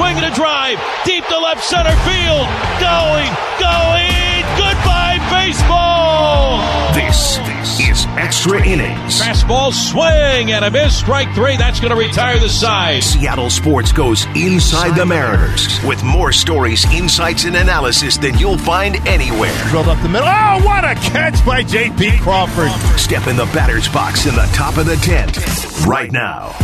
swing 0.00 0.16
and 0.16 0.32
a 0.32 0.34
drive. 0.34 0.78
Deep 1.04 1.24
to 1.26 1.38
left 1.38 1.62
center 1.62 1.94
field. 2.08 2.48
Going, 2.80 3.28
going. 3.60 4.40
Goodbye, 4.56 5.20
baseball. 5.28 6.58
This, 6.94 7.36
this 7.36 7.80
is 7.80 8.06
Extra 8.16 8.64
Innings. 8.66 9.20
Fastball 9.20 9.72
swing 9.74 10.52
and 10.52 10.64
a 10.64 10.70
miss. 10.70 10.96
Strike 10.96 11.34
three. 11.34 11.58
That's 11.58 11.80
going 11.80 11.90
to 11.90 11.98
retire 11.98 12.38
the 12.38 12.48
side. 12.48 13.02
Seattle 13.02 13.50
Sports 13.50 13.92
goes 13.92 14.24
inside 14.34 14.96
the 14.96 15.04
Mariners 15.04 15.68
with 15.84 16.02
more 16.02 16.32
stories, 16.32 16.86
insights, 16.94 17.44
and 17.44 17.56
analysis 17.56 18.16
than 18.16 18.38
you'll 18.38 18.58
find 18.58 18.96
anywhere. 19.06 19.54
Drilled 19.68 19.88
up 19.88 20.00
the 20.02 20.08
middle. 20.08 20.28
Oh, 20.28 20.62
what 20.64 20.82
a 20.82 20.94
catch 20.94 21.44
by 21.44 21.62
J.P. 21.62 22.20
Crawford. 22.20 22.70
Step 22.98 23.26
in 23.26 23.36
the 23.36 23.46
batter's 23.46 23.88
box 23.88 24.24
in 24.24 24.34
the 24.34 24.48
top 24.54 24.78
of 24.78 24.86
the 24.86 24.96
tent 24.96 25.36
right 25.86 26.10
now. 26.10 26.56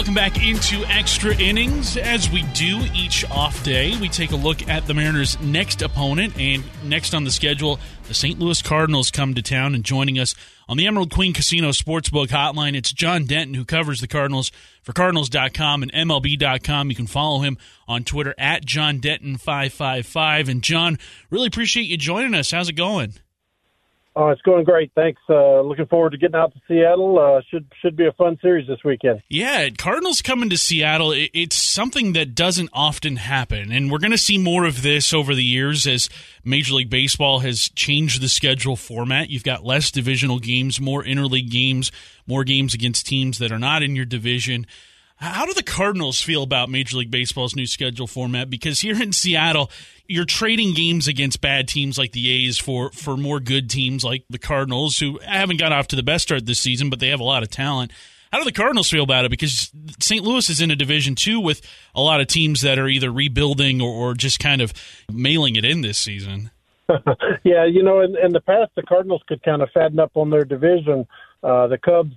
Welcome 0.00 0.14
back 0.14 0.42
into 0.42 0.82
extra 0.86 1.36
innings. 1.36 1.98
As 1.98 2.30
we 2.30 2.40
do 2.54 2.80
each 2.94 3.22
off 3.30 3.62
day, 3.62 3.94
we 4.00 4.08
take 4.08 4.30
a 4.30 4.36
look 4.36 4.66
at 4.66 4.86
the 4.86 4.94
Mariners' 4.94 5.38
next 5.42 5.82
opponent. 5.82 6.38
And 6.38 6.64
next 6.82 7.12
on 7.12 7.24
the 7.24 7.30
schedule, 7.30 7.78
the 8.08 8.14
St. 8.14 8.38
Louis 8.38 8.62
Cardinals 8.62 9.10
come 9.10 9.34
to 9.34 9.42
town. 9.42 9.74
And 9.74 9.84
joining 9.84 10.18
us 10.18 10.34
on 10.70 10.78
the 10.78 10.86
Emerald 10.86 11.12
Queen 11.12 11.34
Casino 11.34 11.68
Sportsbook 11.68 12.28
hotline, 12.28 12.74
it's 12.74 12.94
John 12.94 13.26
Denton, 13.26 13.52
who 13.52 13.66
covers 13.66 14.00
the 14.00 14.08
Cardinals 14.08 14.50
for 14.82 14.94
Cardinals.com 14.94 15.82
and 15.82 15.92
MLB.com. 15.92 16.88
You 16.88 16.96
can 16.96 17.06
follow 17.06 17.40
him 17.40 17.58
on 17.86 18.02
Twitter 18.02 18.34
at 18.38 18.64
John 18.64 19.00
Denton555. 19.00 20.48
And 20.48 20.62
John, 20.62 20.98
really 21.28 21.48
appreciate 21.48 21.88
you 21.88 21.98
joining 21.98 22.32
us. 22.32 22.52
How's 22.52 22.70
it 22.70 22.74
going? 22.74 23.12
Oh, 24.16 24.28
it's 24.30 24.42
going 24.42 24.64
great. 24.64 24.90
Thanks. 24.96 25.20
Uh, 25.28 25.60
looking 25.60 25.86
forward 25.86 26.10
to 26.10 26.18
getting 26.18 26.34
out 26.34 26.52
to 26.52 26.60
Seattle. 26.66 27.16
Uh, 27.16 27.42
should 27.48 27.66
should 27.80 27.94
be 27.94 28.06
a 28.06 28.12
fun 28.12 28.38
series 28.42 28.66
this 28.66 28.80
weekend. 28.84 29.22
Yeah, 29.28 29.68
Cardinals 29.70 30.20
coming 30.20 30.50
to 30.50 30.58
Seattle. 30.58 31.12
It's 31.14 31.54
something 31.54 32.12
that 32.14 32.34
doesn't 32.34 32.70
often 32.72 33.16
happen, 33.16 33.70
and 33.70 33.90
we're 33.90 33.98
going 33.98 34.10
to 34.10 34.18
see 34.18 34.36
more 34.36 34.64
of 34.64 34.82
this 34.82 35.14
over 35.14 35.32
the 35.32 35.44
years 35.44 35.86
as 35.86 36.08
Major 36.44 36.74
League 36.74 36.90
Baseball 36.90 37.38
has 37.40 37.68
changed 37.70 38.20
the 38.20 38.28
schedule 38.28 38.74
format. 38.74 39.30
You've 39.30 39.44
got 39.44 39.64
less 39.64 39.92
divisional 39.92 40.40
games, 40.40 40.80
more 40.80 41.04
interleague 41.04 41.50
games, 41.50 41.92
more 42.26 42.42
games 42.42 42.74
against 42.74 43.06
teams 43.06 43.38
that 43.38 43.52
are 43.52 43.60
not 43.60 43.84
in 43.84 43.94
your 43.94 44.06
division. 44.06 44.66
How 45.20 45.44
do 45.44 45.52
the 45.52 45.62
Cardinals 45.62 46.18
feel 46.18 46.42
about 46.42 46.70
Major 46.70 46.96
League 46.96 47.10
Baseball's 47.10 47.54
new 47.54 47.66
schedule 47.66 48.06
format? 48.06 48.48
Because 48.48 48.80
here 48.80 49.00
in 49.00 49.12
Seattle, 49.12 49.70
you're 50.06 50.24
trading 50.24 50.72
games 50.72 51.06
against 51.06 51.42
bad 51.42 51.68
teams 51.68 51.98
like 51.98 52.12
the 52.12 52.30
A's 52.30 52.56
for 52.56 52.90
for 52.92 53.18
more 53.18 53.38
good 53.38 53.68
teams 53.68 54.02
like 54.02 54.24
the 54.30 54.38
Cardinals, 54.38 54.98
who 54.98 55.18
haven't 55.18 55.58
got 55.58 55.72
off 55.72 55.88
to 55.88 55.96
the 55.96 56.02
best 56.02 56.22
start 56.22 56.46
this 56.46 56.58
season, 56.58 56.88
but 56.88 57.00
they 57.00 57.08
have 57.08 57.20
a 57.20 57.24
lot 57.24 57.42
of 57.42 57.50
talent. 57.50 57.92
How 58.32 58.38
do 58.38 58.44
the 58.44 58.52
Cardinals 58.52 58.88
feel 58.88 59.02
about 59.02 59.26
it? 59.26 59.30
Because 59.30 59.70
St. 60.00 60.24
Louis 60.24 60.48
is 60.48 60.60
in 60.60 60.70
a 60.70 60.76
division 60.76 61.16
two 61.16 61.38
with 61.38 61.60
a 61.94 62.00
lot 62.00 62.22
of 62.22 62.26
teams 62.26 62.62
that 62.62 62.78
are 62.78 62.88
either 62.88 63.12
rebuilding 63.12 63.82
or, 63.82 63.92
or 63.92 64.14
just 64.14 64.38
kind 64.38 64.62
of 64.62 64.72
mailing 65.12 65.56
it 65.56 65.66
in 65.66 65.82
this 65.82 65.98
season. 65.98 66.50
yeah, 67.44 67.66
you 67.66 67.82
know, 67.82 68.00
in, 68.00 68.16
in 68.16 68.32
the 68.32 68.40
past, 68.40 68.70
the 68.74 68.82
Cardinals 68.82 69.22
could 69.26 69.42
kind 69.42 69.60
of 69.60 69.68
fatten 69.72 69.98
up 69.98 70.12
on 70.14 70.30
their 70.30 70.44
division. 70.44 71.06
Uh, 71.42 71.66
the 71.66 71.76
Cubs 71.78 72.14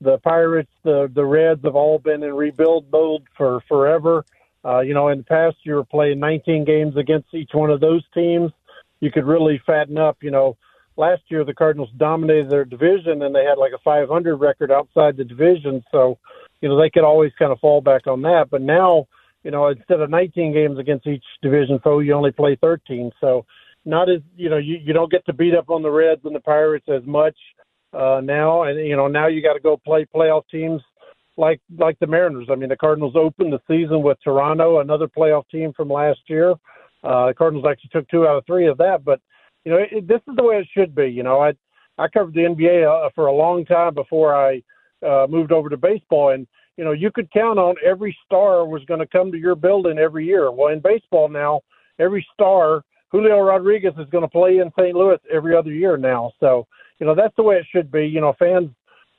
the 0.00 0.18
Pirates, 0.18 0.70
the 0.84 1.10
the 1.12 1.24
Reds 1.24 1.64
have 1.64 1.74
all 1.74 1.98
been 1.98 2.22
in 2.22 2.34
rebuild 2.34 2.86
mode 2.92 3.22
for 3.36 3.60
forever. 3.68 4.24
Uh, 4.64 4.80
you 4.80 4.94
know, 4.94 5.08
in 5.08 5.18
the 5.18 5.24
past, 5.24 5.56
you 5.62 5.74
were 5.74 5.84
playing 5.84 6.18
19 6.18 6.64
games 6.64 6.96
against 6.96 7.32
each 7.32 7.50
one 7.52 7.70
of 7.70 7.80
those 7.80 8.02
teams. 8.12 8.52
You 9.00 9.10
could 9.10 9.24
really 9.24 9.60
fatten 9.64 9.98
up. 9.98 10.18
You 10.20 10.30
know, 10.30 10.56
last 10.96 11.22
year 11.28 11.44
the 11.44 11.54
Cardinals 11.54 11.90
dominated 11.96 12.50
their 12.50 12.64
division 12.64 13.22
and 13.22 13.34
they 13.34 13.44
had 13.44 13.56
like 13.56 13.72
a 13.72 13.78
500 13.78 14.36
record 14.36 14.70
outside 14.70 15.16
the 15.16 15.24
division. 15.24 15.82
So, 15.90 16.18
you 16.60 16.68
know, 16.68 16.78
they 16.78 16.90
could 16.90 17.04
always 17.04 17.32
kind 17.38 17.52
of 17.52 17.60
fall 17.60 17.80
back 17.80 18.06
on 18.06 18.22
that. 18.22 18.46
But 18.50 18.62
now, 18.62 19.06
you 19.44 19.50
know, 19.52 19.68
instead 19.68 20.00
of 20.00 20.10
19 20.10 20.52
games 20.52 20.78
against 20.78 21.06
each 21.06 21.24
division 21.40 21.78
foe, 21.82 22.00
you 22.00 22.12
only 22.12 22.32
play 22.32 22.56
13. 22.60 23.12
So, 23.20 23.46
not 23.84 24.10
as 24.10 24.20
you 24.36 24.50
know, 24.50 24.58
you 24.58 24.76
you 24.82 24.92
don't 24.92 25.10
get 25.10 25.24
to 25.26 25.32
beat 25.32 25.54
up 25.54 25.70
on 25.70 25.82
the 25.82 25.90
Reds 25.90 26.20
and 26.24 26.34
the 26.34 26.40
Pirates 26.40 26.86
as 26.88 27.06
much 27.06 27.36
uh, 27.92 28.20
now, 28.22 28.64
and 28.64 28.78
you 28.86 28.96
know 28.96 29.08
now 29.08 29.26
you 29.26 29.42
got 29.42 29.54
to 29.54 29.60
go 29.60 29.76
play 29.76 30.06
playoff 30.14 30.42
teams 30.50 30.82
like 31.36 31.60
like 31.78 31.98
the 32.00 32.06
Mariners. 32.06 32.48
I 32.50 32.54
mean, 32.54 32.68
the 32.68 32.76
Cardinals 32.76 33.14
opened 33.16 33.52
the 33.52 33.60
season 33.68 34.02
with 34.02 34.18
Toronto, 34.22 34.80
another 34.80 35.08
playoff 35.08 35.48
team 35.50 35.72
from 35.74 35.88
last 35.88 36.20
year. 36.26 36.52
Uh, 37.04 37.28
the 37.28 37.34
Cardinals 37.36 37.66
actually 37.68 37.90
took 37.92 38.08
two 38.08 38.26
out 38.26 38.36
of 38.36 38.46
three 38.46 38.66
of 38.66 38.76
that, 38.78 39.04
but 39.04 39.20
you 39.64 39.72
know 39.72 39.78
it, 39.78 40.06
this 40.06 40.20
is 40.28 40.36
the 40.36 40.42
way 40.42 40.56
it 40.56 40.68
should 40.76 40.94
be. 40.94 41.06
You 41.06 41.22
know, 41.22 41.40
I 41.40 41.52
I 41.96 42.08
covered 42.08 42.34
the 42.34 42.40
NBA 42.40 43.06
uh, 43.06 43.10
for 43.14 43.26
a 43.26 43.34
long 43.34 43.64
time 43.64 43.94
before 43.94 44.34
I 44.34 44.62
uh, 45.06 45.26
moved 45.28 45.52
over 45.52 45.68
to 45.68 45.76
baseball, 45.76 46.30
and 46.30 46.46
you 46.76 46.84
know 46.84 46.92
you 46.92 47.10
could 47.10 47.30
count 47.32 47.58
on 47.58 47.76
every 47.84 48.16
star 48.26 48.66
was 48.66 48.84
going 48.84 49.00
to 49.00 49.06
come 49.06 49.32
to 49.32 49.38
your 49.38 49.54
building 49.54 49.98
every 49.98 50.26
year. 50.26 50.50
Well, 50.50 50.72
in 50.72 50.80
baseball 50.80 51.28
now, 51.28 51.60
every 51.98 52.26
star 52.34 52.82
Julio 53.10 53.40
Rodriguez 53.40 53.94
is 53.98 54.08
going 54.10 54.24
to 54.24 54.28
play 54.28 54.58
in 54.58 54.70
St. 54.78 54.94
Louis 54.94 55.18
every 55.32 55.56
other 55.56 55.72
year 55.72 55.96
now. 55.96 56.32
So 56.40 56.66
you 56.98 57.06
know 57.06 57.14
that's 57.14 57.34
the 57.36 57.42
way 57.42 57.56
it 57.56 57.66
should 57.70 57.90
be. 57.90 58.06
You 58.06 58.20
know, 58.20 58.34
fans. 58.38 58.70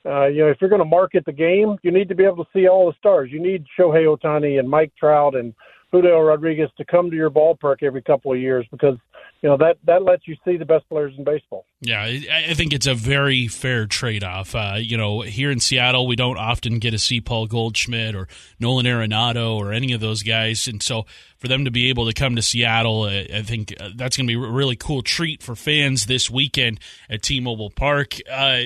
Uh, 0.06 0.26
you 0.28 0.38
know, 0.38 0.48
if 0.48 0.56
you're 0.62 0.70
going 0.70 0.80
to 0.80 0.84
market 0.86 1.26
the 1.26 1.32
game, 1.32 1.76
you 1.82 1.90
need 1.90 2.08
to 2.08 2.14
be 2.14 2.24
able 2.24 2.42
to 2.42 2.50
see 2.54 2.66
all 2.66 2.86
the 2.86 2.96
stars. 2.96 3.28
You 3.30 3.38
need 3.38 3.66
Shohei 3.78 4.06
Ohtani 4.06 4.58
and 4.58 4.66
Mike 4.66 4.92
Trout 4.98 5.34
and 5.34 5.52
Julio 5.92 6.20
Rodriguez 6.20 6.70
to 6.78 6.86
come 6.86 7.10
to 7.10 7.16
your 7.16 7.28
ballpark 7.28 7.82
every 7.82 8.00
couple 8.00 8.32
of 8.32 8.38
years 8.38 8.64
because 8.70 8.96
you 9.42 9.48
know 9.48 9.56
that 9.56 9.78
that 9.84 10.02
lets 10.02 10.28
you 10.28 10.36
see 10.44 10.56
the 10.56 10.64
best 10.64 10.88
players 10.88 11.14
in 11.16 11.24
baseball. 11.24 11.64
Yeah, 11.80 12.02
I 12.02 12.52
think 12.54 12.72
it's 12.72 12.86
a 12.86 12.94
very 12.94 13.48
fair 13.48 13.86
trade 13.86 14.22
off. 14.22 14.54
Uh, 14.54 14.76
you 14.78 14.96
know, 14.96 15.22
here 15.22 15.50
in 15.50 15.60
Seattle, 15.60 16.06
we 16.06 16.16
don't 16.16 16.36
often 16.36 16.78
get 16.78 16.90
to 16.90 16.98
see 16.98 17.20
Paul 17.20 17.46
Goldschmidt 17.46 18.14
or 18.14 18.28
Nolan 18.58 18.86
Arenado 18.86 19.56
or 19.56 19.72
any 19.72 19.92
of 19.92 20.00
those 20.00 20.22
guys, 20.22 20.68
and 20.68 20.82
so 20.82 21.06
for 21.38 21.48
them 21.48 21.64
to 21.64 21.70
be 21.70 21.88
able 21.88 22.06
to 22.06 22.12
come 22.12 22.36
to 22.36 22.42
Seattle, 22.42 23.04
I 23.04 23.42
think 23.42 23.74
uh, 23.80 23.90
that's 23.94 24.16
going 24.16 24.26
to 24.26 24.38
be 24.38 24.46
a 24.46 24.50
really 24.50 24.76
cool 24.76 25.02
treat 25.02 25.42
for 25.42 25.56
fans 25.56 26.06
this 26.06 26.30
weekend 26.30 26.80
at 27.08 27.22
T-Mobile 27.22 27.70
Park. 27.70 28.16
Uh, 28.30 28.64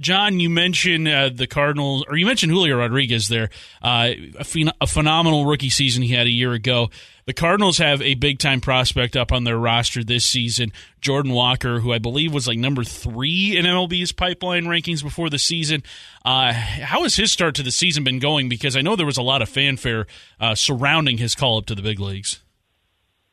John, 0.00 0.40
you 0.40 0.48
mentioned 0.48 1.06
uh, 1.06 1.28
the 1.28 1.46
Cardinals, 1.46 2.04
or 2.08 2.16
you 2.16 2.24
mentioned 2.24 2.50
Julio 2.50 2.78
Rodriguez 2.78 3.28
there. 3.28 3.50
Uh, 3.82 4.12
a, 4.38 4.44
phen- 4.44 4.72
a, 4.80 4.86
phenomenal 4.86 5.44
rookie 5.44 5.68
season 5.68 6.02
he 6.02 6.14
had 6.14 6.26
a 6.26 6.30
year 6.30 6.52
ago. 6.54 6.88
The 7.26 7.34
Cardinals 7.34 7.78
have 7.78 8.00
a 8.00 8.14
big 8.14 8.38
time 8.38 8.62
prospect 8.62 9.14
up 9.14 9.30
on 9.30 9.44
their 9.44 9.58
roster 9.58 10.02
this 10.02 10.24
season, 10.24 10.72
Jordan 11.02 11.32
Walker, 11.32 11.80
who 11.80 11.92
I 11.92 11.98
believe 11.98 12.32
was 12.32 12.48
like 12.48 12.58
number 12.58 12.82
three 12.82 13.56
in 13.56 13.66
MLB's 13.66 14.10
pipeline 14.10 14.64
rankings 14.64 15.02
before 15.02 15.28
the 15.28 15.38
season. 15.38 15.82
Uh, 16.24 16.52
how 16.52 17.02
has 17.02 17.16
his 17.16 17.30
start 17.30 17.54
to 17.56 17.62
the 17.62 17.70
season 17.70 18.02
been 18.02 18.18
going? 18.18 18.48
Because 18.48 18.76
I 18.76 18.80
know 18.80 18.96
there 18.96 19.06
was 19.06 19.18
a 19.18 19.22
lot 19.22 19.42
of 19.42 19.50
fanfare 19.50 20.06
uh, 20.40 20.54
surrounding 20.54 21.18
his 21.18 21.34
call 21.34 21.58
up 21.58 21.66
to 21.66 21.74
the 21.74 21.82
big 21.82 22.00
leagues. 22.00 22.40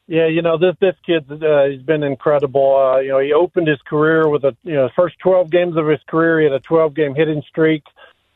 Yeah, 0.07 0.27
you 0.27 0.41
know 0.41 0.57
this 0.57 0.75
this 0.79 0.95
kid's 1.05 1.29
uh, 1.29 1.67
he's 1.69 1.81
been 1.81 2.01
incredible. 2.01 2.77
Uh, 2.77 2.99
you 2.99 3.09
know, 3.09 3.19
he 3.19 3.33
opened 3.33 3.67
his 3.67 3.81
career 3.81 4.29
with 4.29 4.45
a 4.45 4.55
you 4.63 4.73
know 4.73 4.89
first 4.95 5.19
12 5.19 5.49
games 5.49 5.75
of 5.75 5.85
his 5.85 5.99
career. 6.07 6.39
He 6.39 6.45
had 6.45 6.53
a 6.53 6.61
12 6.61 6.93
game 6.93 7.13
hitting 7.13 7.43
streak. 7.47 7.83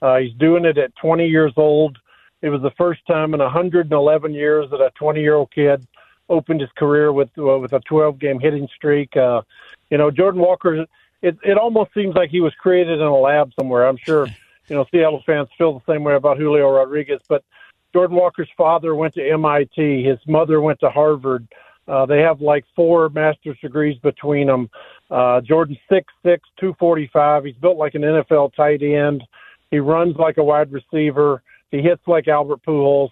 Uh, 0.02 0.18
he's 0.18 0.34
doing 0.34 0.66
it 0.66 0.78
at 0.78 0.96
20 0.98 1.28
years 1.28 1.54
old. 1.56 1.98
It 2.42 2.50
was 2.50 2.62
the 2.62 2.72
first 2.72 3.06
time 3.06 3.34
in 3.34 3.40
111 3.40 4.34
years 4.34 4.70
that 4.72 4.82
a 4.82 4.92
20 4.96 5.22
year 5.22 5.36
old 5.36 5.52
kid 5.52 5.88
opened 6.28 6.60
his 6.60 6.72
career 6.76 7.14
with 7.14 7.30
uh, 7.38 7.60
with 7.60 7.72
a 7.72 7.80
12 7.80 8.20
game 8.20 8.40
hitting 8.42 8.68
streak. 8.76 9.16
Uh, 9.16 9.42
you 9.90 9.98
know, 9.98 10.12
Jordan 10.12 10.42
Walker. 10.42 10.86
It 11.22 11.38
it 11.42 11.58
almost 11.58 11.94
seems 11.94 12.16
like 12.16 12.32
he 12.32 12.42
was 12.42 12.54
created 12.56 13.00
in 13.00 13.08
a 13.08 13.16
lab 13.16 13.54
somewhere. 13.58 13.88
I'm 13.88 13.98
sure 13.98 14.28
you 14.68 14.76
know 14.76 14.86
Seattle 14.92 15.24
fans 15.26 15.48
feel 15.58 15.80
the 15.80 15.94
same 15.94 16.04
way 16.04 16.16
about 16.16 16.38
Julio 16.38 16.70
Rodriguez, 16.70 17.22
but 17.30 17.46
Jordan 17.94 18.16
Walker's 18.16 18.50
father 18.58 18.96
went 18.96 19.14
to 19.16 19.30
MIT. 19.30 20.04
His 20.04 20.20
mother 20.28 20.62
went 20.62 20.80
to 20.80 20.90
Harvard. 20.90 21.48
Uh, 21.88 22.06
they 22.06 22.20
have 22.20 22.42
like 22.42 22.64
four 22.76 23.10
master's 23.10 23.58
degrees 23.60 23.98
between 24.02 24.48
them. 24.48 24.70
Uh, 25.10 25.42
Jordan's 25.42 25.80
six 25.90 26.06
six, 26.24 26.48
two 26.60 26.74
forty 26.80 27.10
five. 27.12 27.44
He's 27.44 27.56
built 27.56 27.78
like 27.78 27.96
an 27.96 28.04
NFL 28.04 28.54
tight 28.56 28.82
end. 28.82 29.24
He 29.72 29.80
runs 29.80 30.16
like 30.18 30.38
a 30.38 30.44
wide 30.44 30.72
receiver. 30.72 31.42
He 31.72 31.82
hits 31.82 32.02
like 32.08 32.28
Albert 32.28 32.62
Pujols. 32.66 33.10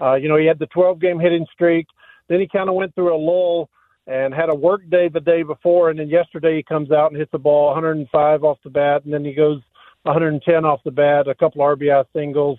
Uh, 0.00 0.14
you 0.14 0.28
know, 0.28 0.36
he 0.36 0.46
had 0.46 0.58
the 0.58 0.66
12 0.66 1.00
game 1.00 1.18
hitting 1.18 1.46
streak. 1.52 1.86
Then 2.28 2.40
he 2.40 2.48
kind 2.48 2.68
of 2.68 2.74
went 2.74 2.94
through 2.94 3.14
a 3.14 3.16
lull 3.16 3.70
and 4.06 4.34
had 4.34 4.50
a 4.50 4.54
work 4.54 4.82
day 4.90 5.08
the 5.08 5.20
day 5.20 5.42
before. 5.42 5.88
And 5.88 5.98
then 5.98 6.10
yesterday 6.10 6.56
he 6.56 6.62
comes 6.62 6.90
out 6.90 7.10
and 7.10 7.18
hits 7.18 7.32
the 7.32 7.38
ball 7.38 7.68
105 7.68 8.44
off 8.44 8.58
the 8.62 8.70
bat. 8.70 9.04
And 9.04 9.14
then 9.14 9.24
he 9.24 9.32
goes 9.32 9.62
110 10.02 10.64
off 10.64 10.80
the 10.84 10.90
bat, 10.90 11.28
a 11.28 11.34
couple 11.34 11.62
RBI 11.62 12.04
singles 12.14 12.58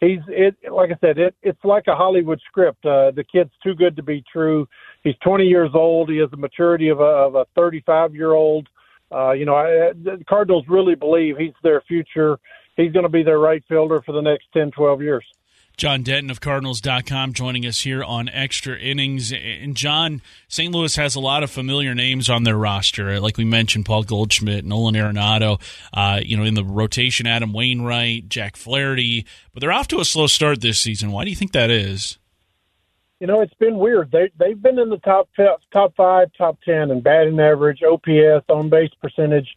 he's 0.00 0.20
it 0.28 0.56
like 0.70 0.90
I 0.90 0.98
said, 1.00 1.18
it 1.18 1.34
it's 1.42 1.62
like 1.64 1.84
a 1.86 1.94
Hollywood 1.94 2.40
script. 2.46 2.84
Uh, 2.84 3.10
the 3.12 3.24
kid's 3.24 3.52
too 3.62 3.74
good 3.74 3.96
to 3.96 4.02
be 4.02 4.24
true. 4.30 4.66
He's 5.04 5.16
20 5.22 5.44
years 5.44 5.70
old. 5.74 6.10
He 6.10 6.18
has 6.18 6.30
the 6.30 6.36
maturity 6.36 6.88
of 6.88 7.00
a, 7.00 7.02
of 7.02 7.34
a 7.34 7.46
35 7.54 8.14
year 8.14 8.32
old. 8.32 8.68
Uh, 9.12 9.32
you 9.32 9.44
know, 9.44 9.56
I, 9.56 9.92
the 9.92 10.22
Cardinals 10.28 10.64
really 10.68 10.94
believe 10.94 11.36
he's 11.36 11.52
their 11.62 11.80
future. 11.82 12.38
He's 12.76 12.92
going 12.92 13.02
to 13.02 13.10
be 13.10 13.22
their 13.22 13.38
right 13.38 13.62
fielder 13.68 14.00
for 14.02 14.12
the 14.12 14.20
next 14.20 14.46
10, 14.54 14.70
12 14.70 15.02
years. 15.02 15.24
John 15.80 16.02
Denton 16.02 16.30
of 16.30 16.42
Cardinals.com 16.42 17.32
joining 17.32 17.64
us 17.64 17.80
here 17.80 18.04
on 18.04 18.28
Extra 18.28 18.76
Innings. 18.76 19.32
And 19.32 19.74
John, 19.74 20.20
St. 20.46 20.70
Louis 20.74 20.94
has 20.96 21.14
a 21.14 21.20
lot 21.20 21.42
of 21.42 21.50
familiar 21.50 21.94
names 21.94 22.28
on 22.28 22.42
their 22.42 22.58
roster. 22.58 23.18
Like 23.18 23.38
we 23.38 23.46
mentioned, 23.46 23.86
Paul 23.86 24.02
Goldschmidt, 24.02 24.66
Nolan 24.66 24.94
Arenado, 24.94 25.58
uh, 25.94 26.20
you 26.22 26.36
know, 26.36 26.42
in 26.42 26.52
the 26.52 26.66
rotation, 26.66 27.26
Adam 27.26 27.54
Wainwright, 27.54 28.28
Jack 28.28 28.56
Flaherty. 28.56 29.24
But 29.54 29.62
they're 29.62 29.72
off 29.72 29.88
to 29.88 30.00
a 30.00 30.04
slow 30.04 30.26
start 30.26 30.60
this 30.60 30.78
season. 30.78 31.12
Why 31.12 31.24
do 31.24 31.30
you 31.30 31.36
think 31.36 31.52
that 31.52 31.70
is? 31.70 32.18
You 33.18 33.26
know, 33.26 33.40
it's 33.40 33.54
been 33.54 33.78
weird. 33.78 34.10
They 34.12 34.30
they've 34.38 34.60
been 34.60 34.78
in 34.78 34.90
the 34.90 34.98
top 34.98 35.30
top 35.72 35.94
five, 35.96 36.28
top 36.36 36.58
ten 36.62 36.90
in 36.90 37.00
batting 37.00 37.40
average, 37.40 37.80
OPS, 37.82 38.44
on 38.50 38.68
base 38.68 38.92
percentage, 39.00 39.48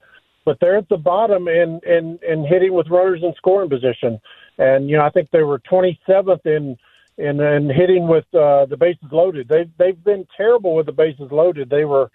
but 0.45 0.57
they're 0.61 0.77
at 0.77 0.87
the 0.87 0.95
bottom 0.95 1.49
in 1.49 1.81
in 1.85 2.17
in 2.25 2.45
hitting 2.45 2.71
with 2.71 2.87
runners 2.87 3.23
in 3.23 3.33
scoring 3.35 3.69
position 3.69 4.21
and 4.57 4.89
you 4.89 4.97
know 4.97 5.05
I 5.05 5.09
think 5.09 5.29
they 5.31 5.43
were 5.43 5.59
27th 5.59 6.45
in 6.45 6.77
in, 7.17 7.39
in 7.39 7.69
hitting 7.69 8.07
with 8.07 8.25
uh, 8.33 8.65
the 8.65 8.77
bases 8.77 9.11
loaded. 9.11 9.47
They've 9.47 9.69
they've 9.77 10.03
been 10.03 10.25
terrible 10.35 10.75
with 10.75 10.85
the 10.85 10.91
bases 10.91 11.31
loaded. 11.31 11.69
They 11.69 11.85
were 11.85 12.09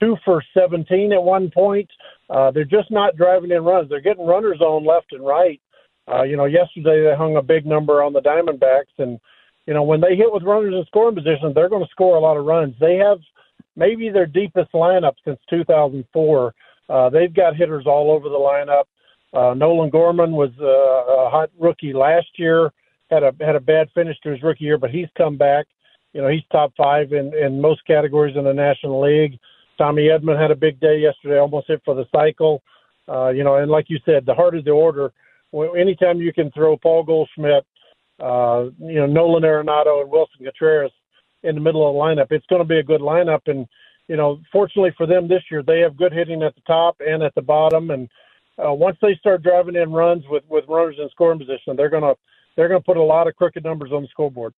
two 0.00 0.16
for 0.24 0.42
17 0.54 1.12
at 1.12 1.22
one 1.22 1.50
point. 1.50 1.90
Uh, 2.30 2.50
they're 2.50 2.64
just 2.64 2.90
not 2.90 3.16
driving 3.16 3.50
in 3.50 3.64
runs. 3.64 3.88
They're 3.88 4.00
getting 4.00 4.26
runners 4.26 4.60
on 4.60 4.86
left 4.86 5.12
and 5.12 5.26
right. 5.26 5.60
Uh, 6.10 6.22
you 6.22 6.36
know, 6.36 6.46
yesterday 6.46 7.04
they 7.04 7.16
hung 7.16 7.36
a 7.36 7.42
big 7.42 7.66
number 7.66 8.02
on 8.02 8.12
the 8.12 8.20
Diamondbacks, 8.20 8.96
and 8.98 9.20
you 9.66 9.74
know 9.74 9.82
when 9.82 10.00
they 10.00 10.16
hit 10.16 10.32
with 10.32 10.42
runners 10.42 10.74
in 10.74 10.84
scoring 10.86 11.14
position, 11.14 11.52
they're 11.54 11.68
going 11.68 11.84
to 11.84 11.90
score 11.90 12.16
a 12.16 12.20
lot 12.20 12.36
of 12.36 12.46
runs. 12.46 12.74
They 12.80 12.96
have 12.96 13.18
maybe 13.76 14.08
their 14.08 14.26
deepest 14.26 14.72
lineup 14.72 15.14
since 15.24 15.38
2004. 15.50 16.54
Uh, 16.88 17.10
they've 17.10 17.34
got 17.34 17.54
hitters 17.54 17.84
all 17.86 18.10
over 18.10 18.28
the 18.28 18.34
lineup. 18.34 18.84
Uh, 19.32 19.54
Nolan 19.54 19.90
Gorman 19.90 20.32
was 20.32 20.50
uh, 20.60 20.64
a 20.64 21.30
hot 21.30 21.50
rookie 21.58 21.92
last 21.92 22.28
year. 22.36 22.72
Had 23.10 23.22
a 23.22 23.32
had 23.40 23.56
a 23.56 23.60
bad 23.60 23.88
finish 23.94 24.16
to 24.22 24.30
his 24.30 24.42
rookie 24.42 24.64
year, 24.64 24.78
but 24.78 24.90
he's 24.90 25.08
come 25.16 25.36
back. 25.36 25.66
You 26.12 26.22
know, 26.22 26.28
he's 26.28 26.42
top 26.50 26.72
five 26.76 27.12
in 27.12 27.34
in 27.34 27.60
most 27.60 27.86
categories 27.86 28.36
in 28.36 28.44
the 28.44 28.52
National 28.52 29.00
League. 29.00 29.38
Tommy 29.76 30.08
Edman 30.08 30.40
had 30.40 30.50
a 30.50 30.56
big 30.56 30.80
day 30.80 30.98
yesterday, 30.98 31.38
almost 31.38 31.68
hit 31.68 31.80
for 31.84 31.94
the 31.94 32.06
cycle. 32.12 32.62
Uh, 33.08 33.28
you 33.28 33.44
know, 33.44 33.56
and 33.56 33.70
like 33.70 33.86
you 33.88 33.98
said, 34.04 34.26
the 34.26 34.34
heart 34.34 34.56
of 34.56 34.64
the 34.64 34.70
order. 34.70 35.12
Anytime 35.54 36.18
you 36.18 36.32
can 36.32 36.50
throw 36.50 36.76
Paul 36.76 37.04
Goldschmidt, 37.04 37.64
uh, 38.20 38.66
you 38.78 38.96
know, 38.96 39.06
Nolan 39.06 39.44
Arenado 39.44 40.02
and 40.02 40.10
Willson 40.10 40.44
Contreras 40.44 40.92
in 41.42 41.54
the 41.54 41.60
middle 41.60 41.88
of 41.88 41.94
the 41.94 41.98
lineup, 41.98 42.32
it's 42.32 42.44
going 42.46 42.60
to 42.60 42.68
be 42.68 42.78
a 42.78 42.82
good 42.82 43.00
lineup. 43.00 43.40
And 43.46 43.66
you 44.08 44.16
know, 44.16 44.40
fortunately 44.50 44.92
for 44.96 45.06
them 45.06 45.28
this 45.28 45.42
year, 45.50 45.62
they 45.62 45.80
have 45.80 45.96
good 45.96 46.12
hitting 46.12 46.42
at 46.42 46.54
the 46.54 46.62
top 46.66 46.96
and 47.00 47.22
at 47.22 47.34
the 47.34 47.42
bottom, 47.42 47.90
and 47.90 48.08
uh, 48.64 48.72
once 48.72 48.96
they 49.00 49.14
start 49.16 49.42
driving 49.42 49.76
in 49.76 49.92
runs 49.92 50.24
with 50.28 50.44
with 50.48 50.64
runners 50.68 50.96
in 50.98 51.08
scoring 51.10 51.38
position, 51.38 51.76
they're 51.76 51.90
gonna 51.90 52.14
they're 52.56 52.68
gonna 52.68 52.80
put 52.80 52.96
a 52.96 53.02
lot 53.02 53.28
of 53.28 53.36
crooked 53.36 53.64
numbers 53.64 53.90
on 53.92 54.02
the 54.02 54.08
scoreboard. 54.08 54.54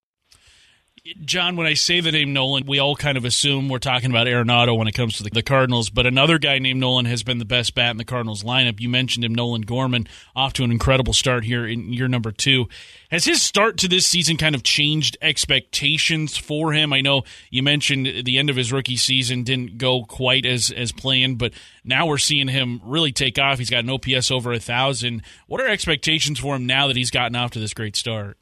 John, 1.25 1.57
when 1.57 1.67
I 1.67 1.75
say 1.75 2.01
the 2.01 2.13
name 2.13 2.35
Nolan, 2.35 2.67
we 2.67 2.79
all 2.79 2.95
kind 2.95 3.17
of 3.17 3.25
assume 3.25 3.71
we're 3.71 3.79
talking 3.79 4.11
about 4.11 4.27
Arenado 4.27 4.77
when 4.77 4.87
it 4.87 4.93
comes 4.93 5.17
to 5.17 5.23
the, 5.23 5.31
the, 5.31 5.43
Cardinals, 5.43 5.89
but 5.89 6.05
another 6.05 6.39
guy 6.39 6.59
named 6.59 6.79
Nolan 6.79 7.07
has 7.07 7.23
been 7.23 7.39
the 7.39 7.47
best 7.47 7.75
bat 7.75 7.91
in 7.91 7.97
the 7.97 8.05
Cardinals 8.05 8.43
lineup. 8.43 8.81
You 8.81 8.91
mentioned 8.91 9.25
him, 9.25 9.35
Nolan 9.35 9.63
Gorman, 9.63 10.07
off 10.37 10.53
to 10.55 10.65
an 10.65 10.71
incredible 10.71 11.15
start 11.15 11.45
here 11.45 11.67
in 11.67 11.91
year 11.95 12.07
number 12.07 12.33
two. 12.33 12.69
Has 13.11 13.25
his 13.25 13.41
start 13.41 13.79
to 13.79 13.89
this 13.89 14.07
season 14.07 14.37
kind 14.37 14.55
of 14.55 14.63
changed 14.63 15.17
expectations 15.23 16.37
for 16.37 16.75
him? 16.75 16.93
I 16.93 17.01
know 17.01 17.23
you 17.49 17.63
mentioned 17.63 18.27
the 18.27 18.39
end 18.39 18.51
of 18.51 18.57
his 18.57 18.71
rookie 18.71 18.97
season 18.97 19.43
didn't 19.43 19.79
go 19.79 20.05
quite 20.05 20.45
as 20.45 20.71
as 20.71 20.93
planned, 20.93 21.39
but 21.39 21.55
now 21.83 22.07
we're 22.07 22.19
seeing 22.19 22.49
him 22.49 22.81
really 22.85 23.11
take 23.11 23.39
off. 23.39 23.59
He's 23.59 23.71
got 23.71 23.85
an 23.85 23.91
OPS 23.91 24.31
over 24.31 24.53
a 24.53 24.61
thousand. 24.61 25.23
What 25.47 25.63
are 25.63 25.69
expectations 25.69 26.39
for 26.39 26.57
him 26.57 26.67
now 26.67 26.89
that 26.89 26.97
he's 26.97 27.11
gotten 27.11 27.37
off 27.37 27.53
to 27.53 27.59
this 27.59 27.73
great 27.73 27.97
start? 27.97 28.37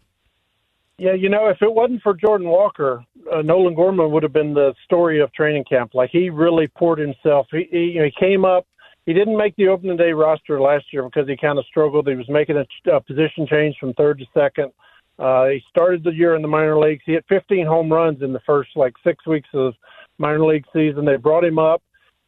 Yeah, 0.99 1.15
you 1.15 1.29
know, 1.29 1.47
if 1.47 1.62
it 1.62 1.73
wasn't 1.73 2.03
for 2.03 2.12
Jordan 2.12 2.49
Walker, 2.49 3.05
uh, 3.33 3.41
Nolan 3.43 3.75
Gorman 3.75 4.11
would 4.11 4.25
have 4.25 4.33
been 4.33 4.53
the 4.53 4.75
story 4.85 5.21
of 5.21 5.33
training 5.33 5.65
camp. 5.65 5.95
Like 5.95 6.11
he 6.11 6.29
really 6.29 6.67
poured 6.67 6.99
himself. 6.99 7.47
He, 7.53 7.69
he, 7.71 7.79
you 7.79 8.00
know, 8.00 8.06
he 8.06 8.12
came 8.19 8.45
up. 8.45 8.67
He 9.06 9.12
didn't 9.12 9.39
make 9.39 9.55
the 9.56 9.69
opening 9.69 9.97
day 9.97 10.12
roster 10.12 10.61
last 10.61 10.87
year 10.93 11.05
because 11.05 11.29
he 11.29 11.37
kind 11.37 11.59
of 11.59 11.65
struggled. 11.67 12.09
He 12.09 12.17
was 12.17 12.29
making 12.29 12.56
a, 12.56 12.91
a 12.91 13.00
position 13.00 13.47
change 13.49 13.77
from 13.79 13.95
third 13.95 14.19
to 14.19 14.27
second. 14.35 14.73
Uh, 15.21 15.47
he 15.47 15.62
started 15.71 16.03
the 16.03 16.11
year 16.11 16.35
in 16.35 16.43
the 16.43 16.49
minor 16.49 16.79
leagues. 16.79 17.03
He 17.06 17.12
hit 17.12 17.25
15 17.29 17.65
home 17.65 17.93
runs 17.93 18.21
in 18.21 18.33
the 18.33 18.41
first 18.45 18.71
like 18.75 18.95
six 19.05 19.25
weeks 19.25 19.49
of 19.55 19.75
minor 20.19 20.45
league 20.45 20.67
season. 20.73 21.05
They 21.05 21.17
brought 21.17 21.45
him 21.45 21.61
up. 21.61 21.83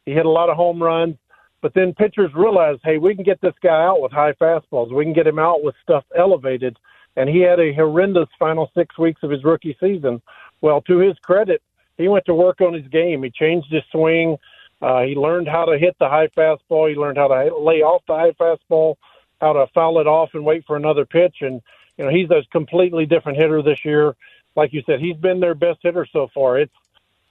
He 0.05 0.13
hit 0.13 0.25
a 0.25 0.29
lot 0.29 0.49
of 0.49 0.55
home 0.55 0.81
runs. 0.81 1.17
But 1.61 1.73
then 1.75 1.93
pitchers 1.93 2.31
realized, 2.33 2.81
hey, 2.83 2.97
we 2.97 3.15
can 3.15 3.23
get 3.23 3.39
this 3.41 3.53
guy 3.61 3.83
out 3.83 4.01
with 4.01 4.11
high 4.11 4.33
fastballs. 4.33 4.93
We 4.93 5.03
can 5.03 5.13
get 5.13 5.27
him 5.27 5.39
out 5.39 5.61
with 5.61 5.75
stuff 5.83 6.05
elevated 6.17 6.77
and 7.15 7.29
he 7.29 7.39
had 7.39 7.59
a 7.59 7.73
horrendous 7.73 8.29
final 8.39 8.71
six 8.75 8.97
weeks 8.97 9.21
of 9.23 9.31
his 9.31 9.43
rookie 9.43 9.77
season. 9.79 10.21
Well, 10.61 10.81
to 10.81 10.99
his 10.99 11.17
credit, 11.19 11.61
he 11.97 12.07
went 12.07 12.25
to 12.25 12.33
work 12.33 12.61
on 12.61 12.73
his 12.73 12.87
game. 12.87 13.23
He 13.23 13.31
changed 13.31 13.71
his 13.71 13.83
swing. 13.91 14.37
Uh, 14.81 15.01
he 15.01 15.15
learned 15.15 15.47
how 15.47 15.65
to 15.65 15.77
hit 15.77 15.95
the 15.99 16.09
high 16.09 16.27
fastball. 16.27 16.89
He 16.89 16.95
learned 16.95 17.17
how 17.17 17.27
to 17.27 17.55
lay 17.57 17.81
off 17.81 18.01
the 18.07 18.15
high 18.15 18.31
fastball, 18.31 18.95
how 19.39 19.53
to 19.53 19.67
foul 19.73 19.99
it 19.99 20.07
off 20.07 20.29
and 20.33 20.43
wait 20.43 20.65
for 20.65 20.75
another 20.75 21.05
pitch. 21.05 21.37
And 21.41 21.61
you 21.97 22.05
know, 22.05 22.11
he's 22.11 22.31
a 22.31 22.43
completely 22.51 23.05
different 23.05 23.37
hitter 23.37 23.61
this 23.61 23.85
year. 23.85 24.15
Like 24.55 24.73
you 24.73 24.81
said, 24.85 24.99
he's 24.99 25.17
been 25.17 25.39
their 25.39 25.55
best 25.55 25.79
hitter 25.83 26.07
so 26.11 26.29
far. 26.33 26.59
It's 26.59 26.73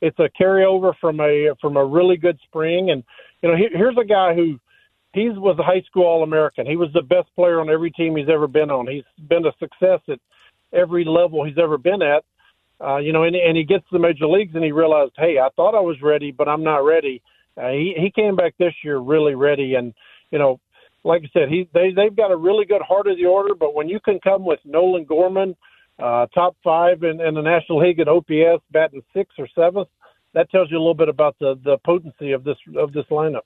it's 0.00 0.18
a 0.18 0.30
carryover 0.40 0.94
from 1.00 1.20
a 1.20 1.54
from 1.60 1.76
a 1.76 1.84
really 1.84 2.16
good 2.16 2.38
spring. 2.44 2.90
And 2.90 3.02
you 3.42 3.50
know, 3.50 3.56
he, 3.56 3.68
here's 3.72 3.98
a 3.98 4.04
guy 4.04 4.34
who 4.34 4.60
he 5.12 5.28
was 5.28 5.58
a 5.58 5.62
high 5.62 5.82
school 5.82 6.04
All 6.04 6.22
American. 6.22 6.66
He 6.66 6.76
was 6.76 6.90
the 6.94 7.02
best 7.02 7.28
player 7.34 7.60
on 7.60 7.68
every 7.68 7.90
team 7.90 8.16
he's 8.16 8.28
ever 8.28 8.46
been 8.46 8.70
on. 8.70 8.86
He's 8.86 9.04
been 9.28 9.46
a 9.46 9.52
success 9.58 10.00
at 10.08 10.18
every 10.72 11.04
level 11.04 11.44
he's 11.44 11.58
ever 11.58 11.78
been 11.78 12.02
at. 12.02 12.24
Uh, 12.82 12.96
you 12.96 13.12
know, 13.12 13.24
and, 13.24 13.36
and 13.36 13.56
he 13.56 13.64
gets 13.64 13.84
to 13.90 13.92
the 13.92 13.98
major 13.98 14.26
leagues 14.26 14.54
and 14.54 14.64
he 14.64 14.72
realized, 14.72 15.12
hey, 15.16 15.38
I 15.38 15.48
thought 15.54 15.74
I 15.74 15.80
was 15.80 16.00
ready, 16.00 16.30
but 16.30 16.48
I'm 16.48 16.64
not 16.64 16.78
ready. 16.78 17.20
Uh, 17.56 17.70
he 17.70 17.94
he 17.98 18.10
came 18.10 18.36
back 18.36 18.54
this 18.58 18.72
year 18.82 18.98
really 18.98 19.34
ready, 19.34 19.74
and 19.74 19.92
you 20.30 20.38
know, 20.38 20.60
like 21.04 21.22
I 21.24 21.30
said, 21.32 21.48
he 21.48 21.68
they 21.74 21.92
they've 21.94 22.14
got 22.14 22.30
a 22.30 22.36
really 22.36 22.64
good 22.64 22.80
heart 22.80 23.06
of 23.06 23.16
the 23.16 23.26
order. 23.26 23.54
But 23.54 23.74
when 23.74 23.88
you 23.88 24.00
can 24.00 24.18
come 24.20 24.44
with 24.44 24.60
Nolan 24.64 25.04
Gorman, 25.04 25.56
uh, 25.98 26.26
top 26.32 26.56
five 26.62 27.02
in, 27.02 27.20
in 27.20 27.34
the 27.34 27.42
National 27.42 27.80
League 27.80 28.00
at 28.00 28.08
OPS, 28.08 28.62
batting 28.70 29.02
sixth 29.12 29.38
or 29.38 29.48
seventh, 29.54 29.88
that 30.32 30.50
tells 30.50 30.70
you 30.70 30.78
a 30.78 30.80
little 30.80 30.94
bit 30.94 31.08
about 31.08 31.36
the 31.40 31.58
the 31.64 31.76
potency 31.84 32.32
of 32.32 32.44
this 32.44 32.56
of 32.76 32.92
this 32.92 33.04
lineup. 33.10 33.42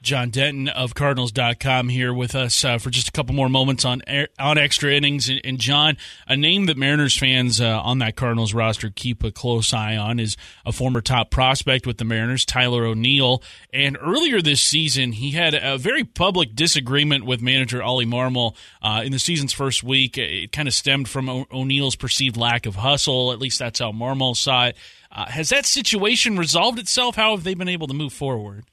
John 0.00 0.30
Denton 0.30 0.68
of 0.68 0.94
Cardinals.com 0.94 1.88
here 1.88 2.14
with 2.14 2.34
us 2.34 2.64
uh, 2.64 2.78
for 2.78 2.90
just 2.90 3.08
a 3.08 3.12
couple 3.12 3.34
more 3.34 3.48
moments 3.48 3.84
on 3.84 4.02
on 4.38 4.56
extra 4.56 4.92
innings. 4.92 5.28
And, 5.28 5.40
and 5.44 5.58
John, 5.58 5.96
a 6.26 6.36
name 6.36 6.66
that 6.66 6.76
Mariners 6.76 7.16
fans 7.16 7.60
uh, 7.60 7.80
on 7.80 7.98
that 7.98 8.14
Cardinals 8.14 8.54
roster 8.54 8.90
keep 8.94 9.24
a 9.24 9.32
close 9.32 9.72
eye 9.72 9.96
on 9.96 10.20
is 10.20 10.36
a 10.64 10.72
former 10.72 11.00
top 11.00 11.30
prospect 11.30 11.86
with 11.86 11.98
the 11.98 12.04
Mariners, 12.04 12.44
Tyler 12.44 12.84
O'Neill. 12.84 13.42
And 13.72 13.98
earlier 14.00 14.40
this 14.40 14.60
season, 14.60 15.12
he 15.12 15.32
had 15.32 15.54
a 15.54 15.76
very 15.78 16.04
public 16.04 16.54
disagreement 16.54 17.24
with 17.24 17.42
manager 17.42 17.82
Ollie 17.82 18.06
Marmol 18.06 18.54
uh, 18.80 19.02
in 19.04 19.12
the 19.12 19.18
season's 19.18 19.52
first 19.52 19.82
week. 19.82 20.16
It 20.16 20.52
kind 20.52 20.68
of 20.68 20.74
stemmed 20.74 21.08
from 21.08 21.28
o- 21.28 21.46
O'Neill's 21.52 21.96
perceived 21.96 22.36
lack 22.36 22.66
of 22.66 22.76
hustle. 22.76 23.32
At 23.32 23.40
least 23.40 23.58
that's 23.58 23.80
how 23.80 23.92
Marmol 23.92 24.36
saw 24.36 24.66
it. 24.66 24.76
Uh, 25.10 25.26
has 25.26 25.48
that 25.48 25.66
situation 25.66 26.36
resolved 26.36 26.78
itself? 26.78 27.16
How 27.16 27.34
have 27.34 27.42
they 27.42 27.54
been 27.54 27.68
able 27.68 27.86
to 27.88 27.94
move 27.94 28.12
forward? 28.12 28.64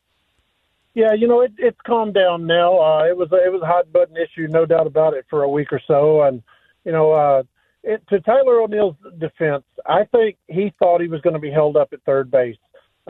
Yeah, 0.96 1.14
you 1.14 1.28
know, 1.28 1.42
it, 1.42 1.52
it's 1.58 1.80
calmed 1.86 2.14
down 2.16 2.48
now. 2.48 2.80
Uh, 2.80 3.06
it 3.06 3.18
was 3.18 3.30
it 3.34 3.52
was 3.52 3.62
a 3.62 3.68
hot 3.68 3.92
button 3.92 4.16
issue, 4.18 4.48
no 4.50 4.66
doubt 4.66 4.88
about 4.88 5.14
it, 5.14 5.26
for 5.30 5.44
a 5.44 5.50
week 5.50 5.74
or 5.74 5.82
so. 5.88 6.24
And 6.24 6.42
you 6.86 6.94
know, 6.94 7.12
uh, 7.12 7.44
it, 7.84 8.02
to 8.10 8.22
Tyler 8.22 8.62
O'Neill's 8.62 8.96
defense, 9.20 9.66
I 9.86 10.06
think 10.06 10.38
he 10.48 10.74
thought 10.80 11.02
he 11.02 11.10
was 11.10 11.22
going 11.22 11.36
to 11.36 11.40
be 11.40 11.52
held 11.52 11.78
up 11.78 11.90
at 11.94 12.02
third 12.06 12.32
base. 12.32 12.58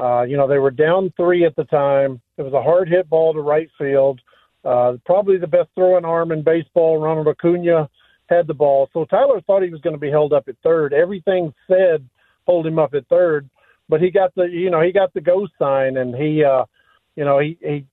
Uh, 0.02 0.24
you 0.24 0.36
know, 0.36 0.48
they 0.48 0.58
were 0.58 0.72
down 0.72 1.14
three 1.16 1.46
at 1.46 1.56
the 1.56 1.64
time. 1.66 2.20
It 2.38 2.42
was 2.42 2.54
a 2.54 2.62
hard 2.62 2.90
hit 2.90 3.10
ball 3.10 3.34
to 3.34 3.40
right 3.42 3.70
field. 3.78 4.20
Uh, 4.66 4.94
probably 5.06 5.38
the 5.38 5.48
best 5.48 5.70
throwing 5.76 6.06
arm 6.06 6.32
in 6.32 6.44
baseball. 6.44 7.00
Ronald 7.00 7.28
Acuna 7.28 7.88
had 8.30 8.48
the 8.48 8.56
ball, 8.56 8.90
so 8.94 9.06
Tyler 9.06 9.42
thought 9.42 9.62
he 9.64 9.70
was 9.70 9.82
going 9.82 9.96
to 9.96 10.00
be 10.00 10.10
held 10.10 10.34
up 10.34 10.48
at 10.50 10.56
third. 10.64 10.92
Everything 10.92 11.54
said 11.68 12.08
hold 12.48 12.66
him 12.66 12.80
up 12.80 12.96
at 12.96 13.08
third, 13.08 13.48
but 13.90 14.02
he 14.02 14.10
got 14.12 14.34
the 14.36 14.46
you 14.46 14.72
know 14.72 14.82
he 14.82 14.92
got 14.92 15.14
the 15.14 15.22
go 15.22 15.48
sign 15.60 15.98
and 15.98 16.16
he. 16.16 16.44
uh 16.44 16.66
you 17.16 17.26
know, 17.26 17.40
he, 17.40 17.58
he 17.62 17.86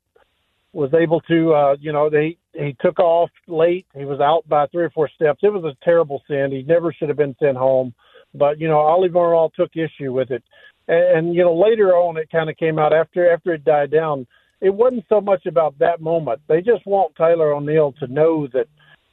was 0.73 0.93
able 0.95 1.21
to, 1.23 1.55
uh, 1.55 1.77
you 1.81 1.93
know, 1.93 2.09
they, 2.09 2.39
he 2.55 2.77
took 2.81 2.99
off 2.99 3.31
late. 3.47 3.87
He 3.95 4.05
was 4.05 4.21
out 4.21 4.49
by 4.49 4.67
three 4.67 4.85
or 4.85 4.91
four 4.91 5.09
steps. 5.09 5.41
It 5.43 5.53
was 5.53 5.65
a 5.65 5.85
terrible 5.85 6.23
sin. 6.27 6.51
He 6.51 6.63
never 6.63 6.93
should 6.93 7.09
have 7.09 7.19
been 7.19 7.37
sent 7.41 7.57
home. 7.57 7.95
But, 8.35 8.59
you 8.59 8.69
know, 8.69 8.79
Ollie 8.79 9.11
Marmol 9.11 9.53
took 9.53 9.77
issue 9.77 10.13
with 10.13 10.31
it. 10.31 10.43
And, 10.89 11.19
and 11.19 11.35
you 11.35 11.43
know, 11.43 11.55
later 11.55 11.95
on, 11.95 12.17
it 12.17 12.31
kind 12.31 12.49
of 12.49 12.57
came 12.57 12.79
out 12.79 12.93
after, 12.93 13.31
after 13.31 13.53
it 13.53 13.65
died 13.65 13.91
down. 13.91 14.27
It 14.61 14.73
wasn't 14.73 15.05
so 15.09 15.21
much 15.21 15.47
about 15.47 15.79
that 15.79 16.01
moment. 16.01 16.41
They 16.47 16.63
just 16.63 16.87
want 16.87 17.17
Tyler 17.17 17.53
O'Neill 17.53 17.93
to 17.99 18.07
know 18.07 18.47
that, 18.49 18.69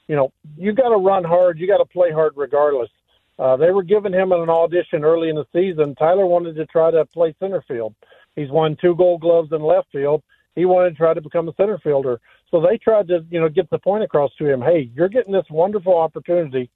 you 0.07 0.15
know, 0.15 0.31
you 0.57 0.73
got 0.73 0.89
to 0.89 0.97
run 0.97 1.23
hard. 1.23 1.59
You 1.59 1.67
got 1.67 1.77
to 1.77 1.85
play 1.85 2.11
hard 2.11 2.33
regardless. 2.35 2.89
Uh, 3.37 3.55
they 3.55 3.71
were 3.71 3.83
giving 3.83 4.13
him 4.13 4.31
an 4.31 4.49
audition 4.49 5.03
early 5.03 5.29
in 5.29 5.35
the 5.35 5.45
season. 5.53 5.95
Tyler 5.95 6.25
wanted 6.25 6.55
to 6.55 6.65
try 6.65 6.91
to 6.91 7.05
play 7.05 7.33
center 7.39 7.63
field. 7.67 7.95
He's 8.39 8.49
won 8.49 8.77
two 8.79 8.95
Gold 8.95 9.21
Gloves 9.21 9.51
in 9.51 9.61
left 9.61 9.91
field. 9.91 10.23
He 10.55 10.65
wanted 10.65 10.91
to 10.91 10.95
try 10.95 11.13
to 11.13 11.21
become 11.21 11.47
a 11.47 11.53
center 11.55 11.77
fielder. 11.79 12.19
So 12.51 12.59
they 12.61 12.77
tried 12.77 13.07
to, 13.09 13.25
you 13.29 13.39
know, 13.39 13.49
get 13.49 13.69
the 13.69 13.79
point 13.79 14.03
across 14.03 14.31
to 14.39 14.45
him. 14.45 14.61
Hey, 14.61 14.89
you're 14.95 15.09
getting 15.09 15.31
this 15.33 15.45
wonderful 15.49 15.97
opportunity 15.97 16.69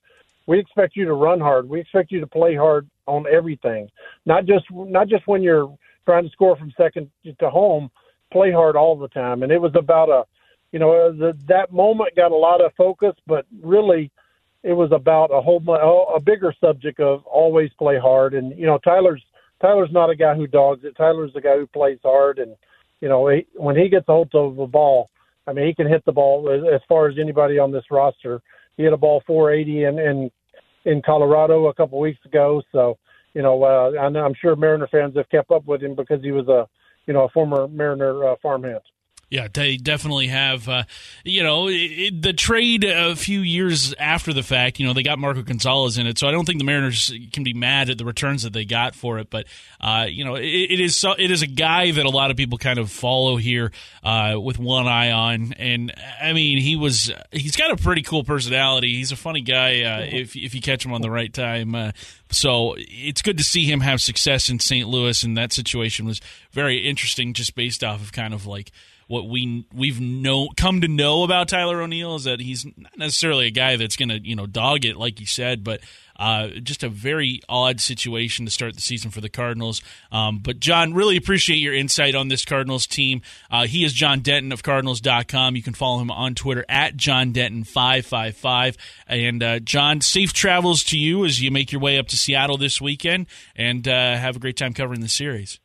we 0.46 0.60
expect 0.60 0.96
you 0.96 1.05
to 1.05 1.13
run 1.13 1.39
hard. 1.39 1.67
We 1.70 1.79
expect 1.79 2.12
you 2.12 2.20
to 2.20 2.27
play 2.27 2.55
hard 2.55 2.89
on 3.08 3.25
everything, 3.32 3.89
not 4.25 4.46
just 4.46 4.65
not 4.72 5.08
just 5.08 5.27
when 5.27 5.41
you're 5.41 5.75
trying 6.05 6.24
to 6.24 6.29
score 6.32 6.58
from 6.58 6.74
second 6.77 7.10
to 7.39 7.50
home. 7.50 7.89
Play 8.32 8.51
hard 8.51 8.75
all 8.75 8.98
the 8.98 9.10
time, 9.10 9.43
and 9.43 9.51
it 9.51 9.62
was 9.62 9.74
about 9.75 10.10
a, 10.10 10.24
you 10.72 10.79
know, 10.79 10.91
uh, 10.91 11.12
the, 11.12 11.38
that 11.48 11.72
moment 11.72 12.15
got 12.15 12.32
a 12.32 12.36
lot 12.36 12.62
of 12.62 12.74
focus, 12.75 13.13
but 13.27 13.46
really, 13.62 14.10
it 14.63 14.74
was 14.74 14.91
about 14.91 15.27
a 15.27 15.39
whole 15.39 15.62
a 16.15 16.20
bigger 16.20 16.53
subject 16.60 17.00
of 17.00 17.24
always 17.25 17.70
play 17.77 18.00
hard. 18.00 18.34
And 18.34 18.58
you 18.58 18.65
know, 18.65 18.79
Tyler's 18.79 19.24
Tyler's 19.63 19.91
not 19.93 20.10
a 20.10 20.15
guy 20.15 20.36
who 20.36 20.46
dogs 20.46 20.82
it. 20.84 20.98
Tyler's 20.98 21.32
the 21.34 21.39
guy 21.39 21.55
who 21.58 21.65
plays 21.67 22.00
hard, 22.03 22.38
and 22.38 22.55
you 23.00 23.08
know, 23.08 23.29
he, 23.29 23.48
when 23.55 23.77
he 23.77 23.88
gets 23.88 24.10
a 24.10 24.12
hold 24.12 24.29
of 24.34 24.58
the 24.58 24.65
ball, 24.65 25.10
I 25.48 25.53
mean, 25.53 25.65
he 25.65 25.74
can 25.74 25.88
hit 25.88 26.03
the 26.05 26.12
ball 26.12 26.50
as, 26.50 26.62
as 26.74 26.82
far 26.89 27.08
as 27.08 27.15
anybody 27.17 27.60
on 27.60 27.72
this 27.72 27.86
roster. 27.89 28.41
He 28.75 28.84
hit 28.84 28.91
a 28.91 28.98
ball 28.98 29.24
480 29.25 29.84
in 29.86 30.00
in, 30.00 30.32
in 30.84 31.01
Colorado 31.01 31.67
a 31.67 31.74
couple 31.74 32.00
weeks 32.00 32.24
ago. 32.25 32.62
So, 32.74 32.98
you 33.34 33.41
know, 33.41 33.63
uh, 33.63 33.98
I'm, 34.00 34.15
I'm 34.17 34.34
sure 34.41 34.55
Mariner 34.58 34.88
fans 34.91 35.15
have 35.15 35.29
kept 35.29 35.51
up 35.51 35.65
with 35.65 35.82
him 35.82 35.96
because 35.96 36.22
he 36.22 36.32
was 36.32 36.48
a, 36.50 36.67
you 37.08 37.13
know, 37.13 37.24
a 37.24 37.29
former 37.29 37.70
Mariner 37.70 38.32
uh, 38.32 38.36
farmhand. 38.41 38.82
Yeah, 39.33 39.47
they 39.51 39.77
definitely 39.77 40.27
have. 40.27 40.69
Uh, 40.69 40.83
you 41.23 41.41
know, 41.41 41.67
it, 41.67 42.21
the 42.21 42.33
trade 42.33 42.83
a 42.83 43.15
few 43.15 43.39
years 43.39 43.91
after 43.95 44.31
the 44.31 44.43
fact, 44.43 44.79
you 44.79 44.85
know, 44.85 44.93
they 44.93 45.01
got 45.01 45.17
Marco 45.17 45.41
Gonzalez 45.41 45.97
in 45.97 46.05
it, 46.05 46.19
so 46.19 46.27
I 46.27 46.31
don't 46.31 46.45
think 46.45 46.59
the 46.59 46.63
Mariners 46.63 47.11
can 47.31 47.43
be 47.43 47.55
mad 47.55 47.89
at 47.89 47.97
the 47.97 48.05
returns 48.05 48.43
that 48.43 48.53
they 48.53 48.63
got 48.63 48.93
for 48.93 49.17
it. 49.17 49.31
But 49.31 49.47
uh, 49.81 50.05
you 50.07 50.23
know, 50.23 50.35
it, 50.35 50.43
it 50.43 50.79
is 50.79 50.95
so, 50.95 51.15
it 51.17 51.31
is 51.31 51.41
a 51.41 51.47
guy 51.47 51.89
that 51.89 52.05
a 52.05 52.11
lot 52.11 52.29
of 52.29 52.37
people 52.37 52.59
kind 52.59 52.77
of 52.77 52.91
follow 52.91 53.37
here 53.37 53.71
uh, 54.03 54.35
with 54.39 54.59
one 54.59 54.85
eye 54.85 55.09
on, 55.09 55.53
and 55.53 55.91
I 56.21 56.33
mean, 56.33 56.59
he 56.59 56.75
was 56.75 57.11
he's 57.31 57.55
got 57.55 57.71
a 57.71 57.75
pretty 57.75 58.03
cool 58.03 58.23
personality. 58.23 58.93
He's 58.93 59.11
a 59.11 59.15
funny 59.15 59.41
guy 59.41 59.81
uh, 59.81 60.05
if 60.11 60.35
if 60.35 60.53
you 60.53 60.61
catch 60.61 60.85
him 60.85 60.93
on 60.93 61.01
the 61.01 61.09
right 61.09 61.33
time. 61.33 61.73
Uh, 61.73 61.91
so 62.29 62.75
it's 62.77 63.23
good 63.23 63.39
to 63.39 63.43
see 63.43 63.65
him 63.65 63.79
have 63.79 63.99
success 63.99 64.47
in 64.47 64.59
St. 64.59 64.87
Louis, 64.87 65.23
and 65.23 65.35
that 65.37 65.53
situation 65.53 66.05
was 66.05 66.21
very 66.51 66.87
interesting, 66.87 67.33
just 67.33 67.55
based 67.55 67.83
off 67.83 67.99
of 67.99 68.11
kind 68.11 68.35
of 68.35 68.45
like 68.45 68.71
what 69.13 69.29
we 69.29 69.63
we've 69.72 70.01
know 70.01 70.50
come 70.58 70.82
to 70.82 70.88
know 70.88 71.24
about 71.24 71.48
Tyler 71.48 71.84
O'Neill 71.84 72.15
is 72.15 72.24
that 72.24 72.39
he's 72.39 72.65
not 72.65 72.98
necessarily 72.98 73.46
a 73.46 73.51
guy 73.51 73.75
that's 73.75 73.96
going 73.96 74.10
to 74.10 74.17
you 74.17 74.36
know 74.36 74.48
dog 74.48 74.86
it 74.86 74.98
like 74.98 75.20
you 75.20 75.27
said, 75.27 75.63
but 75.63 75.82
uh, 76.17 76.48
just 76.63 76.84
a 76.84 76.89
very 76.89 77.41
odd 77.48 77.79
situation 77.79 78.46
to 78.46 78.51
start 78.51 78.74
the 78.74 78.82
season 78.82 79.12
for 79.12 79.22
the 79.22 79.29
Cardinals. 79.29 79.84
Um, 80.12 80.39
but 80.39 80.60
John, 80.60 80.96
really 80.96 81.15
appreciate 81.15 81.58
your 81.58 81.75
insight 81.75 82.15
on 82.15 82.27
this 82.27 82.43
Cardinals 82.43 82.88
team. 82.88 83.22
Uh, 83.51 83.67
he 83.67 83.84
is 83.84 83.93
John 83.93 84.22
Denton 84.22 84.51
of 84.51 84.63
Cardinals.com. 84.63 85.55
You 85.55 85.62
can 85.62 85.74
follow 85.74 86.00
him 86.00 86.10
on 86.10 86.34
Twitter 86.34 86.65
at 86.67 86.98
John 86.98 87.34
Denton 87.34 87.63
five 87.65 88.08
five 88.08 88.36
five. 88.36 88.77
And 89.08 89.43
uh, 89.43 89.60
John, 89.60 90.01
safe 90.01 90.34
travels 90.34 90.84
to 90.86 90.98
you 90.98 91.24
as 91.24 91.39
you 91.39 91.51
make 91.51 91.72
your 91.72 91.82
way 91.82 92.00
up 92.00 92.08
to 92.08 92.17
Seattle 92.17 92.58
this 92.58 92.82
weekend, 92.82 93.27
and 93.55 93.88
uh, 93.88 94.17
have 94.17 94.36
a 94.38 94.39
great 94.39 94.58
time 94.58 94.74
covering 94.74 95.01
the 95.01 95.10
series. 95.10 95.60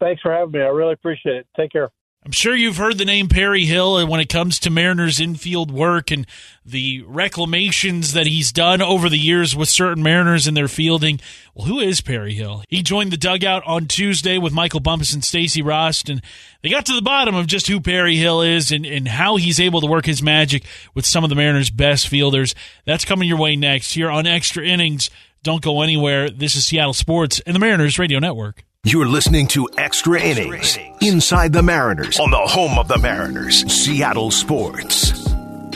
Thanks 0.00 0.20
for 0.20 0.32
having 0.32 0.52
me. 0.52 0.60
I 0.60 0.68
really 0.68 0.92
appreciate 0.92 1.36
it. 1.36 1.46
Take 1.56 1.72
care. 1.72 1.90
I'm 2.28 2.32
sure 2.32 2.54
you've 2.54 2.76
heard 2.76 2.98
the 2.98 3.06
name 3.06 3.30
Perry 3.30 3.64
Hill 3.64 4.06
when 4.06 4.20
it 4.20 4.28
comes 4.28 4.58
to 4.58 4.68
Mariners 4.68 5.18
infield 5.18 5.70
work 5.70 6.10
and 6.10 6.26
the 6.62 7.02
reclamations 7.06 8.12
that 8.12 8.26
he's 8.26 8.52
done 8.52 8.82
over 8.82 9.08
the 9.08 9.16
years 9.16 9.56
with 9.56 9.70
certain 9.70 10.02
Mariners 10.02 10.46
in 10.46 10.52
their 10.52 10.68
fielding. 10.68 11.20
Well, 11.54 11.66
who 11.66 11.80
is 11.80 12.02
Perry 12.02 12.34
Hill? 12.34 12.64
He 12.68 12.82
joined 12.82 13.12
the 13.12 13.16
dugout 13.16 13.62
on 13.64 13.86
Tuesday 13.86 14.36
with 14.36 14.52
Michael 14.52 14.80
Bumpus 14.80 15.14
and 15.14 15.24
Stacy 15.24 15.62
Rost, 15.62 16.10
and 16.10 16.20
they 16.60 16.68
got 16.68 16.84
to 16.84 16.94
the 16.94 17.00
bottom 17.00 17.34
of 17.34 17.46
just 17.46 17.66
who 17.66 17.80
Perry 17.80 18.16
Hill 18.16 18.42
is 18.42 18.70
and, 18.72 18.84
and 18.84 19.08
how 19.08 19.36
he's 19.36 19.58
able 19.58 19.80
to 19.80 19.86
work 19.86 20.04
his 20.04 20.22
magic 20.22 20.64
with 20.92 21.06
some 21.06 21.24
of 21.24 21.30
the 21.30 21.36
Mariners' 21.36 21.70
best 21.70 22.08
fielders. 22.08 22.54
That's 22.84 23.06
coming 23.06 23.26
your 23.26 23.38
way 23.38 23.56
next 23.56 23.94
here 23.94 24.10
on 24.10 24.26
Extra 24.26 24.66
Innings. 24.66 25.08
Don't 25.42 25.62
go 25.62 25.80
anywhere. 25.80 26.28
This 26.28 26.56
is 26.56 26.66
Seattle 26.66 26.92
Sports 26.92 27.40
and 27.46 27.54
the 27.54 27.60
Mariners 27.60 27.98
Radio 27.98 28.18
Network. 28.18 28.64
You're 28.84 29.08
listening 29.08 29.48
to 29.48 29.68
Extra, 29.76 30.20
innings, 30.20 30.78
Inside 31.00 31.52
the 31.52 31.64
Mariners 31.64 32.20
on 32.20 32.30
the 32.30 32.36
home 32.38 32.78
of 32.78 32.86
the 32.86 32.96
Mariners, 32.96 33.66
Seattle 33.70 34.30
Sports. 34.30 35.26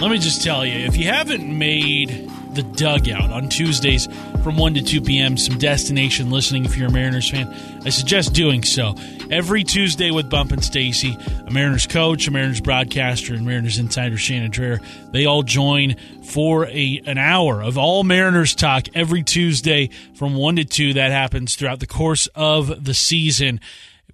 Let 0.01 0.11
me 0.13 0.19
just 0.19 0.43
tell 0.45 0.65
you 0.65 0.87
if 0.87 0.97
you 0.97 1.07
haven't 1.09 1.47
made 1.59 2.31
the 2.55 2.63
dugout 2.63 3.33
on 3.33 3.49
Tuesdays 3.49 4.07
from 4.43 4.57
1 4.57 4.75
to 4.75 4.83
2 4.83 5.03
p.m. 5.03 5.37
Some 5.37 5.59
destination 5.59 6.31
listening 6.31 6.65
if 6.65 6.77
you're 6.77 6.89
a 6.89 6.93
Mariners 6.93 7.31
fan. 7.31 7.49
I 7.85 7.91
suggest 7.91 8.35
doing 8.35 8.65
so. 8.65 8.95
Every 9.31 9.63
Tuesday 9.63 10.11
with 10.11 10.29
Bump 10.29 10.51
and 10.51 10.65
Stacy, 10.65 11.17
a 11.47 11.51
Mariners 11.51 11.87
coach, 11.87 12.27
a 12.27 12.31
Mariners 12.31 12.61
broadcaster, 12.61 13.35
and 13.35 13.47
Mariners 13.47 13.79
insider 13.79 14.17
Shannon 14.17 14.51
Drayer. 14.51 14.85
They 15.13 15.27
all 15.27 15.43
join 15.43 15.97
for 16.25 16.67
a 16.67 17.03
an 17.07 17.19
hour 17.19 17.63
of 17.63 17.79
all 17.79 18.03
Mariners 18.03 18.55
talk 18.55 18.87
every 18.95 19.23
Tuesday 19.23 19.91
from 20.15 20.35
1 20.35 20.57
to 20.57 20.65
2. 20.65 20.95
That 20.95 21.13
happens 21.13 21.55
throughout 21.55 21.81
the 21.81 21.87
course 21.87 22.27
of 22.35 22.85
the 22.85 22.95
season. 22.95 23.61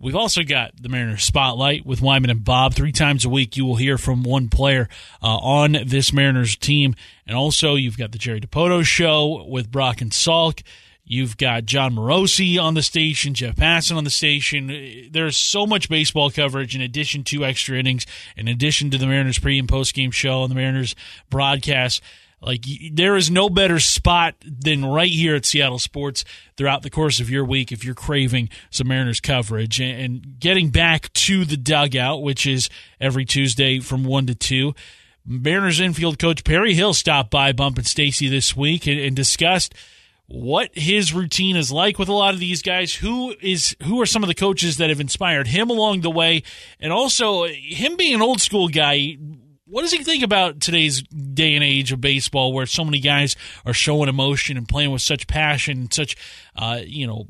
We've 0.00 0.16
also 0.16 0.44
got 0.44 0.80
the 0.80 0.88
Mariners 0.88 1.24
Spotlight 1.24 1.84
with 1.84 2.00
Wyman 2.00 2.30
and 2.30 2.44
Bob. 2.44 2.74
Three 2.74 2.92
times 2.92 3.24
a 3.24 3.28
week, 3.28 3.56
you 3.56 3.64
will 3.64 3.76
hear 3.76 3.98
from 3.98 4.22
one 4.22 4.48
player 4.48 4.88
uh, 5.22 5.36
on 5.36 5.76
this 5.86 6.12
Mariners 6.12 6.56
team. 6.56 6.94
And 7.26 7.36
also, 7.36 7.74
you've 7.74 7.98
got 7.98 8.12
the 8.12 8.18
Jerry 8.18 8.40
Dipoto 8.40 8.84
Show 8.84 9.44
with 9.48 9.72
Brock 9.72 10.00
and 10.00 10.12
Salk. 10.12 10.62
You've 11.04 11.38
got 11.38 11.64
Jon 11.64 11.94
Morosi 11.94 12.62
on 12.62 12.74
the 12.74 12.82
station, 12.82 13.32
Jeff 13.32 13.56
Passan 13.56 13.96
on 13.96 14.04
the 14.04 14.10
station. 14.10 15.08
There's 15.10 15.38
so 15.38 15.66
much 15.66 15.88
baseball 15.88 16.30
coverage 16.30 16.76
in 16.76 16.82
addition 16.82 17.24
to 17.24 17.46
extra 17.46 17.78
innings, 17.78 18.06
in 18.36 18.46
addition 18.46 18.90
to 18.90 18.98
the 18.98 19.06
Mariners 19.06 19.38
pre 19.38 19.58
and 19.58 19.68
post 19.68 19.94
game 19.94 20.10
show 20.10 20.42
and 20.42 20.50
the 20.50 20.54
Mariners 20.54 20.94
broadcast. 21.30 22.02
Like 22.40 22.64
there 22.92 23.16
is 23.16 23.30
no 23.30 23.50
better 23.50 23.80
spot 23.80 24.36
than 24.44 24.84
right 24.84 25.10
here 25.10 25.34
at 25.34 25.44
Seattle 25.44 25.80
Sports 25.80 26.24
throughout 26.56 26.82
the 26.82 26.90
course 26.90 27.18
of 27.18 27.28
your 27.28 27.44
week 27.44 27.72
if 27.72 27.84
you're 27.84 27.94
craving 27.94 28.50
some 28.70 28.88
Mariners 28.88 29.20
coverage 29.20 29.80
and 29.80 30.38
getting 30.38 30.70
back 30.70 31.12
to 31.14 31.44
the 31.44 31.56
dugout, 31.56 32.22
which 32.22 32.46
is 32.46 32.70
every 33.00 33.24
Tuesday 33.24 33.80
from 33.80 34.04
one 34.04 34.26
to 34.26 34.34
two. 34.34 34.74
Mariners 35.26 35.80
infield 35.80 36.18
coach 36.18 36.44
Perry 36.44 36.74
Hill 36.74 36.94
stopped 36.94 37.30
by 37.30 37.52
Bump 37.52 37.76
and 37.76 37.86
Stacy 37.86 38.28
this 38.28 38.56
week 38.56 38.86
and, 38.86 39.00
and 39.00 39.16
discussed 39.16 39.74
what 40.28 40.70
his 40.74 41.12
routine 41.12 41.56
is 41.56 41.72
like 41.72 41.98
with 41.98 42.08
a 42.08 42.12
lot 42.12 42.34
of 42.34 42.40
these 42.40 42.62
guys 42.62 42.94
who 42.94 43.34
is 43.40 43.74
who 43.84 44.00
are 44.00 44.06
some 44.06 44.22
of 44.22 44.28
the 44.28 44.34
coaches 44.34 44.76
that 44.76 44.90
have 44.90 45.00
inspired 45.00 45.46
him 45.46 45.70
along 45.70 46.02
the 46.02 46.10
way 46.10 46.42
and 46.78 46.92
also 46.92 47.44
him 47.46 47.96
being 47.96 48.14
an 48.14 48.22
old 48.22 48.40
school 48.40 48.68
guy 48.68 49.16
what 49.70 49.82
does 49.82 49.92
he 49.92 50.02
think 50.02 50.22
about 50.22 50.60
today's 50.60 51.02
day 51.02 51.54
and 51.54 51.64
age 51.64 51.92
of 51.92 52.00
baseball 52.00 52.52
where 52.52 52.66
so 52.66 52.84
many 52.84 53.00
guys 53.00 53.36
are 53.66 53.74
showing 53.74 54.08
emotion 54.08 54.56
and 54.56 54.68
playing 54.68 54.90
with 54.90 55.02
such 55.02 55.26
passion 55.26 55.78
and 55.78 55.94
such 55.94 56.16
uh, 56.56 56.80
you 56.84 57.06
know 57.06 57.26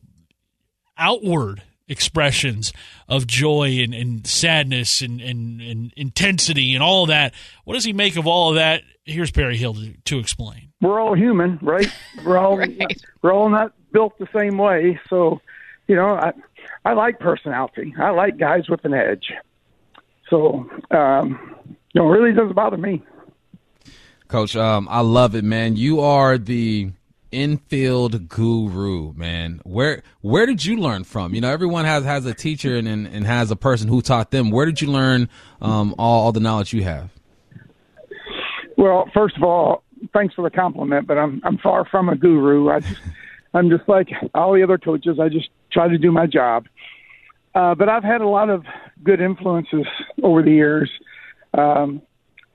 outward 0.96 1.62
expressions 1.88 2.72
of 3.08 3.26
joy 3.26 3.78
and, 3.82 3.94
and 3.94 4.26
sadness 4.26 5.00
and, 5.00 5.20
and, 5.20 5.60
and, 5.62 5.92
intensity 5.96 6.74
and 6.74 6.82
all 6.82 7.04
of 7.04 7.08
that? 7.08 7.32
What 7.64 7.74
does 7.74 7.84
he 7.84 7.94
make 7.94 8.16
of 8.16 8.26
all 8.26 8.50
of 8.50 8.56
that? 8.56 8.82
Here's 9.04 9.30
perry 9.30 9.56
hill 9.56 9.72
to, 9.74 9.94
to 10.04 10.18
explain. 10.18 10.70
We're 10.82 11.00
all 11.00 11.14
human 11.14 11.58
right? 11.62 11.90
We're 12.24 12.38
all 12.38 12.58
right. 12.58 13.02
we're 13.22 13.32
all 13.32 13.48
not 13.48 13.72
built 13.90 14.18
the 14.18 14.28
same 14.34 14.58
way. 14.58 15.00
So 15.08 15.40
you 15.86 15.96
know 15.96 16.14
i 16.14 16.32
i 16.84 16.92
like 16.92 17.18
personality. 17.18 17.94
I 17.98 18.10
like 18.10 18.36
guys 18.36 18.68
with 18.68 18.84
an 18.84 18.94
edge. 18.94 19.32
So 20.28 20.68
um 20.90 21.56
no, 21.98 22.12
it 22.12 22.16
really 22.16 22.32
doesn't 22.32 22.54
bother 22.54 22.76
me. 22.76 23.02
Coach, 24.28 24.54
um, 24.54 24.86
I 24.88 25.00
love 25.00 25.34
it, 25.34 25.42
man. 25.42 25.74
You 25.74 26.00
are 26.00 26.38
the 26.38 26.92
infield 27.32 28.28
guru, 28.28 29.12
man. 29.14 29.60
Where 29.64 30.02
where 30.20 30.46
did 30.46 30.64
you 30.64 30.76
learn 30.76 31.02
from? 31.02 31.34
You 31.34 31.40
know, 31.40 31.50
everyone 31.50 31.86
has 31.86 32.04
has 32.04 32.24
a 32.24 32.34
teacher 32.34 32.76
and 32.76 32.86
and, 32.86 33.06
and 33.06 33.26
has 33.26 33.50
a 33.50 33.56
person 33.56 33.88
who 33.88 34.00
taught 34.00 34.30
them. 34.30 34.50
Where 34.50 34.64
did 34.64 34.80
you 34.80 34.88
learn 34.88 35.28
um, 35.60 35.94
all, 35.98 36.26
all 36.26 36.32
the 36.32 36.40
knowledge 36.40 36.72
you 36.72 36.84
have? 36.84 37.10
Well, 38.76 39.10
first 39.12 39.36
of 39.36 39.42
all, 39.42 39.82
thanks 40.12 40.34
for 40.34 40.42
the 40.42 40.54
compliment, 40.54 41.08
but 41.08 41.18
I'm 41.18 41.40
I'm 41.42 41.58
far 41.58 41.84
from 41.84 42.08
a 42.08 42.14
guru. 42.14 42.70
I 42.70 42.78
just 42.78 43.00
I'm 43.54 43.70
just 43.70 43.88
like 43.88 44.08
all 44.34 44.54
the 44.54 44.62
other 44.62 44.78
coaches. 44.78 45.18
I 45.20 45.28
just 45.28 45.48
try 45.72 45.88
to 45.88 45.98
do 45.98 46.12
my 46.12 46.26
job. 46.26 46.66
Uh, 47.56 47.74
but 47.74 47.88
I've 47.88 48.04
had 48.04 48.20
a 48.20 48.28
lot 48.28 48.50
of 48.50 48.64
good 49.02 49.20
influences 49.20 49.86
over 50.22 50.42
the 50.42 50.52
years. 50.52 50.88
Um, 51.58 52.02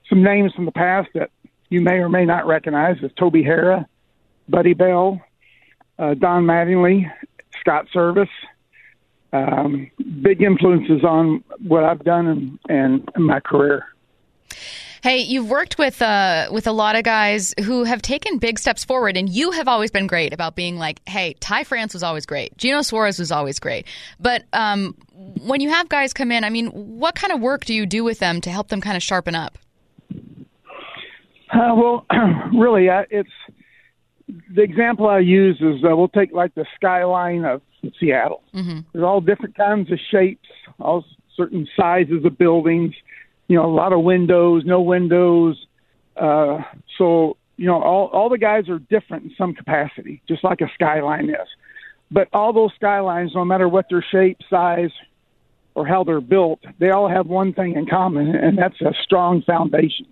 some 0.09 0.23
names 0.23 0.53
from 0.53 0.65
the 0.65 0.71
past 0.71 1.09
that 1.13 1.31
you 1.69 1.81
may 1.81 1.95
or 1.95 2.09
may 2.09 2.25
not 2.25 2.45
recognize 2.45 2.97
is 3.01 3.11
Toby 3.17 3.43
Harrah, 3.43 3.85
Buddy 4.47 4.73
Bell, 4.73 5.21
uh, 5.99 6.13
Don 6.13 6.43
Mattingly, 6.45 7.11
Scott 7.59 7.87
Servais. 7.93 8.29
Um, 9.31 9.89
big 10.21 10.43
influences 10.43 11.03
on 11.03 11.43
what 11.59 11.83
I've 11.83 12.03
done 12.03 12.59
in 12.69 13.03
my 13.17 13.39
career. 13.39 13.87
Hey, 15.03 15.17
you've 15.17 15.49
worked 15.49 15.77
with 15.77 16.01
uh, 16.01 16.47
with 16.49 16.65
a 16.65 16.71
lot 16.71 16.95
of 16.95 17.03
guys 17.03 17.53
who 17.65 17.83
have 17.83 18.01
taken 18.01 18.37
big 18.37 18.57
steps 18.57 18.85
forward, 18.85 19.17
and 19.17 19.27
you 19.27 19.51
have 19.51 19.67
always 19.67 19.91
been 19.91 20.07
great 20.07 20.31
about 20.31 20.55
being 20.55 20.77
like, 20.77 21.01
"Hey, 21.05 21.35
Ty 21.41 21.65
France 21.65 21.93
was 21.93 22.03
always 22.03 22.25
great. 22.25 22.55
Geno 22.57 22.81
Suarez 22.83 23.19
was 23.19 23.29
always 23.29 23.59
great." 23.59 23.85
But 24.17 24.45
um, 24.53 24.95
when 25.41 25.59
you 25.59 25.69
have 25.71 25.89
guys 25.89 26.13
come 26.13 26.31
in, 26.31 26.45
I 26.45 26.49
mean, 26.49 26.67
what 26.67 27.15
kind 27.15 27.33
of 27.33 27.41
work 27.41 27.65
do 27.65 27.73
you 27.73 27.85
do 27.85 28.05
with 28.05 28.19
them 28.19 28.39
to 28.41 28.49
help 28.49 28.69
them 28.69 28.79
kind 28.79 28.95
of 28.95 29.03
sharpen 29.03 29.35
up? 29.35 29.57
Uh, 31.51 31.75
well, 31.75 32.05
really, 32.53 32.87
uh, 32.87 33.03
it's 33.09 33.29
the 34.55 34.61
example 34.61 35.09
I 35.09 35.19
use 35.19 35.57
is 35.59 35.83
uh, 35.83 35.97
we'll 35.97 36.07
take 36.07 36.31
like 36.31 36.55
the 36.55 36.65
skyline 36.75 37.43
of 37.43 37.61
Seattle. 37.99 38.41
Mm-hmm. 38.53 38.79
There's 38.93 39.03
all 39.03 39.19
different 39.19 39.57
kinds 39.57 39.91
of 39.91 39.99
shapes, 40.09 40.47
all 40.79 41.03
certain 41.35 41.67
sizes 41.75 42.23
of 42.23 42.37
buildings. 42.37 42.93
You 43.47 43.57
know, 43.57 43.65
a 43.65 43.73
lot 43.73 43.93
of 43.93 44.01
windows, 44.01 44.63
no 44.65 44.81
windows. 44.81 45.65
Uh, 46.15 46.59
so 46.97 47.37
you 47.57 47.67
know, 47.67 47.81
all 47.81 48.07
all 48.07 48.29
the 48.29 48.37
guys 48.37 48.69
are 48.69 48.79
different 48.79 49.25
in 49.25 49.31
some 49.37 49.53
capacity, 49.53 50.21
just 50.27 50.43
like 50.43 50.61
a 50.61 50.69
skyline 50.73 51.29
is. 51.29 51.47
But 52.11 52.27
all 52.33 52.53
those 52.53 52.71
skylines, 52.75 53.31
no 53.33 53.43
matter 53.45 53.67
what 53.67 53.87
their 53.89 54.05
shape, 54.11 54.37
size, 54.49 54.91
or 55.75 55.87
how 55.87 56.03
they're 56.03 56.21
built, 56.21 56.59
they 56.79 56.91
all 56.91 57.09
have 57.09 57.27
one 57.27 57.53
thing 57.53 57.73
in 57.73 57.85
common, 57.87 58.35
and 58.35 58.57
that's 58.57 58.79
a 58.81 58.93
strong 59.03 59.41
foundation. 59.41 60.05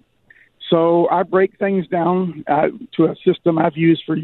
So 0.69 1.07
I 1.09 1.23
break 1.23 1.57
things 1.59 1.87
down 1.87 2.43
uh, 2.47 2.69
to 2.95 3.05
a 3.05 3.15
system 3.25 3.57
I've 3.57 3.75
used 3.75 4.03
for 4.05 4.17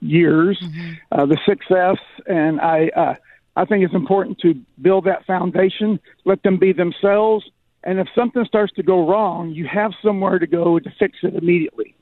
years, 0.00 0.62
uh, 1.10 1.26
the 1.26 1.38
success, 1.46 1.96
and 2.26 2.60
I 2.60 2.88
uh, 2.94 3.14
I 3.56 3.64
think 3.64 3.84
it's 3.84 3.94
important 3.94 4.38
to 4.40 4.54
build 4.80 5.04
that 5.04 5.24
foundation, 5.24 5.98
let 6.24 6.42
them 6.42 6.58
be 6.58 6.72
themselves, 6.72 7.50
and 7.84 7.98
if 7.98 8.08
something 8.14 8.44
starts 8.44 8.72
to 8.74 8.82
go 8.82 9.08
wrong, 9.08 9.50
you 9.50 9.66
have 9.66 9.92
somewhere 10.02 10.38
to 10.38 10.46
go 10.46 10.78
to 10.78 10.90
fix 10.98 11.18
it 11.22 11.34
immediately. 11.34 11.94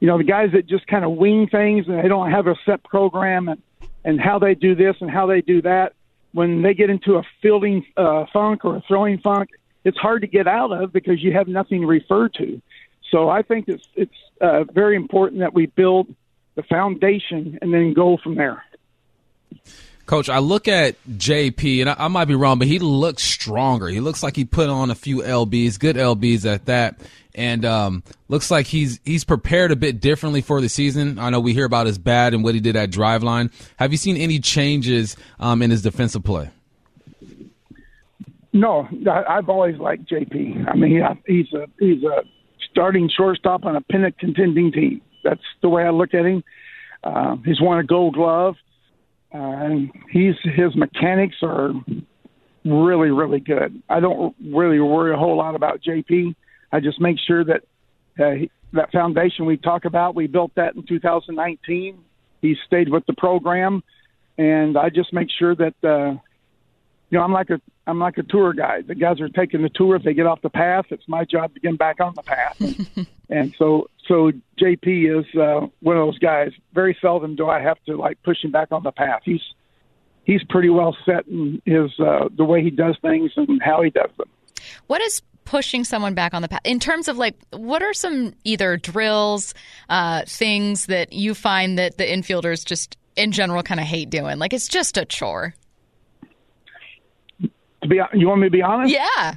You 0.00 0.08
know, 0.08 0.18
the 0.18 0.24
guys 0.24 0.50
that 0.52 0.66
just 0.66 0.86
kind 0.86 1.04
of 1.04 1.12
wing 1.12 1.48
things 1.48 1.86
and 1.86 1.98
they 1.98 2.08
don't 2.08 2.30
have 2.30 2.46
a 2.46 2.56
set 2.66 2.82
program 2.84 3.48
and 3.48 3.62
and 4.04 4.20
how 4.20 4.38
they 4.38 4.54
do 4.54 4.74
this 4.74 4.96
and 5.00 5.10
how 5.10 5.26
they 5.26 5.40
do 5.40 5.62
that, 5.62 5.94
when 6.32 6.62
they 6.62 6.74
get 6.74 6.90
into 6.90 7.16
a 7.16 7.22
fielding 7.40 7.84
uh, 7.96 8.24
funk 8.32 8.64
or 8.64 8.76
a 8.76 8.80
throwing 8.88 9.18
funk, 9.18 9.50
it's 9.84 9.98
hard 9.98 10.22
to 10.22 10.26
get 10.26 10.48
out 10.48 10.72
of 10.72 10.92
because 10.92 11.22
you 11.22 11.32
have 11.32 11.48
nothing 11.48 11.82
to 11.82 11.86
refer 11.86 12.28
to. 12.28 12.60
So 13.10 13.28
I 13.28 13.42
think 13.42 13.68
it's 13.68 13.86
it's 13.94 14.14
uh, 14.40 14.64
very 14.64 14.96
important 14.96 15.40
that 15.40 15.54
we 15.54 15.66
build 15.66 16.14
the 16.54 16.62
foundation 16.62 17.58
and 17.62 17.72
then 17.72 17.92
go 17.92 18.16
from 18.16 18.34
there. 18.34 18.64
Coach, 20.12 20.28
I 20.28 20.40
look 20.40 20.68
at 20.68 21.02
JP, 21.08 21.80
and 21.80 21.88
I, 21.88 21.96
I, 22.00 22.08
might 22.08 22.26
be 22.26 22.34
wrong, 22.34 22.58
but 22.58 22.68
he 22.68 22.78
looks 22.78 23.22
stronger. 23.22 23.88
He 23.88 23.98
looks 23.98 24.22
like 24.22 24.36
he 24.36 24.44
put 24.44 24.68
on 24.68 24.90
a 24.90 24.94
few 24.94 25.22
lbs, 25.22 25.78
good 25.78 25.96
lbs 25.96 26.44
at 26.44 26.66
that, 26.66 27.00
and 27.34 27.64
um, 27.64 28.02
looks 28.28 28.50
like 28.50 28.66
he's 28.66 29.00
he's 29.06 29.24
prepared 29.24 29.72
a 29.72 29.76
bit 29.76 30.02
differently 30.02 30.42
for 30.42 30.60
the 30.60 30.68
season. 30.68 31.18
I 31.18 31.30
know 31.30 31.40
we 31.40 31.54
hear 31.54 31.64
about 31.64 31.86
his 31.86 31.96
bad 31.96 32.34
and 32.34 32.44
what 32.44 32.54
he 32.54 32.60
did 32.60 32.76
at 32.76 32.90
Driveline. 32.90 33.50
Have 33.76 33.90
you 33.90 33.96
seen 33.96 34.18
any 34.18 34.38
changes 34.38 35.16
um, 35.40 35.62
in 35.62 35.70
his 35.70 35.80
defensive 35.80 36.22
play? 36.22 36.50
No, 38.52 38.86
I, 39.10 39.38
I've 39.38 39.48
always 39.48 39.78
liked 39.78 40.10
JP. 40.10 40.68
I 40.68 40.76
mean, 40.76 41.02
he's 41.26 41.50
a 41.54 41.64
he's 41.78 42.02
a 42.04 42.22
starting 42.70 43.08
shortstop 43.08 43.64
on 43.64 43.76
a 43.76 43.80
pennant 43.80 44.18
contending 44.18 44.72
team. 44.72 45.00
That's 45.24 45.40
the 45.62 45.70
way 45.70 45.84
I 45.84 45.88
look 45.90 46.12
at 46.12 46.26
him. 46.26 46.44
Uh, 47.02 47.36
he's 47.46 47.62
won 47.62 47.78
a 47.78 47.82
Gold 47.82 48.12
Glove, 48.12 48.56
uh, 49.34 49.38
and 49.38 49.90
he's 50.10 50.34
his 50.42 50.74
mechanics 50.76 51.36
are 51.42 51.72
really 52.64 53.10
really 53.10 53.40
good. 53.40 53.82
I 53.88 54.00
don't 54.00 54.34
really 54.44 54.80
worry 54.80 55.12
a 55.12 55.16
whole 55.16 55.36
lot 55.36 55.54
about 55.54 55.80
JP. 55.82 56.34
I 56.70 56.80
just 56.80 57.00
make 57.00 57.18
sure 57.26 57.44
that 57.44 57.62
uh, 58.18 58.30
he, 58.32 58.50
that 58.72 58.90
foundation 58.92 59.44
we 59.46 59.56
talk 59.56 59.84
about, 59.84 60.14
we 60.14 60.26
built 60.26 60.52
that 60.56 60.74
in 60.74 60.84
2019. 60.86 61.98
He 62.40 62.56
stayed 62.66 62.88
with 62.88 63.04
the 63.06 63.14
program, 63.14 63.82
and 64.38 64.76
I 64.76 64.88
just 64.88 65.12
make 65.12 65.28
sure 65.38 65.54
that 65.54 65.74
uh, 65.84 66.18
you 67.12 67.18
know 67.18 67.24
I'm 67.24 67.32
like 67.32 67.50
a 67.50 67.60
I'm 67.86 67.98
like 67.98 68.16
a 68.16 68.22
tour 68.22 68.54
guide. 68.54 68.86
The 68.88 68.94
guys 68.94 69.20
are 69.20 69.28
taking 69.28 69.62
the 69.62 69.68
tour. 69.68 69.96
If 69.96 70.02
they 70.02 70.14
get 70.14 70.26
off 70.26 70.40
the 70.40 70.48
path, 70.48 70.86
it's 70.88 71.06
my 71.06 71.24
job 71.24 71.52
to 71.54 71.60
get 71.60 71.68
them 71.68 71.76
back 71.76 72.00
on 72.00 72.14
the 72.16 72.22
path. 72.22 73.06
and 73.28 73.54
so, 73.58 73.88
so 74.08 74.32
JP 74.58 75.20
is 75.20 75.26
uh, 75.34 75.66
one 75.80 75.98
of 75.98 76.06
those 76.06 76.18
guys. 76.18 76.52
Very 76.72 76.96
seldom 77.02 77.36
do 77.36 77.48
I 77.48 77.60
have 77.60 77.76
to 77.84 77.96
like 77.96 78.22
push 78.22 78.42
him 78.42 78.50
back 78.50 78.72
on 78.72 78.82
the 78.82 78.92
path. 78.92 79.20
He's 79.24 79.42
he's 80.24 80.42
pretty 80.44 80.70
well 80.70 80.96
set 81.04 81.26
in 81.26 81.60
his 81.66 81.90
uh, 82.00 82.28
the 82.34 82.44
way 82.44 82.62
he 82.62 82.70
does 82.70 82.96
things 83.02 83.30
and 83.36 83.62
how 83.62 83.82
he 83.82 83.90
does 83.90 84.10
them. 84.16 84.28
What 84.86 85.02
is 85.02 85.20
pushing 85.44 85.84
someone 85.84 86.14
back 86.14 86.32
on 86.32 86.40
the 86.40 86.48
path 86.48 86.62
in 86.64 86.80
terms 86.80 87.08
of 87.08 87.18
like 87.18 87.36
what 87.50 87.82
are 87.82 87.92
some 87.92 88.32
either 88.44 88.78
drills, 88.78 89.52
uh, 89.90 90.22
things 90.26 90.86
that 90.86 91.12
you 91.12 91.34
find 91.34 91.78
that 91.78 91.98
the 91.98 92.04
infielders 92.04 92.64
just 92.64 92.96
in 93.16 93.32
general 93.32 93.62
kind 93.62 93.80
of 93.80 93.86
hate 93.86 94.08
doing? 94.08 94.38
Like 94.38 94.54
it's 94.54 94.68
just 94.68 94.96
a 94.96 95.04
chore. 95.04 95.54
To 97.82 97.88
be, 97.88 98.00
you 98.14 98.28
want 98.28 98.40
me 98.40 98.46
to 98.46 98.50
be 98.50 98.62
honest? 98.62 98.94
Yeah. 98.94 99.34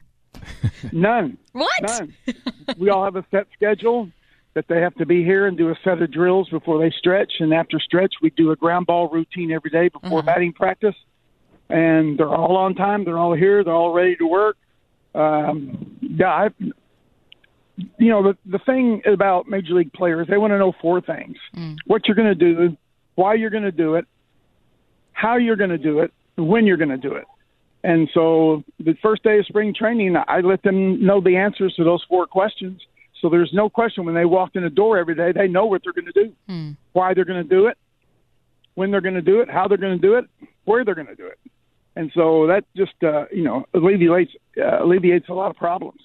None. 0.92 1.38
What? 1.54 1.82
None. 1.82 2.14
we 2.78 2.90
all 2.90 3.04
have 3.04 3.16
a 3.16 3.26
set 3.32 3.48
schedule 3.54 4.10
that 4.54 4.68
they 4.68 4.80
have 4.82 4.96
to 4.96 5.06
be 5.06 5.24
here 5.24 5.48
and 5.48 5.58
do 5.58 5.70
a 5.70 5.76
set 5.84 6.02
of 6.02 6.12
drills 6.12 6.48
before 6.50 6.80
they 6.80 6.90
stretch, 6.98 7.34
and 7.40 7.54
after 7.54 7.80
stretch, 7.80 8.16
we 8.22 8.30
do 8.30 8.52
a 8.52 8.56
ground 8.56 8.86
ball 8.86 9.10
routine 9.10 9.52
every 9.52 9.70
day 9.72 9.90
before 9.90 10.20
Mm-hmm. 10.20 10.26
batting 10.28 10.54
practice. 10.54 10.96
And 11.70 12.18
they're 12.20 12.30
all 12.30 12.56
on 12.58 12.76
time. 12.76 13.04
They're 13.06 13.18
all 13.18 13.34
here. 13.34 13.64
They're 13.64 13.74
all 13.74 13.92
ready 13.92 14.16
to 14.18 14.26
work. 14.28 14.56
Um, 15.16 15.98
yeah, 16.02 16.28
I, 16.28 16.50
you 17.98 18.10
know 18.10 18.22
the 18.22 18.38
the 18.46 18.60
thing 18.60 19.02
about 19.06 19.48
major 19.48 19.74
league 19.74 19.92
players, 19.94 20.28
they 20.30 20.38
want 20.38 20.52
to 20.52 20.60
know 20.60 20.74
four 20.82 21.02
things: 21.02 21.38
what 21.88 22.08
you're 22.08 22.16
going 22.16 22.28
to 22.28 22.36
do, 22.36 22.78
why 23.16 23.34
you're 23.34 23.50
going 23.50 23.64
to 23.64 23.72
do 23.72 23.96
it, 23.96 24.06
how 25.14 25.38
you're 25.38 25.56
going 25.56 25.72
to 25.72 25.78
do 25.78 26.00
it, 26.00 26.14
when 26.38 26.68
you're 26.68 26.78
going 26.78 26.90
to 26.90 26.98
do 26.98 27.16
it. 27.16 27.26
And 27.86 28.10
so 28.16 28.64
the 28.80 28.96
first 29.00 29.22
day 29.22 29.38
of 29.38 29.46
spring 29.46 29.72
training, 29.72 30.16
I 30.28 30.40
let 30.40 30.64
them 30.64 31.06
know 31.06 31.22
the 31.22 31.38
answers 31.38 31.76
to 31.76 31.84
those 31.84 32.04
four 32.10 32.26
questions. 32.26 32.82
So 33.22 33.30
there's 33.30 33.52
no 33.54 33.70
question 33.70 34.06
when 34.06 34.16
they 34.16 34.26
walk 34.26 34.56
in 34.56 34.64
the 34.64 34.72
door 34.72 34.98
every 34.98 35.14
day, 35.14 35.32
they 35.32 35.48
know 35.48 35.68
what 35.68 35.84
they're 35.84 35.94
going 35.94 36.12
to 36.12 36.24
do, 36.24 36.34
why 36.94 37.14
they're 37.14 37.26
going 37.26 37.44
to 37.44 37.48
do 37.48 37.68
it, 37.68 37.78
when 38.74 38.90
they're 38.90 39.02
going 39.02 39.14
to 39.14 39.22
do 39.22 39.40
it, 39.40 39.52
how 39.52 39.68
they're 39.68 39.78
going 39.78 40.00
to 40.00 40.02
do 40.02 40.16
it, 40.16 40.26
where 40.64 40.84
they're 40.84 40.96
going 40.96 41.06
to 41.06 41.16
do 41.16 41.28
it. 41.28 41.38
And 41.96 42.12
so 42.16 42.48
that 42.48 42.66
just 42.76 42.96
uh, 43.04 43.26
you 43.32 43.44
know 43.44 43.68
alleviates 43.76 44.32
uh, 44.58 44.84
alleviates 44.84 45.30
a 45.30 45.34
lot 45.34 45.52
of 45.52 45.56
problems. 45.56 46.02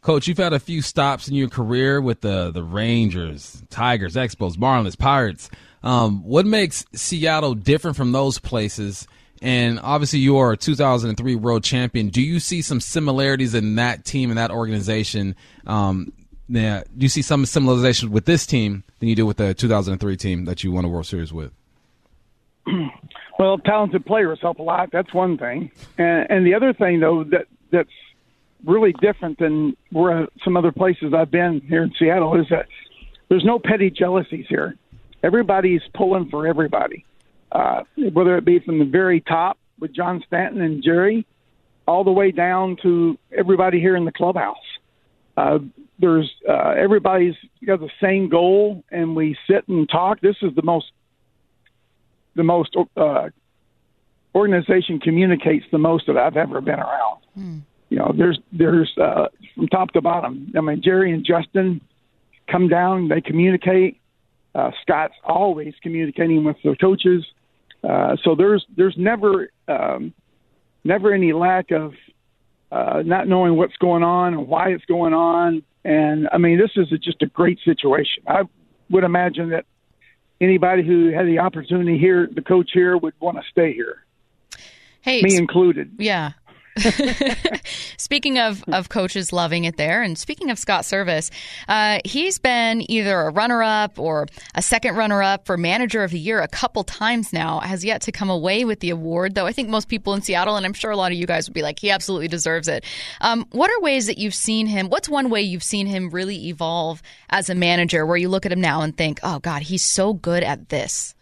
Coach, 0.00 0.26
you've 0.26 0.36
had 0.36 0.52
a 0.52 0.60
few 0.60 0.82
stops 0.82 1.28
in 1.28 1.34
your 1.34 1.48
career 1.48 2.00
with 2.00 2.22
the 2.22 2.50
the 2.50 2.64
Rangers, 2.64 3.62
Tigers, 3.70 4.16
Expos, 4.16 4.56
Marlins, 4.56 4.98
Pirates. 4.98 5.48
Um, 5.84 6.24
what 6.24 6.44
makes 6.44 6.84
Seattle 6.92 7.54
different 7.54 7.96
from 7.96 8.10
those 8.10 8.40
places? 8.40 9.06
And 9.46 9.78
obviously, 9.80 10.18
you 10.18 10.38
are 10.38 10.50
a 10.50 10.56
2003 10.56 11.36
world 11.36 11.62
champion. 11.62 12.08
Do 12.08 12.20
you 12.20 12.40
see 12.40 12.62
some 12.62 12.80
similarities 12.80 13.54
in 13.54 13.76
that 13.76 14.04
team 14.04 14.28
and 14.28 14.38
that 14.38 14.50
organization? 14.50 15.36
Um, 15.68 16.12
do 16.50 16.82
you 16.98 17.08
see 17.08 17.22
some 17.22 17.44
similarizations 17.44 18.08
with 18.08 18.24
this 18.24 18.44
team 18.44 18.82
than 18.98 19.08
you 19.08 19.14
do 19.14 19.24
with 19.24 19.36
the 19.36 19.54
2003 19.54 20.16
team 20.16 20.46
that 20.46 20.64
you 20.64 20.72
won 20.72 20.84
a 20.84 20.88
World 20.88 21.06
Series 21.06 21.32
with? 21.32 21.52
Well, 23.38 23.58
talented 23.58 24.06
players 24.06 24.38
help 24.40 24.60
a 24.60 24.62
lot. 24.62 24.88
That's 24.90 25.12
one 25.12 25.36
thing, 25.36 25.70
and, 25.98 26.26
and 26.30 26.46
the 26.46 26.54
other 26.54 26.72
thing 26.72 27.00
though 27.00 27.22
that 27.24 27.48
that's 27.70 27.90
really 28.64 28.94
different 28.94 29.38
than 29.38 29.76
where 29.92 30.26
some 30.42 30.56
other 30.56 30.72
places 30.72 31.12
I've 31.12 31.30
been 31.30 31.60
here 31.68 31.82
in 31.82 31.92
Seattle 31.98 32.40
is 32.40 32.46
that 32.48 32.66
there's 33.28 33.44
no 33.44 33.58
petty 33.58 33.90
jealousies 33.90 34.46
here. 34.48 34.76
Everybody's 35.22 35.82
pulling 35.92 36.30
for 36.30 36.46
everybody, 36.46 37.04
uh, 37.56 37.82
whether 38.12 38.36
it 38.36 38.44
be 38.44 38.58
from 38.60 38.78
the 38.78 38.84
very 38.84 39.20
top 39.20 39.58
with 39.80 39.94
John 39.94 40.22
Stanton 40.26 40.60
and 40.60 40.82
Jerry, 40.82 41.26
all 41.86 42.04
the 42.04 42.12
way 42.12 42.30
down 42.30 42.76
to 42.82 43.18
everybody 43.36 43.80
here 43.80 43.96
in 43.96 44.04
the 44.04 44.12
clubhouse. 44.12 44.56
Uh, 45.36 45.58
there's 45.98 46.30
uh, 46.48 46.74
everybody's 46.76 47.34
got 47.64 47.80
the 47.80 47.90
same 48.02 48.28
goal, 48.28 48.84
and 48.90 49.16
we 49.16 49.36
sit 49.48 49.66
and 49.68 49.88
talk. 49.88 50.20
This 50.20 50.36
is 50.42 50.54
the 50.54 50.62
most 50.62 50.86
the 52.34 52.42
most 52.42 52.76
uh, 52.96 53.28
organization 54.34 55.00
communicates 55.00 55.64
the 55.72 55.78
most 55.78 56.06
that 56.08 56.18
I've 56.18 56.36
ever 56.36 56.60
been 56.60 56.78
around. 56.78 57.20
You 57.88 57.98
know, 57.98 58.12
there's 58.16 58.38
there's 58.52 58.92
uh, 58.98 59.28
from 59.54 59.68
top 59.68 59.92
to 59.92 60.02
bottom. 60.02 60.52
I 60.56 60.60
mean, 60.60 60.82
Jerry 60.82 61.12
and 61.12 61.24
Justin 61.24 61.80
come 62.50 62.68
down, 62.68 63.08
they 63.08 63.20
communicate. 63.20 63.98
Uh, 64.54 64.70
Scott's 64.82 65.14
always 65.24 65.74
communicating 65.82 66.44
with 66.44 66.56
the 66.64 66.76
coaches, 66.76 67.24
uh, 67.88 68.16
so 68.22 68.34
there's 68.34 68.64
there's 68.76 68.96
never 68.96 69.50
um, 69.68 70.12
never 70.84 71.12
any 71.12 71.32
lack 71.32 71.70
of 71.70 71.94
uh, 72.72 73.02
not 73.04 73.28
knowing 73.28 73.56
what's 73.56 73.76
going 73.76 74.02
on 74.02 74.34
and 74.34 74.48
why 74.48 74.70
it's 74.70 74.84
going 74.86 75.14
on. 75.14 75.62
And 75.84 76.28
I 76.32 76.38
mean, 76.38 76.58
this 76.58 76.72
is 76.76 76.90
a, 76.92 76.98
just 76.98 77.22
a 77.22 77.26
great 77.26 77.58
situation. 77.64 78.24
I 78.26 78.42
would 78.90 79.04
imagine 79.04 79.50
that 79.50 79.66
anybody 80.40 80.82
who 80.84 81.10
had 81.10 81.26
the 81.26 81.38
opportunity 81.38 81.96
here, 81.98 82.28
the 82.30 82.42
coach 82.42 82.70
here, 82.72 82.96
would 82.96 83.14
want 83.20 83.36
to 83.36 83.42
stay 83.50 83.72
here, 83.72 84.04
Hey, 85.00 85.22
me 85.22 85.36
included. 85.36 85.92
yeah. 85.98 86.32
speaking 87.96 88.38
of, 88.38 88.62
of 88.68 88.88
coaches 88.88 89.32
loving 89.32 89.64
it 89.64 89.76
there, 89.76 90.02
and 90.02 90.18
speaking 90.18 90.50
of 90.50 90.58
Scott 90.58 90.82
Servais, 90.82 91.30
uh, 91.68 92.00
he's 92.04 92.38
been 92.38 92.88
either 92.90 93.20
a 93.22 93.30
runner 93.30 93.62
up 93.62 93.98
or 93.98 94.26
a 94.54 94.62
second 94.62 94.96
runner 94.96 95.22
up 95.22 95.46
for 95.46 95.56
Manager 95.56 96.04
of 96.04 96.10
the 96.10 96.18
Year 96.18 96.40
a 96.40 96.48
couple 96.48 96.84
times 96.84 97.32
now. 97.32 97.60
Has 97.60 97.84
yet 97.84 98.02
to 98.02 98.12
come 98.12 98.30
away 98.30 98.64
with 98.64 98.80
the 98.80 98.90
award, 98.90 99.34
though 99.34 99.46
I 99.46 99.52
think 99.52 99.68
most 99.68 99.88
people 99.88 100.14
in 100.14 100.22
Seattle, 100.22 100.56
and 100.56 100.66
I'm 100.66 100.74
sure 100.74 100.90
a 100.90 100.96
lot 100.96 101.12
of 101.12 101.18
you 101.18 101.26
guys 101.26 101.48
would 101.48 101.54
be 101.54 101.62
like, 101.62 101.78
he 101.78 101.90
absolutely 101.90 102.28
deserves 102.28 102.68
it. 102.68 102.84
Um, 103.20 103.46
what 103.52 103.70
are 103.70 103.80
ways 103.80 104.06
that 104.06 104.18
you've 104.18 104.34
seen 104.34 104.66
him? 104.66 104.88
What's 104.88 105.08
one 105.08 105.30
way 105.30 105.42
you've 105.42 105.62
seen 105.62 105.86
him 105.86 106.10
really 106.10 106.48
evolve 106.48 107.02
as 107.30 107.50
a 107.50 107.54
manager 107.54 108.06
where 108.06 108.16
you 108.16 108.28
look 108.28 108.46
at 108.46 108.52
him 108.52 108.60
now 108.60 108.82
and 108.82 108.96
think, 108.96 109.18
oh, 109.22 109.38
God, 109.38 109.62
he's 109.62 109.82
so 109.82 110.12
good 110.12 110.42
at 110.42 110.68
this? 110.68 111.15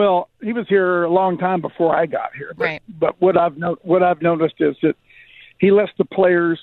Well, 0.00 0.30
he 0.42 0.54
was 0.54 0.66
here 0.66 1.04
a 1.04 1.10
long 1.10 1.36
time 1.36 1.60
before 1.60 1.94
I 1.94 2.06
got 2.06 2.34
here. 2.34 2.54
But, 2.56 2.64
Right. 2.64 2.82
But 2.88 3.20
what 3.20 3.36
I've 3.36 3.58
no, 3.58 3.76
what 3.82 4.02
I've 4.02 4.22
noticed 4.22 4.54
is 4.58 4.74
that 4.80 4.96
he 5.58 5.70
lets 5.70 5.92
the 5.98 6.06
players 6.06 6.58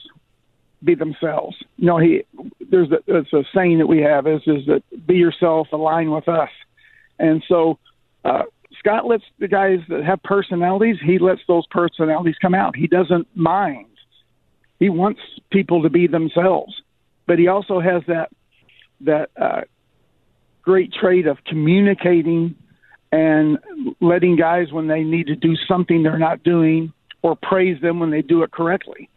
be 0.83 0.95
themselves. 0.95 1.55
You 1.75 1.85
know, 1.85 1.99
he 1.99 2.23
there's 2.59 2.91
a, 2.91 2.97
there's 3.05 3.31
a 3.33 3.43
saying 3.53 3.77
that 3.77 3.85
we 3.85 4.01
have 4.01 4.25
is 4.25 4.41
is 4.47 4.65
that 4.65 4.81
be 5.05 5.17
yourself, 5.17 5.67
align 5.71 6.09
with 6.09 6.27
us, 6.27 6.49
and 7.19 7.43
so 7.47 7.77
uh, 8.25 8.45
Scott 8.79 9.05
lets 9.05 9.25
the 9.37 9.47
guys 9.47 9.81
that 9.89 10.03
have 10.03 10.23
personalities. 10.23 10.97
He 10.99 11.19
lets 11.19 11.41
those 11.47 11.67
personalities 11.67 12.37
come 12.41 12.55
out. 12.55 12.75
He 12.75 12.87
doesn't 12.87 13.27
mind. 13.35 13.85
He 14.79 14.89
wants 14.89 15.21
people 15.51 15.83
to 15.83 15.91
be 15.91 16.07
themselves, 16.07 16.81
but 17.27 17.37
he 17.37 17.49
also 17.49 17.81
has 17.81 18.01
that 18.07 18.31
that 19.01 19.29
uh, 19.39 19.61
great 20.63 20.91
trait 20.91 21.27
of 21.27 21.43
communicating 21.43 22.55
and 23.11 23.57
letting 24.01 24.35
guys 24.35 24.71
when 24.71 24.87
they 24.87 25.03
need 25.03 25.27
to 25.27 25.35
do 25.35 25.55
something 25.67 26.03
they're 26.03 26.19
not 26.19 26.43
doing 26.43 26.93
or 27.21 27.35
praise 27.35 27.81
them 27.81 27.99
when 27.99 28.11
they 28.11 28.21
do 28.21 28.43
it 28.43 28.51
correctly. 28.51 29.09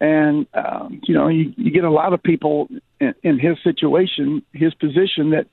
And 0.00 0.46
um, 0.54 1.00
you 1.04 1.14
know, 1.14 1.28
you, 1.28 1.52
you 1.56 1.70
get 1.70 1.84
a 1.84 1.90
lot 1.90 2.12
of 2.12 2.22
people 2.22 2.68
in, 3.00 3.14
in 3.22 3.38
his 3.38 3.56
situation, 3.64 4.42
his 4.52 4.74
position, 4.74 5.30
that 5.30 5.46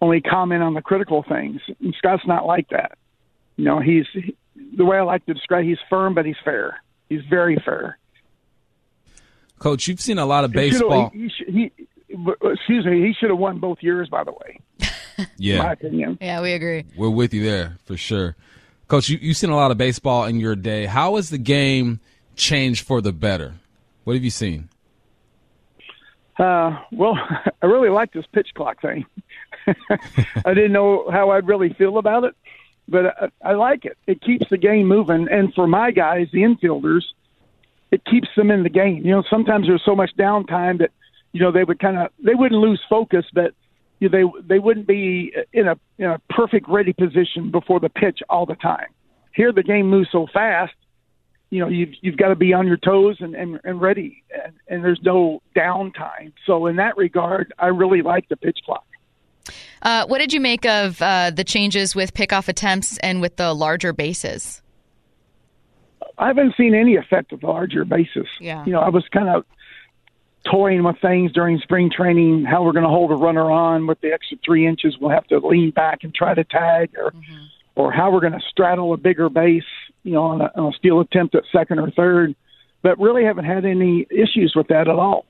only 0.00 0.20
comment 0.20 0.62
on 0.62 0.74
the 0.74 0.82
critical 0.82 1.22
things. 1.22 1.60
And 1.80 1.94
Scott's 1.98 2.26
not 2.26 2.46
like 2.46 2.68
that. 2.70 2.96
You 3.56 3.64
know, 3.64 3.80
he's 3.80 4.06
the 4.76 4.84
way 4.84 4.96
I 4.96 5.02
like 5.02 5.26
to 5.26 5.34
describe. 5.34 5.64
He's 5.64 5.78
firm, 5.90 6.14
but 6.14 6.24
he's 6.24 6.36
fair. 6.44 6.82
He's 7.08 7.22
very 7.28 7.56
fair. 7.64 7.98
Coach, 9.58 9.86
you've 9.86 10.00
seen 10.00 10.18
a 10.18 10.26
lot 10.26 10.44
of 10.44 10.52
He 10.52 10.56
baseball. 10.56 11.10
He, 11.12 11.30
he, 11.46 11.72
he, 12.08 12.26
excuse 12.42 12.84
me. 12.84 13.02
He 13.06 13.14
should 13.18 13.30
have 13.30 13.38
won 13.38 13.58
both 13.58 13.78
years, 13.82 14.08
by 14.08 14.24
the 14.24 14.32
way. 14.32 14.60
In 15.18 15.24
my 15.26 15.26
Yeah, 15.36 15.72
opinion. 15.72 16.18
Yeah, 16.20 16.40
we 16.42 16.52
agree. 16.52 16.84
we're 16.96 17.10
with 17.10 17.32
you 17.34 17.44
there 17.44 17.76
for 17.84 17.96
sure. 17.96 18.36
Coach, 18.88 19.08
you, 19.08 19.18
you've 19.20 19.36
seen 19.36 19.50
a 19.50 19.56
lot 19.56 19.70
of 19.70 19.78
baseball 19.78 20.24
in 20.24 20.40
your 20.40 20.54
day. 20.56 20.86
How 20.86 21.16
has 21.16 21.30
the 21.30 21.38
game 21.38 22.00
changed 22.36 22.86
for 22.86 23.00
the 23.00 23.12
better? 23.12 23.54
What 24.04 24.14
have 24.14 24.24
you 24.24 24.30
seen? 24.30 24.68
Uh, 26.38 26.78
well, 26.92 27.14
I 27.62 27.66
really 27.66 27.90
like 27.90 28.12
this 28.12 28.26
pitch 28.32 28.48
clock 28.54 28.80
thing. 28.82 29.06
I 30.44 30.52
didn't 30.54 30.72
know 30.72 31.08
how 31.10 31.30
I'd 31.30 31.46
really 31.46 31.72
feel 31.72 31.96
about 31.98 32.24
it, 32.24 32.34
but 32.88 33.06
I, 33.06 33.50
I 33.50 33.52
like 33.54 33.84
it. 33.84 33.96
It 34.06 34.20
keeps 34.20 34.48
the 34.50 34.58
game 34.58 34.86
moving, 34.86 35.28
and 35.30 35.54
for 35.54 35.66
my 35.66 35.90
guys, 35.90 36.28
the 36.32 36.40
infielders, 36.42 37.02
it 37.90 38.04
keeps 38.04 38.28
them 38.36 38.50
in 38.50 38.62
the 38.62 38.68
game. 38.68 38.98
You 39.06 39.12
know, 39.12 39.22
sometimes 39.30 39.66
there's 39.66 39.84
so 39.84 39.94
much 39.96 40.10
downtime 40.18 40.78
that 40.80 40.90
you 41.32 41.40
know 41.40 41.50
they 41.52 41.64
would 41.64 41.78
kind 41.78 41.96
of 41.98 42.10
they 42.18 42.34
wouldn't 42.34 42.60
lose 42.60 42.80
focus, 42.90 43.24
but 43.32 43.44
you 43.44 43.44
know, 43.44 43.54
they 44.00 44.24
they 44.42 44.58
wouldn't 44.58 44.86
be 44.86 45.34
in 45.52 45.68
a 45.68 45.76
in 45.98 46.06
a 46.06 46.18
perfect 46.30 46.68
ready 46.68 46.92
position 46.92 47.50
before 47.50 47.80
the 47.80 47.88
pitch 47.88 48.20
all 48.28 48.46
the 48.46 48.56
time. 48.56 48.88
Here, 49.34 49.52
the 49.52 49.62
game 49.62 49.88
moves 49.90 50.08
so 50.12 50.26
fast 50.32 50.74
you 51.50 51.60
know 51.60 51.68
you've 51.68 51.90
you've 52.00 52.16
got 52.16 52.28
to 52.28 52.34
be 52.34 52.52
on 52.52 52.66
your 52.66 52.76
toes 52.78 53.16
and 53.20 53.34
and, 53.36 53.60
and 53.64 53.80
ready 53.80 54.24
and, 54.44 54.54
and 54.68 54.82
there's 54.84 55.00
no 55.02 55.40
downtime 55.54 56.32
so 56.46 56.66
in 56.66 56.76
that 56.76 56.96
regard 56.96 57.52
i 57.58 57.66
really 57.66 58.02
like 58.02 58.28
the 58.28 58.36
pitch 58.36 58.58
clock 58.64 58.84
Uh, 59.82 60.04
what 60.06 60.18
did 60.18 60.32
you 60.32 60.40
make 60.40 60.64
of 60.64 61.00
uh, 61.02 61.30
the 61.30 61.44
changes 61.44 61.94
with 61.94 62.14
pickoff 62.14 62.48
attempts 62.48 62.96
and 62.98 63.20
with 63.20 63.36
the 63.36 63.52
larger 63.54 63.92
bases? 63.92 64.62
i 66.18 66.26
haven't 66.26 66.54
seen 66.56 66.74
any 66.74 66.96
effect 66.96 67.30
of 67.32 67.40
the 67.40 67.46
larger 67.46 67.84
bases 67.84 68.26
Yeah. 68.40 68.64
you 68.64 68.72
know 68.72 68.80
i 68.80 68.88
was 68.88 69.04
kind 69.12 69.28
of 69.28 69.44
toying 70.50 70.82
with 70.84 70.96
things 71.00 71.32
during 71.32 71.58
spring 71.60 71.90
training 71.94 72.44
how 72.44 72.62
we're 72.62 72.72
going 72.72 72.84
to 72.84 72.88
hold 72.90 73.10
a 73.10 73.14
runner 73.14 73.50
on 73.50 73.86
with 73.86 74.00
the 74.00 74.12
extra 74.12 74.36
three 74.44 74.66
inches 74.66 74.96
we'll 75.00 75.10
have 75.10 75.26
to 75.26 75.38
lean 75.38 75.70
back 75.70 76.00
and 76.02 76.14
try 76.14 76.34
to 76.34 76.44
tag 76.44 76.90
or 76.98 77.12
or 77.76 77.90
how 77.92 78.10
we're 78.12 78.20
going 78.20 78.32
to 78.32 78.42
straddle 78.50 78.92
a 78.92 78.96
bigger 78.96 79.28
base 79.28 79.62
you 80.02 80.12
know 80.12 80.22
on 80.22 80.40
a, 80.40 80.50
on 80.54 80.72
a 80.72 80.76
steal 80.76 81.00
attempt 81.00 81.34
at 81.34 81.42
second 81.50 81.78
or 81.78 81.90
third 81.92 82.34
but 82.82 82.98
really 82.98 83.24
haven't 83.24 83.46
had 83.46 83.64
any 83.64 84.06
issues 84.10 84.52
with 84.54 84.68
that 84.68 84.86
at 84.88 84.96
all 84.96 85.24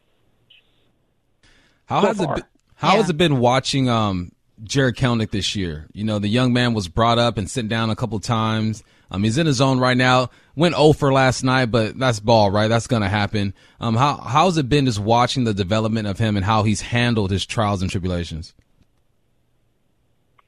How 1.87 2.01
So 2.01 2.07
has 2.09 2.21
it 2.21 2.35
been, 2.35 2.45
how 2.77 2.93
Yeah. 2.95 2.97
has 3.01 3.11
it 3.11 3.17
been 3.17 3.39
watching 3.39 3.89
um 3.89 4.33
Jarred 4.63 4.97
Kelenic 4.97 5.31
this 5.31 5.57
year? 5.57 5.87
You 5.93 6.05
know, 6.05 6.19
the 6.21 6.29
young 6.29 6.53
man 6.53 6.75
was 6.75 6.87
brought 6.89 7.19
up 7.19 7.39
and 7.39 7.51
sent 7.51 7.69
down 7.69 7.91
a 7.91 7.97
couple 7.97 8.19
times. 8.21 8.83
Um, 9.15 9.23
he's 9.23 9.39
in 9.39 9.47
his 9.47 9.57
zone 9.57 9.79
right 9.79 9.97
now. 9.97 10.31
Went 10.57 10.75
0 10.75 10.93
for 10.93 11.13
last 11.13 11.45
night, 11.45 11.67
but 11.67 11.99
that's 11.99 12.19
ball, 12.19 12.51
right? 12.51 12.69
That's 12.69 12.87
gonna 12.87 13.09
happen. 13.09 13.55
Um, 13.81 13.95
how 13.95 14.17
how's 14.17 14.59
it 14.59 14.69
been 14.69 14.87
just 14.87 14.99
watching 14.99 15.45
the 15.45 15.55
development 15.55 16.09
of 16.09 16.19
him 16.19 16.37
and 16.37 16.45
how 16.45 16.65
he's 16.65 16.81
handled 16.81 17.31
his 17.31 17.47
trials 17.47 17.81
and 17.81 17.91
tribulations? 17.91 18.55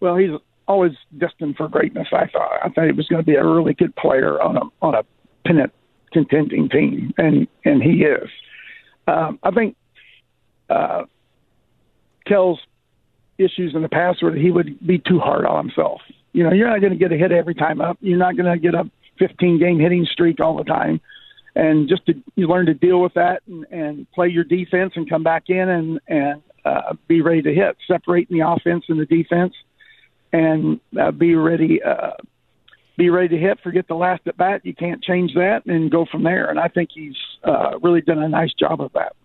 Well, 0.00 0.16
he's 0.16 0.31
always 0.66 0.92
destined 1.16 1.57
for 1.57 1.68
greatness. 1.68 2.09
I 2.12 2.26
thought. 2.26 2.59
I 2.62 2.68
thought 2.68 2.87
he 2.87 2.92
was 2.92 3.07
going 3.07 3.22
to 3.22 3.26
be 3.26 3.37
a 3.37 3.44
really 3.44 3.74
good 3.74 3.94
player 3.96 4.40
on 4.40 4.57
a 4.57 4.62
on 4.83 4.94
a 4.94 5.05
pennant 5.46 5.72
contending 6.12 6.68
team, 6.68 7.12
and 7.18 7.46
and 7.64 7.83
he 7.83 8.05
is. 8.05 8.29
Um, 9.07 9.38
I 9.42 9.50
think 9.52 9.76
uh, 10.68 11.05
Kell's 12.26 12.59
issues 13.38 13.74
in 13.74 13.83
the 13.83 13.88
past 13.88 14.22
were 14.22 14.33
that 14.33 14.40
he 14.40 14.50
would 14.50 14.85
be 14.85 14.98
too 14.98 15.20
hard 15.20 15.46
on 15.46 15.66
himself. 15.66 16.00
You 16.37 16.42
know, 16.42 16.53
you're 16.53 16.68
not 16.68 16.83
going 16.83 16.92
to 16.92 16.99
get 16.99 17.12
a 17.12 17.16
hit 17.16 17.33
every 17.33 17.55
time 17.55 17.81
up. 17.81 17.96
You're 18.03 18.18
not 18.18 18.37
going 18.37 18.53
to 18.53 18.59
get 18.59 18.75
a 18.75 18.90
15 19.18 19.59
game 19.59 19.79
hitting 19.79 20.05
streak 20.05 20.38
all 20.38 20.59
the 20.59 20.64
time. 20.64 21.01
And 21.55 21.88
just 21.88 22.05
to 22.05 22.14
you 22.35 22.46
learn 22.46 22.66
to 22.66 22.75
deal 22.75 23.01
with 23.01 23.14
that 23.14 23.40
and, 23.46 23.64
and 23.70 24.12
play 24.12 24.29
your 24.29 24.44
defense 24.44 24.92
and 24.96 25.09
come 25.09 25.22
back 25.22 25.44
in 25.49 25.66
and 25.66 25.99
and 26.07 26.42
uh, 26.66 26.92
be 27.09 27.22
ready 27.22 27.40
to 27.40 27.55
hit, 27.55 27.79
separating 27.87 28.38
the 28.38 28.46
offense 28.46 28.85
and 28.90 29.01
the 29.01 29.07
defense 29.07 29.55
and 30.31 30.79
uh, 31.01 31.11
be 31.11 31.35
ready 31.35 31.83
uh, 31.83 32.11
be 32.99 33.09
ready 33.09 33.29
to 33.29 33.38
hit. 33.38 33.59
Forget 33.62 33.88
the 33.88 33.94
last 33.94 34.20
at 34.27 34.37
bat. 34.37 34.61
You 34.66 34.75
can't 34.75 35.03
change 35.03 35.33
that, 35.37 35.62
and 35.64 35.90
go 35.90 36.05
from 36.05 36.22
there. 36.22 36.51
And 36.51 36.61
I 36.61 36.68
think 36.68 36.90
he's 36.92 37.16
uh, 37.44 37.79
really 37.83 38.03
done 38.03 38.18
a 38.18 38.29
nice 38.29 38.53
job 38.53 38.83
of 38.83 38.92
that. 38.92 39.16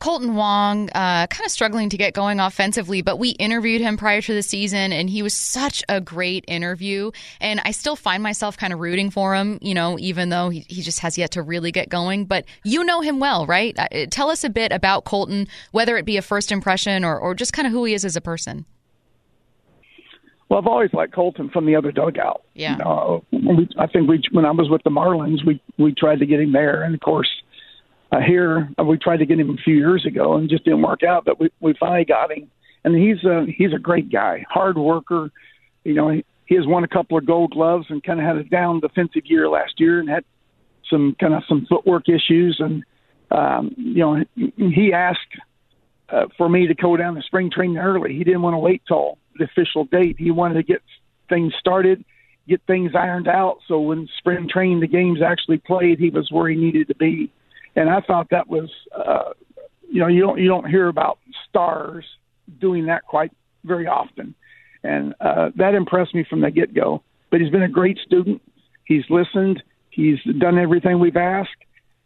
Kolten 0.00 0.34
Wong, 0.34 0.90
uh, 0.90 1.26
kind 1.26 1.46
of 1.46 1.50
struggling 1.50 1.88
to 1.88 1.96
get 1.96 2.12
going 2.12 2.40
offensively, 2.40 3.02
but 3.02 3.18
we 3.18 3.30
interviewed 3.30 3.80
him 3.80 3.96
prior 3.96 4.20
to 4.20 4.34
the 4.34 4.42
season, 4.42 4.92
and 4.92 5.08
he 5.08 5.22
was 5.22 5.34
such 5.34 5.82
a 5.88 6.00
great 6.00 6.44
interview. 6.46 7.10
And 7.40 7.60
I 7.64 7.70
still 7.70 7.96
find 7.96 8.22
myself 8.22 8.56
kind 8.56 8.72
of 8.72 8.80
rooting 8.80 9.10
for 9.10 9.34
him, 9.34 9.58
you 9.62 9.74
know, 9.74 9.98
even 9.98 10.28
though 10.28 10.50
he, 10.50 10.60
he 10.68 10.82
just 10.82 11.00
has 11.00 11.16
yet 11.16 11.30
to 11.32 11.42
really 11.42 11.72
get 11.72 11.88
going. 11.88 12.26
But 12.26 12.44
you 12.64 12.84
know 12.84 13.00
him 13.00 13.18
well, 13.18 13.46
right? 13.46 13.74
Uh, 13.78 14.06
tell 14.10 14.30
us 14.30 14.44
a 14.44 14.50
bit 14.50 14.72
about 14.72 15.04
Kolten, 15.04 15.48
whether 15.72 15.96
it 15.96 16.04
be 16.04 16.16
a 16.16 16.22
first 16.22 16.52
impression 16.52 17.04
or, 17.04 17.18
or 17.18 17.34
just 17.34 17.52
kind 17.52 17.66
of 17.66 17.72
who 17.72 17.84
he 17.84 17.94
is 17.94 18.04
as 18.04 18.16
a 18.16 18.20
person. 18.20 18.66
Well, 20.48 20.60
I've 20.60 20.66
always 20.66 20.92
liked 20.92 21.14
Kolten 21.14 21.50
from 21.50 21.66
the 21.66 21.74
other 21.74 21.90
dugout. 21.90 22.42
Yeah. 22.54 22.76
Know, 22.76 23.24
we, 23.32 23.68
I 23.78 23.86
think 23.88 24.08
we 24.08 24.22
when 24.30 24.44
I 24.44 24.52
was 24.52 24.68
with 24.70 24.82
the 24.84 24.90
Marlins, 24.90 25.44
we 25.44 25.60
we 25.76 25.92
tried 25.92 26.20
to 26.20 26.26
get 26.26 26.38
him 26.38 26.52
there, 26.52 26.82
and 26.82 26.94
of 26.94 27.00
course, 27.00 27.28
uh, 28.12 28.20
here 28.20 28.68
uh, 28.78 28.84
we 28.84 28.98
tried 28.98 29.18
to 29.18 29.26
get 29.26 29.40
him 29.40 29.50
a 29.50 29.62
few 29.62 29.76
years 29.76 30.06
ago, 30.06 30.34
and 30.34 30.48
just 30.48 30.64
didn't 30.64 30.82
work 30.82 31.02
out. 31.02 31.24
But 31.24 31.40
we 31.40 31.50
we 31.60 31.74
finally 31.78 32.04
got 32.04 32.30
him, 32.30 32.50
and 32.84 32.94
he's 32.94 33.22
a 33.24 33.46
he's 33.46 33.72
a 33.72 33.78
great 33.78 34.10
guy, 34.10 34.44
hard 34.48 34.78
worker. 34.78 35.30
You 35.84 35.94
know, 35.94 36.08
he, 36.10 36.24
he 36.46 36.54
has 36.56 36.66
won 36.66 36.84
a 36.84 36.88
couple 36.88 37.18
of 37.18 37.26
Gold 37.26 37.52
Gloves 37.52 37.86
and 37.88 38.02
kind 38.02 38.20
of 38.20 38.26
had 38.26 38.36
a 38.36 38.44
down 38.44 38.80
defensive 38.80 39.26
year 39.26 39.48
last 39.48 39.74
year, 39.78 40.00
and 40.00 40.08
had 40.08 40.24
some 40.88 41.16
kind 41.18 41.34
of 41.34 41.42
some 41.48 41.66
footwork 41.68 42.08
issues, 42.08 42.60
and 42.60 42.84
um, 43.30 43.74
you 43.76 44.00
know, 44.00 44.24
he 44.56 44.92
asked 44.92 45.20
uh, 46.08 46.26
for 46.38 46.48
me 46.48 46.68
to 46.68 46.74
go 46.74 46.96
down 46.96 47.16
to 47.16 47.22
spring 47.22 47.50
training 47.50 47.78
early. 47.78 48.14
He 48.14 48.24
didn't 48.24 48.42
want 48.42 48.54
to 48.54 48.58
wait 48.58 48.82
till 48.86 49.18
the 49.36 49.44
official 49.44 49.84
date. 49.84 50.16
He 50.18 50.30
wanted 50.30 50.54
to 50.54 50.62
get 50.62 50.82
things 51.28 51.52
started, 51.58 52.04
get 52.48 52.62
things 52.66 52.92
ironed 52.94 53.28
out. 53.28 53.58
So 53.66 53.80
when 53.80 54.08
spring 54.18 54.48
training, 54.48 54.80
the 54.80 54.86
games 54.86 55.20
actually 55.22 55.58
played, 55.58 55.98
he 55.98 56.10
was 56.10 56.30
where 56.30 56.48
he 56.48 56.56
needed 56.56 56.88
to 56.88 56.94
be. 56.94 57.32
And 57.76 57.90
I 57.90 58.00
thought 58.00 58.28
that 58.30 58.48
was, 58.48 58.70
uh, 58.96 59.34
you 59.88 60.00
know, 60.00 60.08
you 60.08 60.20
don't 60.20 60.38
you 60.40 60.48
don't 60.48 60.68
hear 60.68 60.88
about 60.88 61.18
stars 61.48 62.04
doing 62.60 62.86
that 62.86 63.04
quite 63.04 63.30
very 63.64 63.86
often, 63.86 64.34
and 64.82 65.14
uh, 65.20 65.50
that 65.56 65.74
impressed 65.74 66.14
me 66.14 66.24
from 66.28 66.40
the 66.40 66.50
get 66.50 66.74
go. 66.74 67.02
But 67.30 67.40
he's 67.40 67.50
been 67.50 67.62
a 67.62 67.68
great 67.68 67.98
student. 67.98 68.40
He's 68.84 69.04
listened. 69.10 69.62
He's 69.90 70.18
done 70.38 70.58
everything 70.58 71.00
we've 71.00 71.16
asked. 71.16 71.50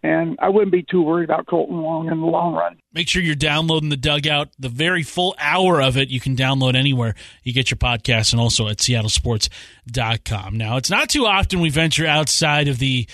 And 0.02 0.38
I 0.40 0.48
wouldn't 0.48 0.72
be 0.72 0.82
too 0.82 1.02
worried 1.02 1.24
about 1.24 1.44
Kolten 1.46 1.82
Wong 1.82 2.10
in 2.10 2.20
the 2.20 2.26
long 2.26 2.54
run. 2.54 2.78
Make 2.94 3.06
sure 3.06 3.20
you're 3.20 3.34
downloading 3.34 3.90
the 3.90 3.98
dugout. 3.98 4.48
The 4.58 4.70
very 4.70 5.02
full 5.02 5.34
hour 5.38 5.82
of 5.82 5.98
it 5.98 6.08
you 6.08 6.20
can 6.20 6.36
download 6.36 6.74
anywhere 6.74 7.14
you 7.42 7.52
get 7.52 7.70
your 7.70 7.76
podcast 7.76 8.32
and 8.32 8.40
also 8.40 8.68
at 8.68 8.78
seattlesports.com. 8.78 10.56
Now, 10.56 10.78
it's 10.78 10.88
not 10.88 11.10
too 11.10 11.26
often 11.26 11.60
we 11.60 11.68
venture 11.68 12.06
outside 12.06 12.66
of 12.68 12.78
the 12.78 13.06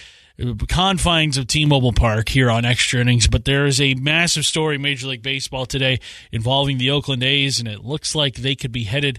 confines 0.69 1.39
of 1.39 1.47
T-Mobile 1.47 1.93
Park 1.93 2.29
here 2.29 2.51
on 2.51 2.65
Extra 2.65 3.01
Innings, 3.01 3.27
but 3.27 3.45
there 3.45 3.67
is 3.67 3.81
a 3.81 3.95
massive 3.95 4.45
story 4.45 4.79
Major 4.79 5.09
League 5.09 5.23
Baseball 5.23 5.67
today 5.67 5.99
involving 6.31 6.79
the 6.79 6.91
Oakland 6.91 7.23
A's, 7.23 7.59
and 7.59 7.69
it 7.69 7.85
looks 7.85 8.15
like 8.15 8.37
they 8.37 8.55
could 8.55 8.73
be 8.73 8.85
headed 8.85 9.19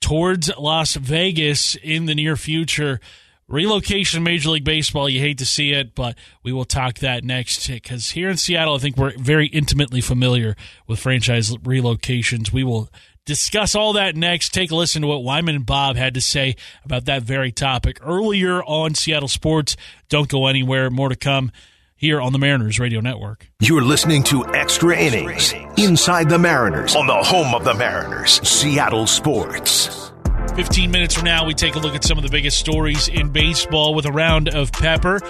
towards 0.00 0.50
Las 0.58 0.94
Vegas 0.94 1.74
in 1.76 2.06
the 2.06 2.14
near 2.14 2.36
future. 2.36 3.00
Relocation 3.48 4.22
Major 4.22 4.50
League 4.50 4.64
Baseball, 4.64 5.08
you 5.08 5.20
hate 5.20 5.38
to 5.38 5.46
see 5.46 5.72
it, 5.72 5.94
but 5.94 6.16
we 6.42 6.52
will 6.52 6.66
talk 6.66 6.98
that 6.98 7.24
next 7.24 7.66
because 7.66 8.10
here 8.10 8.28
in 8.28 8.36
Seattle, 8.36 8.74
I 8.74 8.78
think 8.78 8.98
we're 8.98 9.16
very 9.16 9.46
intimately 9.46 10.02
familiar 10.02 10.54
with 10.86 11.00
franchise 11.00 11.56
relocations. 11.56 12.52
We 12.52 12.62
will 12.62 12.90
discuss 13.28 13.74
all 13.74 13.92
that 13.92 14.16
next. 14.16 14.54
Take 14.54 14.70
a 14.70 14.74
listen 14.74 15.02
to 15.02 15.08
what 15.08 15.22
Wyman 15.22 15.54
and 15.54 15.66
Bob 15.66 15.96
had 15.96 16.14
to 16.14 16.20
say 16.20 16.56
about 16.82 17.04
that 17.04 17.22
very 17.22 17.52
topic 17.52 17.98
earlier 18.02 18.62
on 18.64 18.94
Seattle 18.94 19.28
Sports. 19.28 19.76
Don't 20.08 20.28
go 20.28 20.46
anywhere. 20.46 20.88
More 20.88 21.10
to 21.10 21.14
come 21.14 21.52
here 21.94 22.22
on 22.22 22.32
the 22.32 22.38
Mariners 22.38 22.80
Radio 22.80 23.00
Network. 23.00 23.50
You're 23.60 23.82
listening 23.82 24.22
to 24.24 24.46
Extra 24.54 24.96
Innings 24.96 25.52
Inside 25.76 26.30
the 26.30 26.38
Mariners 26.38 26.96
on 26.96 27.06
the 27.06 27.22
home 27.22 27.54
of 27.54 27.64
the 27.64 27.74
Mariners, 27.74 28.40
Seattle 28.48 29.06
Sports. 29.06 30.10
15 30.56 30.90
minutes 30.90 31.14
from 31.14 31.24
now, 31.24 31.44
we 31.46 31.52
take 31.52 31.74
a 31.74 31.78
look 31.78 31.94
at 31.94 32.04
some 32.04 32.16
of 32.16 32.24
the 32.24 32.30
biggest 32.30 32.58
stories 32.58 33.08
in 33.08 33.28
baseball 33.28 33.94
with 33.94 34.06
a 34.06 34.12
round 34.12 34.48
of 34.48 34.72
pepper. 34.72 35.20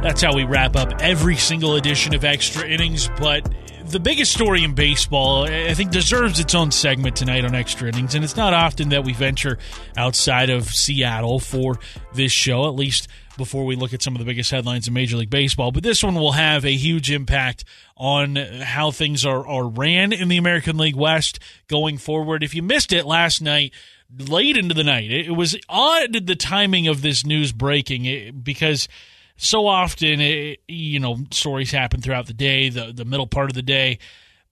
That's 0.00 0.22
how 0.22 0.34
we 0.34 0.44
wrap 0.44 0.74
up 0.74 1.02
every 1.02 1.36
single 1.36 1.76
edition 1.76 2.14
of 2.14 2.24
Extra 2.24 2.66
Innings. 2.66 3.08
But 3.18 3.52
the 3.92 4.00
biggest 4.00 4.32
story 4.32 4.64
in 4.64 4.74
baseball, 4.74 5.44
I 5.44 5.74
think, 5.74 5.90
deserves 5.90 6.40
its 6.40 6.54
own 6.54 6.70
segment 6.70 7.14
tonight 7.14 7.44
on 7.44 7.54
Extra 7.54 7.88
Innings. 7.88 8.14
And 8.14 8.24
it's 8.24 8.36
not 8.36 8.54
often 8.54 8.88
that 8.88 9.04
we 9.04 9.12
venture 9.12 9.58
outside 9.98 10.48
of 10.48 10.64
Seattle 10.74 11.38
for 11.38 11.78
this 12.14 12.32
show, 12.32 12.66
at 12.66 12.74
least 12.74 13.08
before 13.36 13.66
we 13.66 13.76
look 13.76 13.92
at 13.92 14.00
some 14.00 14.14
of 14.14 14.18
the 14.18 14.24
biggest 14.24 14.50
headlines 14.50 14.88
in 14.88 14.94
Major 14.94 15.18
League 15.18 15.28
Baseball. 15.28 15.72
But 15.72 15.82
this 15.82 16.02
one 16.02 16.14
will 16.14 16.32
have 16.32 16.64
a 16.64 16.72
huge 16.72 17.10
impact 17.10 17.64
on 17.94 18.36
how 18.36 18.92
things 18.92 19.26
are, 19.26 19.46
are 19.46 19.68
ran 19.68 20.12
in 20.12 20.28
the 20.28 20.38
American 20.38 20.78
League 20.78 20.96
West 20.96 21.38
going 21.68 21.98
forward. 21.98 22.42
If 22.42 22.54
you 22.54 22.62
missed 22.62 22.94
it 22.94 23.04
last 23.04 23.42
night, 23.42 23.72
late 24.18 24.56
into 24.56 24.74
the 24.74 24.84
night, 24.84 25.10
it 25.10 25.32
was 25.32 25.54
odd 25.68 26.26
the 26.26 26.36
timing 26.36 26.88
of 26.88 27.02
this 27.02 27.26
news 27.26 27.52
breaking 27.52 28.40
because 28.42 28.88
so 29.42 29.66
often, 29.66 30.20
it, 30.20 30.60
you 30.68 31.00
know, 31.00 31.18
stories 31.32 31.72
happen 31.72 32.00
throughout 32.00 32.26
the 32.26 32.32
day, 32.32 32.68
the, 32.68 32.92
the 32.94 33.04
middle 33.04 33.26
part 33.26 33.50
of 33.50 33.54
the 33.54 33.62
day. 33.62 33.98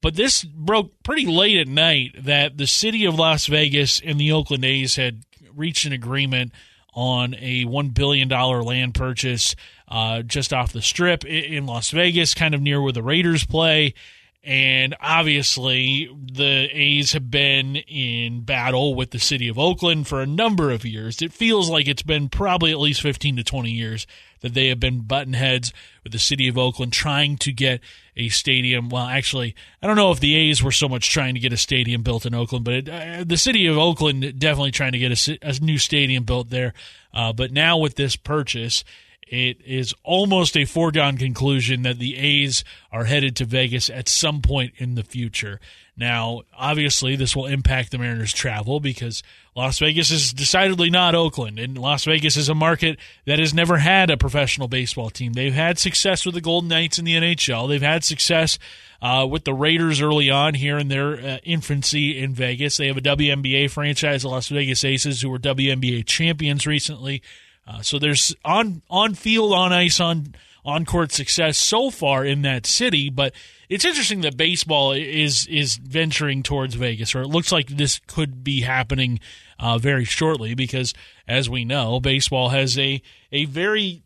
But 0.02 0.16
this 0.16 0.42
broke 0.42 1.00
pretty 1.04 1.26
late 1.26 1.58
at 1.58 1.68
night 1.68 2.16
that 2.18 2.56
the 2.58 2.66
city 2.66 3.04
of 3.04 3.14
Las 3.14 3.46
Vegas 3.46 4.00
and 4.00 4.18
the 4.18 4.32
Oakland 4.32 4.64
A's 4.64 4.96
had 4.96 5.22
reached 5.54 5.86
an 5.86 5.92
agreement 5.92 6.52
on 6.92 7.34
a 7.38 7.64
$1 7.66 7.94
billion 7.94 8.28
land 8.28 8.94
purchase 8.94 9.54
uh, 9.86 10.22
just 10.22 10.52
off 10.52 10.72
the 10.72 10.82
strip 10.82 11.24
in 11.24 11.66
Las 11.66 11.90
Vegas, 11.90 12.34
kind 12.34 12.52
of 12.52 12.60
near 12.60 12.82
where 12.82 12.92
the 12.92 13.02
Raiders 13.02 13.46
play. 13.46 13.94
And 14.42 14.96
obviously, 15.00 16.08
the 16.32 16.68
A's 16.72 17.12
have 17.12 17.30
been 17.30 17.76
in 17.76 18.40
battle 18.40 18.94
with 18.94 19.10
the 19.10 19.18
city 19.18 19.48
of 19.48 19.58
Oakland 19.58 20.08
for 20.08 20.22
a 20.22 20.26
number 20.26 20.70
of 20.70 20.86
years. 20.86 21.20
It 21.20 21.32
feels 21.32 21.68
like 21.68 21.86
it's 21.86 22.02
been 22.02 22.30
probably 22.30 22.70
at 22.70 22.78
least 22.78 23.02
15 23.02 23.36
to 23.36 23.44
20 23.44 23.70
years 23.70 24.06
that 24.40 24.54
they 24.54 24.68
have 24.68 24.80
been 24.80 25.00
button 25.00 25.34
heads 25.34 25.74
with 26.02 26.12
the 26.12 26.18
city 26.18 26.48
of 26.48 26.56
Oakland 26.56 26.94
trying 26.94 27.36
to 27.36 27.52
get 27.52 27.80
a 28.16 28.30
stadium. 28.30 28.88
Well, 28.88 29.06
actually, 29.06 29.54
I 29.82 29.86
don't 29.86 29.96
know 29.96 30.10
if 30.10 30.20
the 30.20 30.34
A's 30.34 30.62
were 30.62 30.72
so 30.72 30.88
much 30.88 31.10
trying 31.10 31.34
to 31.34 31.40
get 31.40 31.52
a 31.52 31.58
stadium 31.58 32.02
built 32.02 32.24
in 32.24 32.34
Oakland, 32.34 32.64
but 32.64 32.74
it, 32.74 32.88
uh, 32.88 33.24
the 33.24 33.36
city 33.36 33.66
of 33.66 33.76
Oakland 33.76 34.38
definitely 34.38 34.70
trying 34.70 34.92
to 34.92 34.98
get 34.98 35.28
a, 35.28 35.38
a 35.42 35.52
new 35.60 35.76
stadium 35.76 36.24
built 36.24 36.48
there. 36.48 36.72
Uh, 37.12 37.34
but 37.34 37.52
now 37.52 37.76
with 37.76 37.96
this 37.96 38.16
purchase, 38.16 38.84
it 39.30 39.60
is 39.64 39.94
almost 40.02 40.56
a 40.56 40.64
foregone 40.64 41.16
conclusion 41.16 41.82
that 41.82 42.00
the 42.00 42.16
A's 42.16 42.64
are 42.90 43.04
headed 43.04 43.36
to 43.36 43.44
Vegas 43.44 43.88
at 43.88 44.08
some 44.08 44.42
point 44.42 44.72
in 44.78 44.96
the 44.96 45.04
future. 45.04 45.60
Now, 45.96 46.42
obviously, 46.58 47.14
this 47.14 47.36
will 47.36 47.46
impact 47.46 47.92
the 47.92 47.98
Mariners' 47.98 48.32
travel 48.32 48.80
because 48.80 49.22
Las 49.54 49.78
Vegas 49.78 50.10
is 50.10 50.32
decidedly 50.32 50.90
not 50.90 51.14
Oakland, 51.14 51.60
and 51.60 51.78
Las 51.78 52.06
Vegas 52.06 52.36
is 52.36 52.48
a 52.48 52.56
market 52.56 52.98
that 53.24 53.38
has 53.38 53.54
never 53.54 53.76
had 53.76 54.10
a 54.10 54.16
professional 54.16 54.66
baseball 54.66 55.10
team. 55.10 55.34
They've 55.34 55.54
had 55.54 55.78
success 55.78 56.26
with 56.26 56.34
the 56.34 56.40
Golden 56.40 56.68
Knights 56.68 56.98
in 56.98 57.04
the 57.04 57.14
NHL. 57.14 57.68
They've 57.68 57.80
had 57.80 58.02
success 58.02 58.58
uh, 59.00 59.28
with 59.30 59.44
the 59.44 59.54
Raiders 59.54 60.00
early 60.00 60.28
on 60.28 60.54
here 60.54 60.76
in 60.76 60.88
their 60.88 61.14
uh, 61.14 61.38
infancy 61.44 62.18
in 62.18 62.34
Vegas. 62.34 62.78
They 62.78 62.88
have 62.88 62.96
a 62.96 63.02
WNBA 63.02 63.70
franchise, 63.70 64.22
the 64.22 64.28
Las 64.28 64.48
Vegas 64.48 64.82
Aces, 64.82 65.20
who 65.20 65.30
were 65.30 65.38
WNBA 65.38 66.04
champions 66.04 66.66
recently. 66.66 67.22
Uh, 67.70 67.82
so 67.82 67.98
there's 67.98 68.34
on 68.44 68.82
on 68.90 69.14
field, 69.14 69.52
on 69.52 69.72
ice, 69.72 70.00
on 70.00 70.34
on 70.64 70.84
court 70.84 71.12
success 71.12 71.56
so 71.56 71.90
far 71.90 72.24
in 72.24 72.42
that 72.42 72.66
city, 72.66 73.08
but 73.10 73.32
it's 73.68 73.84
interesting 73.84 74.22
that 74.22 74.36
baseball 74.36 74.92
is 74.92 75.46
is 75.46 75.76
venturing 75.76 76.42
towards 76.42 76.74
Vegas, 76.74 77.14
or 77.14 77.22
it 77.22 77.28
looks 77.28 77.52
like 77.52 77.68
this 77.68 78.00
could 78.06 78.42
be 78.42 78.62
happening 78.62 79.20
uh, 79.58 79.78
very 79.78 80.04
shortly, 80.04 80.54
because 80.54 80.92
as 81.28 81.48
we 81.48 81.64
know, 81.64 82.00
baseball 82.00 82.48
has 82.48 82.76
a 82.78 83.00
a 83.30 83.44
very 83.44 84.02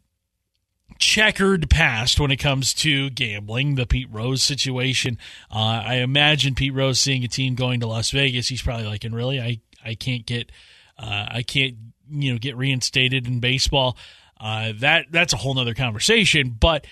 checkered 0.99 1.69
past 1.71 2.21
when 2.21 2.31
it 2.31 2.37
comes 2.37 2.75
to 2.75 3.11
gambling. 3.11 3.77
The 3.77 3.87
Pete 3.87 4.09
Rose 4.11 4.43
situation. 4.43 5.19
Uh, 5.51 5.83
I 5.87 5.95
imagine 5.97 6.55
Pete 6.55 6.75
Rose 6.75 7.01
seeing 7.01 7.25
a 7.25 7.29
team 7.29 7.55
going 7.55 7.81
to 7.81 7.87
Las 7.87 8.11
Vegas, 8.11 8.49
he's 8.49 8.63
probably 8.63 8.87
like, 8.87 9.05
"And 9.05 9.15
really, 9.15 9.41
I 9.41 9.61
I 9.83 9.95
can't 9.95 10.27
get 10.27 10.53
uh, 10.99 11.27
I 11.31 11.43
can't 11.43 11.77
you 12.11 12.33
know 12.33 12.39
get 12.39 12.57
reinstated 12.57 13.27
in 13.27 13.41
baseball. 13.41 13.97
Uh, 14.41 14.73
that 14.77 15.07
that's 15.11 15.33
a 15.33 15.37
whole 15.37 15.59
other 15.59 15.75
conversation. 15.75 16.57
But 16.59 16.87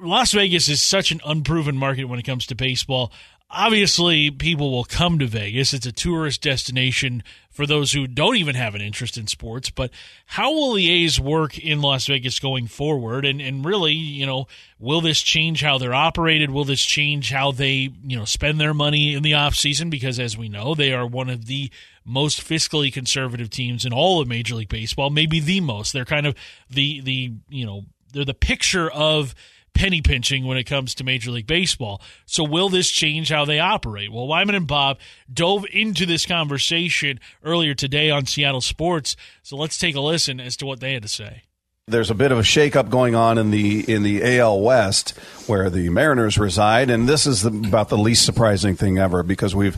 Las 0.00 0.32
Vegas 0.32 0.68
is 0.68 0.82
such 0.82 1.12
an 1.12 1.20
unproven 1.24 1.76
market 1.76 2.04
when 2.04 2.18
it 2.18 2.24
comes 2.24 2.46
to 2.46 2.54
baseball. 2.54 3.12
Obviously, 3.50 4.30
people 4.30 4.72
will 4.72 4.84
come 4.84 5.18
to 5.20 5.26
Vegas. 5.26 5.72
It's 5.72 5.86
a 5.86 5.92
tourist 5.92 6.42
destination 6.42 7.22
for 7.50 7.66
those 7.66 7.92
who 7.92 8.08
don't 8.08 8.34
even 8.36 8.56
have 8.56 8.74
an 8.74 8.80
interest 8.80 9.16
in 9.16 9.28
sports. 9.28 9.70
But 9.70 9.92
how 10.26 10.52
will 10.52 10.74
the 10.74 10.90
A's 10.90 11.20
work 11.20 11.56
in 11.56 11.80
Las 11.80 12.06
Vegas 12.06 12.40
going 12.40 12.66
forward? 12.66 13.24
And 13.24 13.40
and 13.40 13.64
really, 13.64 13.92
you 13.92 14.26
know, 14.26 14.48
will 14.80 15.00
this 15.00 15.20
change 15.22 15.62
how 15.62 15.78
they're 15.78 15.94
operated? 15.94 16.50
Will 16.50 16.64
this 16.64 16.82
change 16.82 17.30
how 17.30 17.52
they, 17.52 17.90
you 18.04 18.16
know, 18.16 18.24
spend 18.24 18.60
their 18.60 18.74
money 18.74 19.14
in 19.14 19.22
the 19.22 19.34
off 19.34 19.54
season? 19.54 19.88
Because 19.88 20.18
as 20.18 20.36
we 20.36 20.48
know, 20.48 20.74
they 20.74 20.92
are 20.92 21.06
one 21.06 21.30
of 21.30 21.46
the 21.46 21.70
most 22.04 22.40
fiscally 22.40 22.92
conservative 22.92 23.50
teams 23.50 23.84
in 23.84 23.92
all 23.92 24.20
of 24.20 24.28
Major 24.28 24.54
League 24.54 24.68
Baseball, 24.68 25.10
maybe 25.10 25.40
the 25.40 25.60
most. 25.60 25.92
They're 25.92 26.04
kind 26.04 26.26
of 26.26 26.34
the 26.70 27.00
the 27.00 27.32
you 27.48 27.66
know 27.66 27.84
they're 28.12 28.24
the 28.24 28.34
picture 28.34 28.90
of 28.90 29.34
penny 29.74 30.00
pinching 30.00 30.46
when 30.46 30.56
it 30.56 30.64
comes 30.64 30.94
to 30.94 31.04
Major 31.04 31.30
League 31.32 31.46
Baseball. 31.46 32.00
So 32.26 32.44
will 32.44 32.68
this 32.68 32.88
change 32.90 33.28
how 33.28 33.44
they 33.44 33.58
operate? 33.58 34.12
Well, 34.12 34.26
Wyman 34.26 34.54
and 34.54 34.66
Bob 34.66 34.98
dove 35.32 35.66
into 35.72 36.06
this 36.06 36.24
conversation 36.24 37.20
earlier 37.42 37.74
today 37.74 38.08
on 38.10 38.26
Seattle 38.26 38.60
Sports. 38.60 39.16
So 39.42 39.56
let's 39.56 39.76
take 39.76 39.96
a 39.96 40.00
listen 40.00 40.40
as 40.40 40.56
to 40.58 40.66
what 40.66 40.80
they 40.80 40.94
had 40.94 41.02
to 41.02 41.08
say. 41.08 41.42
There's 41.86 42.10
a 42.10 42.14
bit 42.14 42.32
of 42.32 42.38
a 42.38 42.42
shakeup 42.42 42.88
going 42.88 43.14
on 43.14 43.36
in 43.36 43.50
the 43.50 43.92
in 43.92 44.02
the 44.04 44.38
AL 44.38 44.62
West 44.62 45.10
where 45.46 45.68
the 45.68 45.90
Mariners 45.90 46.38
reside, 46.38 46.88
and 46.88 47.06
this 47.06 47.26
is 47.26 47.42
the, 47.42 47.50
about 47.50 47.90
the 47.90 47.98
least 47.98 48.24
surprising 48.24 48.74
thing 48.74 48.96
ever 48.96 49.22
because 49.22 49.54
we've 49.54 49.76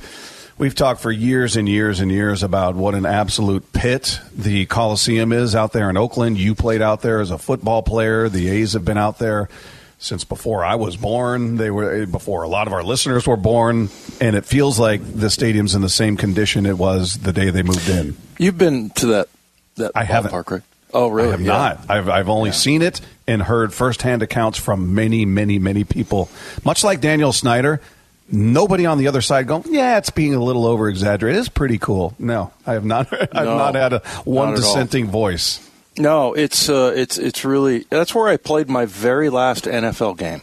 We've 0.59 0.75
talked 0.75 1.03
for 1.03 1.13
years 1.13 1.57
and 1.57 1.69
years 1.69 2.01
and 2.01 2.11
years 2.11 2.43
about 2.43 2.77
what 2.77 2.95
an 2.95 3.05
absolute 3.05 3.75
pit 3.75 4.21
the 4.35 4.65
Coliseum 4.65 5.31
is 5.33 5.55
out 5.55 5.73
there 5.73 5.91
in 5.91 5.99
Oakland. 5.99 6.39
You 6.39 6.55
played 6.55 6.81
out 6.81 7.03
there 7.03 7.21
as 7.21 7.31
a 7.31 7.37
football 7.37 7.83
player. 7.83 8.31
The 8.31 8.49
A's 8.49 8.73
have 8.73 8.83
been 8.85 8.97
out 8.97 9.19
there 9.19 9.51
since 9.99 10.25
before 10.25 10.65
I 10.65 10.77
was 10.77 10.97
born. 10.97 11.57
They 11.59 11.71
were 11.71 12.03
eh, 12.03 12.05
before 12.07 12.43
a 12.43 12.49
lot 12.49 12.67
of 12.69 12.73
our 12.73 12.83
listeners 12.83 13.27
were 13.27 13.37
born, 13.37 13.91
and 14.19 14.35
it 14.35 14.47
feels 14.47 14.79
like 14.79 15.03
the 15.05 15.29
stadium's 15.29 15.75
in 15.75 15.83
the 15.83 15.91
same 15.91 16.17
condition 16.17 16.65
it 16.65 16.79
was 16.79 17.19
the 17.19 17.35
day 17.35 17.51
they 17.51 17.63
moved 17.63 17.89
in. 17.91 18.17
You've 18.39 18.57
been 18.57 18.89
to 18.91 19.07
that 19.09 19.29
that 19.77 19.93
I 19.95 20.05
haven't. 20.05 20.31
ballpark, 20.33 20.51
right? 20.51 20.63
Oh, 20.95 21.09
really? 21.09 21.29
I 21.29 21.33
have 21.33 21.41
Yeah. 21.43 21.47
not. 21.49 21.81
I've 21.91 22.09
I've 22.09 22.29
only 22.31 22.49
Yeah. 22.49 22.55
seen 22.55 22.81
it 22.81 23.03
and 23.27 23.43
heard 23.43 23.75
firsthand 23.75 24.23
accounts 24.23 24.59
from 24.59 24.95
many, 24.95 25.27
many, 25.27 25.59
many 25.59 25.85
people. 25.85 26.31
Much 26.65 26.83
like 26.83 27.03
Daniel 27.03 27.35
Snyder, 27.35 27.83
nobody 28.31 28.87
on 28.87 28.99
the 28.99 29.09
other 29.09 29.21
side 29.23 29.47
going, 29.47 29.65
"Yeah, 29.69 29.99
it's 29.99 30.11
being 30.11 30.35
a 30.35 30.43
little 30.43 30.67
over 30.67 30.89
exaggerated." 30.89 31.39
It's 31.41 31.49
pretty 31.49 31.79
cool. 31.79 32.15
No, 32.19 32.53
I 32.67 32.73
have 32.75 32.85
not. 32.85 33.13
I've 33.13 33.45
No, 33.47 33.59
not 33.59 33.75
had 33.75 33.93
a 33.95 33.99
one 34.25 34.49
at 34.49 34.51
all. 34.55 34.57
dissenting 34.57 35.07
voice. 35.09 35.61
No, 35.99 36.35
it's 36.35 36.69
uh, 36.69 36.93
it's 36.95 37.17
it's 37.17 37.45
really 37.45 37.87
that's 37.89 38.15
where 38.15 38.29
I 38.29 38.37
played 38.37 38.69
my 38.69 38.85
very 38.85 39.31
last 39.31 39.65
NFL 39.65 40.19
game 40.19 40.43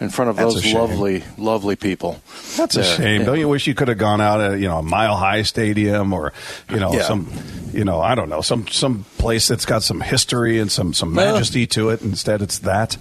in 0.00 0.08
front 0.08 0.30
of 0.30 0.36
That's 0.36 0.54
those 0.54 0.72
lovely 0.72 1.22
lovely 1.36 1.76
people. 1.76 2.22
That's 2.56 2.74
a 2.76 2.82
shame. 2.82 3.20
Yeah. 3.20 3.26
Don't 3.26 3.38
you 3.38 3.48
wish 3.48 3.66
you 3.66 3.74
could 3.74 3.88
have 3.88 3.98
gone 3.98 4.22
out 4.22 4.40
at 4.40 4.58
you 4.60 4.66
know 4.66 4.78
a 4.78 4.82
Mile 4.82 5.14
High 5.16 5.42
Stadium 5.42 6.14
or 6.14 6.32
you 6.70 6.80
know 6.80 6.90
Yeah. 6.94 7.02
some 7.02 7.28
you 7.74 7.84
know 7.84 8.00
I 8.00 8.14
don't 8.14 8.30
know 8.30 8.40
some 8.40 8.66
some 8.68 9.04
place 9.18 9.46
that's 9.46 9.66
got 9.66 9.82
some 9.82 10.00
history 10.00 10.58
and 10.58 10.72
some 10.72 10.94
some 10.94 11.14
Well- 11.14 11.34
majesty 11.34 11.66
to 11.66 11.90
it. 11.90 12.00
Instead, 12.00 12.40
it's 12.40 12.60
that. 12.60 12.96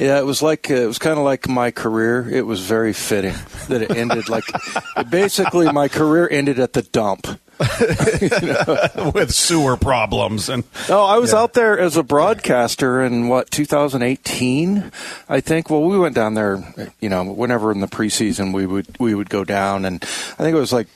Yeah, 0.00 0.18
it 0.18 0.24
was 0.26 0.42
like 0.42 0.70
uh, 0.70 0.74
it 0.74 0.86
was 0.86 0.98
kind 0.98 1.18
of 1.18 1.24
like 1.24 1.48
my 1.48 1.70
career. 1.72 2.28
It 2.30 2.46
was 2.46 2.60
very 2.60 2.92
fitting 2.92 3.34
that 3.68 3.82
it 3.82 3.90
ended 3.90 4.28
like 4.28 4.44
basically 5.10 5.70
my 5.72 5.88
career 5.88 6.28
ended 6.30 6.60
at 6.60 6.72
the 6.72 6.82
dump. 6.82 7.26
with 9.14 9.32
sewer 9.32 9.76
problems 9.76 10.48
and 10.48 10.62
No, 10.88 11.02
I 11.04 11.18
was 11.18 11.32
Yeah. 11.32 11.40
out 11.40 11.54
there 11.54 11.76
as 11.76 11.96
a 11.96 12.04
broadcaster 12.04 13.02
in 13.02 13.26
what 13.26 13.50
2018, 13.50 14.92
I 15.28 15.40
think. 15.40 15.68
Well, 15.68 15.82
we 15.82 15.98
went 15.98 16.14
down 16.14 16.34
there, 16.34 16.62
you 17.00 17.08
know, 17.08 17.24
whenever 17.24 17.72
in 17.72 17.80
the 17.80 17.88
preseason 17.88 18.52
we 18.52 18.64
would 18.64 18.86
we 19.00 19.12
would 19.14 19.28
go 19.28 19.42
down, 19.42 19.84
and 19.84 20.00
I 20.02 20.42
think 20.42 20.54
it 20.54 20.60
was 20.60 20.72
like 20.72 20.86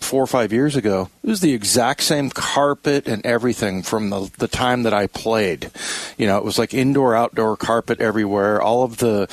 four 0.00 0.22
or 0.22 0.26
five 0.26 0.52
years 0.52 0.76
ago. 0.76 1.08
It 1.22 1.28
was 1.28 1.40
the 1.40 1.54
exact 1.54 2.02
same 2.02 2.30
carpet 2.30 3.06
and 3.06 3.24
everything 3.24 3.82
from 3.82 4.10
the 4.10 4.30
the 4.38 4.48
time 4.48 4.82
that 4.84 4.94
I 4.94 5.06
played. 5.06 5.70
You 6.16 6.26
know, 6.26 6.38
it 6.38 6.44
was 6.44 6.58
like 6.58 6.74
indoor 6.74 7.14
outdoor 7.14 7.56
carpet 7.56 8.00
everywhere. 8.00 8.60
All 8.60 8.82
of 8.82 8.98
the, 8.98 9.28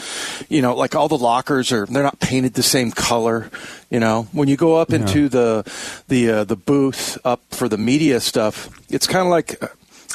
you 0.50 0.62
know, 0.62 0.76
like 0.76 0.96
all 0.96 1.08
the 1.08 1.18
lockers 1.18 1.72
are 1.72 1.86
they're 1.86 2.04
not 2.04 2.20
painted 2.20 2.54
the 2.54 2.64
same 2.64 2.92
color. 2.92 3.50
You 3.90 4.00
know, 4.00 4.28
when 4.32 4.48
you 4.48 4.58
go 4.58 4.76
up 4.76 4.92
into 4.92 5.30
the 5.30 5.64
the 6.08 6.30
uh, 6.30 6.44
the 6.44 6.56
booth 6.56 7.18
up 7.26 7.42
for 7.52 7.70
the 7.70 7.78
media 7.78 8.20
stuff, 8.20 8.70
it's 8.90 9.08
kind 9.08 9.26
of 9.26 9.32
like. 9.32 9.62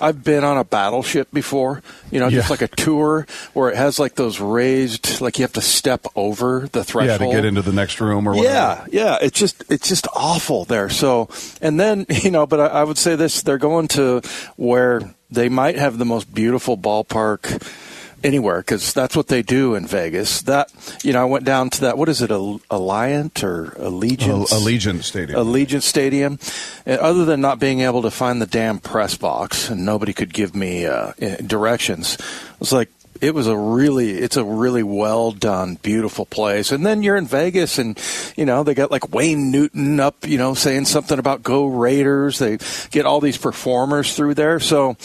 I've 0.03 0.23
been 0.25 0.45
on 0.45 0.59
a 0.59 0.65
battleship 0.65 1.29
before, 1.33 1.83
you 2.11 2.19
know, 2.21 2.29
just 2.29 2.49
Yeah. 2.49 2.53
like 2.53 2.63
a 2.63 2.69
tour 2.69 3.27
where 3.55 3.71
it 3.71 3.77
has 3.77 3.99
like 3.99 4.17
those 4.17 4.41
raised, 4.41 5.21
like 5.21 5.39
you 5.39 5.45
have 5.45 5.53
to 5.55 5.61
step 5.63 6.07
over 6.17 6.69
the 6.73 6.81
yeah 6.81 6.85
threshold. 6.85 7.31
to 7.31 7.37
get 7.37 7.45
into 7.45 7.63
the 7.63 7.73
next 7.73 8.01
room 8.01 8.27
or 8.29 8.35
whatever. 8.35 8.53
Yeah, 8.55 8.87
yeah. 8.91 9.19
It's 9.23 9.39
just 9.39 9.65
it's 9.71 9.89
just 9.89 10.07
awful 10.15 10.65
there. 10.65 10.91
So, 10.91 11.29
and 11.61 11.79
then 11.81 12.05
you 12.23 12.31
know, 12.31 12.47
but 12.47 12.61
I, 12.61 12.67
I 12.81 12.85
would 12.85 12.99
say 12.99 13.15
this: 13.17 13.43
they're 13.43 13.59
going 13.59 13.89
to 13.89 14.21
where 14.57 15.15
they 15.31 15.49
might 15.49 15.77
have 15.79 15.97
the 15.99 16.05
most 16.05 16.35
beautiful 16.35 16.77
ballpark 16.77 17.63
anywhere 18.25 18.61
because 18.61 18.93
that's 18.93 19.17
what 19.17 19.29
they 19.29 19.43
do 19.43 19.75
in 19.75 19.87
Vegas. 19.87 20.43
That 20.43 20.71
you 21.03 21.13
know, 21.13 21.23
I 21.23 21.25
went 21.25 21.45
down 21.45 21.71
to 21.71 21.81
that. 21.83 21.99
What 21.99 22.09
is 22.09 22.23
it? 22.23 22.31
Al- 22.31 22.61
Alliant 22.71 23.43
or 23.43 23.75
Allegiance? 23.79 24.53
Al- 24.53 24.61
Allegiant 24.61 25.03
Stadium. 25.03 25.39
Allegiant 25.39 25.83
Stadium. 25.83 26.39
And 26.87 26.99
other 27.01 27.25
than 27.25 27.41
not 27.41 27.59
being 27.59 27.81
able 27.81 28.03
to 28.03 28.11
find 28.11 28.41
the 28.41 28.47
damn 28.47 28.79
press 28.79 29.17
box 29.17 29.69
and 29.71 29.85
nobody 29.85 30.13
could 30.13 30.33
give 30.33 30.55
me 30.55 30.87
uh, 30.87 31.13
directions, 31.47 32.15
it 32.15 32.61
was 32.61 32.73
like 32.73 32.91
it 33.23 33.35
was 33.35 33.47
a 33.47 33.57
really 33.57 34.11
it's 34.11 34.37
a 34.37 34.45
really 34.45 34.83
well 34.83 35.33
done 35.33 35.77
beautiful 35.77 36.27
place 36.27 36.71
and 36.71 36.85
then 36.85 37.03
you're 37.03 37.17
in 37.17 37.27
vegas 37.27 37.79
and 37.79 37.99
you 38.37 38.45
know 38.45 38.63
they 38.63 38.75
got 38.75 38.91
like 38.91 39.15
wayne 39.15 39.51
newton 39.51 39.99
up 40.01 40.27
you 40.27 40.37
know 40.37 40.53
saying 40.53 40.85
something 40.85 41.19
about 41.19 41.43
go 41.43 41.67
raiders 41.67 42.39
they 42.39 42.59
get 42.91 43.07
all 43.07 43.21
these 43.21 43.39
performers 43.39 44.15
through 44.15 44.35
there 44.35 44.61
so 44.61 44.97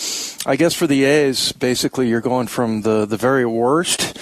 i 0.45 0.56
guess 0.56 0.73
for 0.73 0.88
the 0.88 1.06
a's 1.06 1.51
basically 1.53 2.10
you're 2.10 2.19
going 2.19 2.47
from 2.47 2.82
the 2.82 3.06
the 3.06 3.17
very 3.17 3.45
worst 3.45 4.17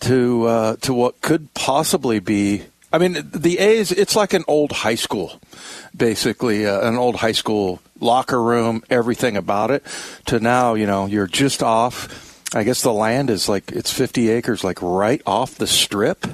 to 0.00 0.46
uh, 0.46 0.76
to 0.76 0.92
what 0.92 1.20
could 1.20 1.52
possibly 1.54 2.18
be. 2.18 2.62
I 2.92 2.98
mean, 2.98 3.18
the 3.30 3.58
A's. 3.58 3.92
It's 3.92 4.16
like 4.16 4.32
an 4.32 4.44
old 4.48 4.72
high 4.72 4.96
school, 4.96 5.40
basically 5.96 6.66
uh, 6.66 6.86
an 6.88 6.96
old 6.96 7.16
high 7.16 7.32
school 7.32 7.80
locker 8.00 8.42
room, 8.42 8.82
everything 8.90 9.36
about 9.36 9.70
it. 9.70 9.84
To 10.26 10.40
now, 10.40 10.74
you 10.74 10.86
know, 10.86 11.06
you're 11.06 11.28
just 11.28 11.62
off. 11.62 12.29
I 12.54 12.64
guess 12.64 12.82
the 12.82 12.92
land 12.92 13.30
is 13.30 13.48
like 13.48 13.70
it's 13.72 13.92
50 13.92 14.28
acres, 14.30 14.64
like 14.64 14.80
right 14.82 15.22
off 15.26 15.54
the 15.56 15.66
strip. 15.66 16.26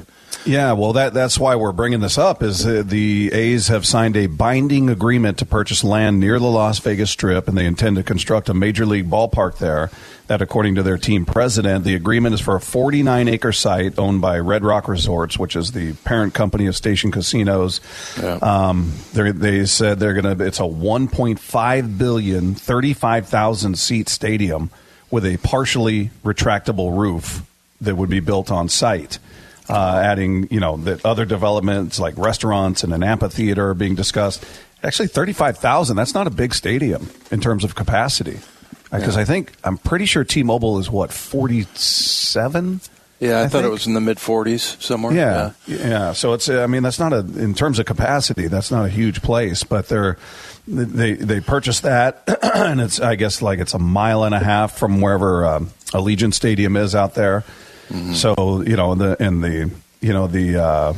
Yeah, 0.44 0.72
well, 0.74 0.92
that 0.92 1.12
that's 1.12 1.38
why 1.40 1.56
we're 1.56 1.72
bringing 1.72 1.98
this 1.98 2.18
up. 2.18 2.40
Is 2.40 2.64
uh, 2.64 2.84
the 2.86 3.32
A's 3.32 3.66
have 3.66 3.84
signed 3.84 4.16
a 4.16 4.26
binding 4.26 4.88
agreement 4.88 5.38
to 5.38 5.46
purchase 5.46 5.82
land 5.82 6.20
near 6.20 6.38
the 6.38 6.46
Las 6.46 6.78
Vegas 6.78 7.10
Strip, 7.10 7.48
and 7.48 7.58
they 7.58 7.66
intend 7.66 7.96
to 7.96 8.04
construct 8.04 8.48
a 8.48 8.54
major 8.54 8.86
league 8.86 9.10
ballpark 9.10 9.58
there. 9.58 9.90
That, 10.28 10.42
according 10.42 10.76
to 10.76 10.82
their 10.84 10.98
team 10.98 11.24
president, 11.24 11.84
the 11.84 11.94
agreement 11.96 12.34
is 12.34 12.40
for 12.40 12.54
a 12.56 12.60
49 12.60 13.26
acre 13.28 13.52
site 13.52 13.98
owned 13.98 14.20
by 14.20 14.38
Red 14.38 14.62
Rock 14.64 14.86
Resorts, 14.88 15.36
which 15.38 15.56
is 15.56 15.72
the 15.72 15.94
parent 16.04 16.32
company 16.34 16.66
of 16.66 16.76
Station 16.76 17.10
Casinos. 17.12 17.80
Um, 18.22 18.92
they're- 19.14 19.32
they 19.32 19.66
said 19.66 19.98
they're 19.98 20.14
going 20.20 20.36
to. 20.38 20.44
It's 20.44 20.60
a 20.60 20.64
1.5 20.64 21.98
billion, 21.98 22.54
35,000 22.54 23.76
seat 23.78 24.08
stadium 24.08 24.70
with 25.10 25.24
a 25.24 25.36
partially 25.38 26.10
retractable 26.24 26.96
roof 26.96 27.42
that 27.80 27.96
would 27.96 28.10
be 28.10 28.20
built 28.20 28.50
on 28.50 28.68
site 28.68 29.18
uh, 29.68 30.00
adding, 30.02 30.48
you 30.50 30.60
know, 30.60 30.76
that 30.78 31.04
other 31.04 31.24
developments 31.24 31.98
like 31.98 32.16
restaurants 32.16 32.84
and 32.84 32.92
an 32.92 33.02
amphitheater 33.02 33.70
are 33.70 33.74
being 33.74 33.94
discussed. 33.94 34.44
Actually, 34.82 35.08
thirty-five 35.08 35.58
thousand. 35.58 35.96
That's 35.96 36.14
not 36.14 36.26
a 36.26 36.30
big 36.30 36.54
stadium 36.54 37.10
in 37.30 37.40
terms 37.40 37.64
of 37.64 37.74
capacity, 37.74 38.38
because 38.92 39.16
I 39.16 39.24
think 39.24 39.52
I'm 39.64 39.78
pretty 39.78 40.04
sure 40.06 40.22
T-Mobile 40.22 40.78
is 40.78 40.90
what 40.90 41.12
forty-seven. 41.12 42.80
Yeah, 43.18 43.40
I, 43.40 43.44
I 43.44 43.48
thought 43.48 43.64
it 43.64 43.70
was 43.70 43.86
in 43.86 43.94
the 43.94 44.00
mid 44.00 44.18
40s 44.18 44.80
somewhere. 44.82 45.14
Yeah, 45.14 45.52
yeah. 45.66 46.12
So 46.12 46.34
it's. 46.34 46.50
I 46.50 46.66
mean, 46.66 46.82
that's 46.82 47.00
not 47.00 47.14
a 47.14 47.20
in 47.20 47.54
terms 47.54 47.78
of 47.78 47.86
capacity. 47.86 48.46
That's 48.46 48.70
not 48.70 48.84
a 48.84 48.90
huge 48.90 49.22
place, 49.22 49.64
but 49.64 49.88
they're 49.88 50.18
they 50.66 51.14
they 51.14 51.40
purchased 51.40 51.82
that, 51.82 52.22
and 52.42 52.80
it's 52.80 53.00
I 53.00 53.14
guess 53.14 53.40
like 53.42 53.58
it's 53.58 53.74
a 53.74 53.78
mile 53.78 54.24
and 54.24 54.34
a 54.34 54.38
half 54.40 54.76
from 54.78 55.00
wherever 55.00 55.46
um, 55.46 55.70
Allegiant 55.92 56.34
Stadium 56.34 56.76
is 56.76 56.94
out 56.94 57.14
there. 57.14 57.44
So 58.14 58.62
you 58.66 58.76
know 58.76 58.94
the 58.96 59.16
and 59.22 59.44
the 59.44 59.70
you 60.00 60.12
know 60.12 60.26
the 60.26 60.56
uh, 60.60 60.94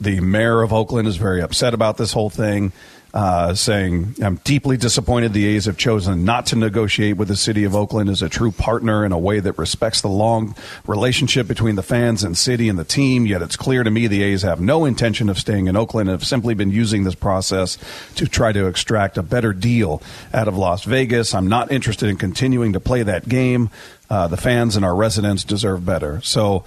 the 0.00 0.20
mayor 0.20 0.62
of 0.62 0.72
Oakland 0.72 1.06
is 1.08 1.16
very 1.16 1.42
upset 1.42 1.74
about 1.74 1.98
this 1.98 2.12
whole 2.12 2.30
thing. 2.30 2.72
Uh, 3.16 3.54
saying, 3.54 4.14
I'm 4.22 4.36
deeply 4.44 4.76
disappointed 4.76 5.32
the 5.32 5.46
A's 5.46 5.64
have 5.64 5.78
chosen 5.78 6.26
not 6.26 6.44
to 6.48 6.56
negotiate 6.56 7.16
with 7.16 7.28
the 7.28 7.36
city 7.36 7.64
of 7.64 7.74
Oakland 7.74 8.10
as 8.10 8.20
a 8.20 8.28
true 8.28 8.50
partner 8.50 9.06
in 9.06 9.12
a 9.12 9.18
way 9.18 9.40
that 9.40 9.56
respects 9.56 10.02
the 10.02 10.08
long 10.08 10.54
relationship 10.86 11.48
between 11.48 11.76
the 11.76 11.82
fans 11.82 12.22
and 12.22 12.36
city 12.36 12.68
and 12.68 12.78
the 12.78 12.84
team. 12.84 13.24
Yet 13.24 13.40
it's 13.40 13.56
clear 13.56 13.82
to 13.82 13.90
me 13.90 14.06
the 14.06 14.22
A's 14.22 14.42
have 14.42 14.60
no 14.60 14.84
intention 14.84 15.30
of 15.30 15.38
staying 15.38 15.66
in 15.66 15.76
Oakland 15.76 16.10
and 16.10 16.20
have 16.20 16.28
simply 16.28 16.52
been 16.52 16.70
using 16.70 17.04
this 17.04 17.14
process 17.14 17.78
to 18.16 18.28
try 18.28 18.52
to 18.52 18.66
extract 18.66 19.16
a 19.16 19.22
better 19.22 19.54
deal 19.54 20.02
out 20.34 20.46
of 20.46 20.58
Las 20.58 20.84
Vegas. 20.84 21.34
I'm 21.34 21.48
not 21.48 21.72
interested 21.72 22.10
in 22.10 22.18
continuing 22.18 22.74
to 22.74 22.80
play 22.80 23.02
that 23.02 23.26
game. 23.26 23.70
Uh, 24.10 24.28
the 24.28 24.36
fans 24.36 24.76
and 24.76 24.84
our 24.84 24.94
residents 24.94 25.42
deserve 25.42 25.86
better. 25.86 26.20
So, 26.20 26.64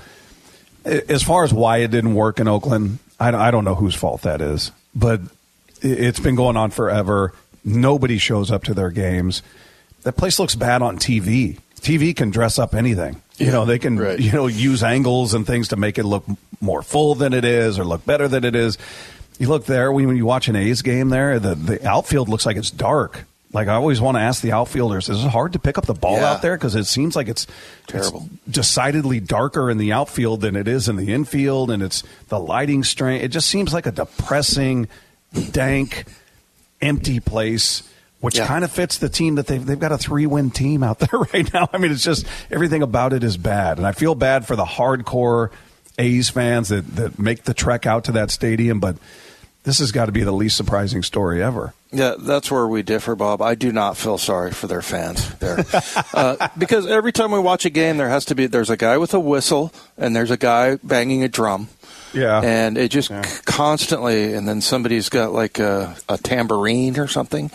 as 0.84 1.22
far 1.22 1.44
as 1.44 1.54
why 1.54 1.78
it 1.78 1.92
didn't 1.92 2.16
work 2.16 2.40
in 2.40 2.48
Oakland, 2.48 2.98
I, 3.20 3.52
don't 3.52 3.66
know 3.66 3.76
whose 3.76 3.94
fault 3.94 4.24
that 4.24 4.42
is, 4.42 4.72
but 4.96 5.22
it's 5.82 6.20
been 6.20 6.36
going 6.36 6.58
on 6.58 6.72
forever. 6.72 7.34
Nobody 7.64 8.18
shows 8.18 8.52
up 8.52 8.64
to 8.66 8.74
their 8.74 8.90
games. 8.90 9.42
That 10.04 10.14
place 10.14 10.40
looks 10.40 10.56
bad 10.56 10.82
on 10.82 10.98
TV. 10.98 11.60
TV 11.82 12.16
can 12.16 12.30
dress 12.30 12.58
up 12.60 12.74
anything. 12.74 13.22
You 13.38 13.52
know, 13.52 13.66
they 13.66 13.80
can 13.80 13.98
right. 13.98 14.20
you 14.20 14.32
know 14.32 14.48
use 14.48 14.84
angles 14.84 15.34
and 15.34 15.46
things 15.48 15.70
to 15.70 15.76
make 15.78 15.98
it 15.98 16.04
look 16.04 16.26
more 16.62 16.82
full 16.82 17.16
than 17.16 17.34
it 17.34 17.46
is 17.46 17.80
or 17.80 17.86
look 17.86 18.06
better 18.06 18.28
than 18.28 18.44
it 18.44 18.56
is. 18.56 18.78
You 19.40 19.48
look 19.48 19.66
there 19.66 19.92
when 19.92 20.16
you 20.18 20.26
watch 20.26 20.50
an 20.50 20.56
A's 20.58 20.82
game 20.82 21.10
there, 21.10 21.40
the 21.40 21.56
the 21.56 21.88
outfield 21.88 22.28
looks 22.30 22.46
like 22.46 22.58
it's 22.58 22.72
dark. 22.72 23.24
Like 23.52 23.68
I 23.68 23.74
always 23.76 24.00
want 24.00 24.16
to 24.18 24.22
ask 24.22 24.42
the 24.42 24.52
outfielders, 24.52 25.10
is 25.10 25.24
it 25.24 25.30
hard 25.30 25.54
to 25.54 25.60
pick 25.60 25.78
up 25.78 25.86
the 25.86 25.94
ball 25.94 26.18
Yeah. 26.18 26.34
out 26.34 26.42
there 26.42 26.56
because 26.56 26.76
it 26.76 26.84
seems 26.84 27.16
like 27.16 27.28
it's 27.28 27.48
Terrible. 27.88 28.30
it's 28.46 28.54
decidedly 28.54 29.20
darker 29.20 29.72
in 29.72 29.78
the 29.78 29.92
outfield 29.94 30.42
than 30.42 30.56
it 30.56 30.68
is 30.68 30.88
in 30.90 30.98
the 30.98 31.12
infield, 31.14 31.72
and 31.72 31.82
it's 31.82 32.04
the 32.28 32.40
lighting 32.40 32.84
strain. 32.84 33.22
It 33.22 33.30
just 33.30 33.48
seems 33.48 33.74
like 33.74 33.86
a 33.88 33.92
depressing, 33.92 34.88
dank, 35.52 36.06
empty 36.82 37.20
place. 37.20 37.84
Which 38.22 38.38
Yeah. 38.38 38.48
kind 38.48 38.66
of 38.66 38.72
fits 38.72 38.98
the 38.98 39.08
team 39.08 39.36
that 39.36 39.48
they've 39.48 39.66
they've 39.66 39.80
got 39.80 39.94
a 39.94 39.98
three 39.98 40.26
win 40.26 40.52
team 40.52 40.84
out 40.84 41.00
there 41.12 41.20
right 41.34 41.54
now. 41.54 41.70
I 41.72 41.78
mean, 41.78 41.92
it's 41.92 42.04
just 42.04 42.26
everything 42.52 42.82
about 42.82 43.14
it 43.14 43.24
is 43.24 43.38
bad, 43.38 43.78
and 43.78 43.88
I 43.88 43.94
feel 43.94 44.14
bad 44.14 44.46
for 44.46 44.58
the 44.58 44.66
hardcore 44.66 45.52
A's 45.98 46.30
fans 46.30 46.68
that 46.68 46.86
that 46.98 47.18
make 47.18 47.44
the 47.46 47.54
trek 47.54 47.86
out 47.86 48.04
to 48.06 48.12
that 48.14 48.30
stadium. 48.30 48.82
But 48.82 48.98
this 49.64 49.80
has 49.80 49.92
got 49.92 50.06
to 50.08 50.12
be 50.12 50.24
the 50.24 50.32
least 50.32 50.58
surprising 50.58 51.04
story 51.04 51.44
ever. 51.44 51.74
Yeah, 51.92 52.16
that's 52.20 52.52
where 52.52 52.68
we 52.68 52.84
differ, 52.84 53.16
Bob. 53.16 53.42
I 53.42 53.56
do 53.56 53.72
not 53.72 53.98
feel 53.98 54.18
sorry 54.18 54.52
for 54.52 54.68
their 54.68 54.82
fans 54.82 55.34
there, 55.36 55.66
uh, 56.14 56.48
because 56.58 56.86
every 56.86 57.12
time 57.12 57.32
we 57.32 57.40
watch 57.40 57.66
a 57.66 57.70
game, 57.72 57.98
there 57.98 58.10
has 58.10 58.26
to 58.26 58.36
be 58.36 58.46
there's 58.46 58.70
a 58.70 58.78
guy 58.78 58.98
with 58.98 59.14
a 59.14 59.20
whistle 59.20 59.74
and 59.98 60.16
there's 60.16 60.32
a 60.32 60.38
guy 60.38 60.76
banging 60.84 61.24
a 61.24 61.28
drum. 61.28 61.70
Yeah. 62.12 62.42
and 62.42 62.76
it 62.76 62.90
just 62.90 63.10
c- 63.10 63.42
constantly, 63.46 64.34
and 64.34 64.48
then 64.48 64.62
somebody's 64.62 65.10
got 65.10 65.32
like 65.32 65.60
a, 65.60 65.96
a 66.08 66.18
tambourine 66.18 66.98
or 66.98 67.08
something. 67.08 67.52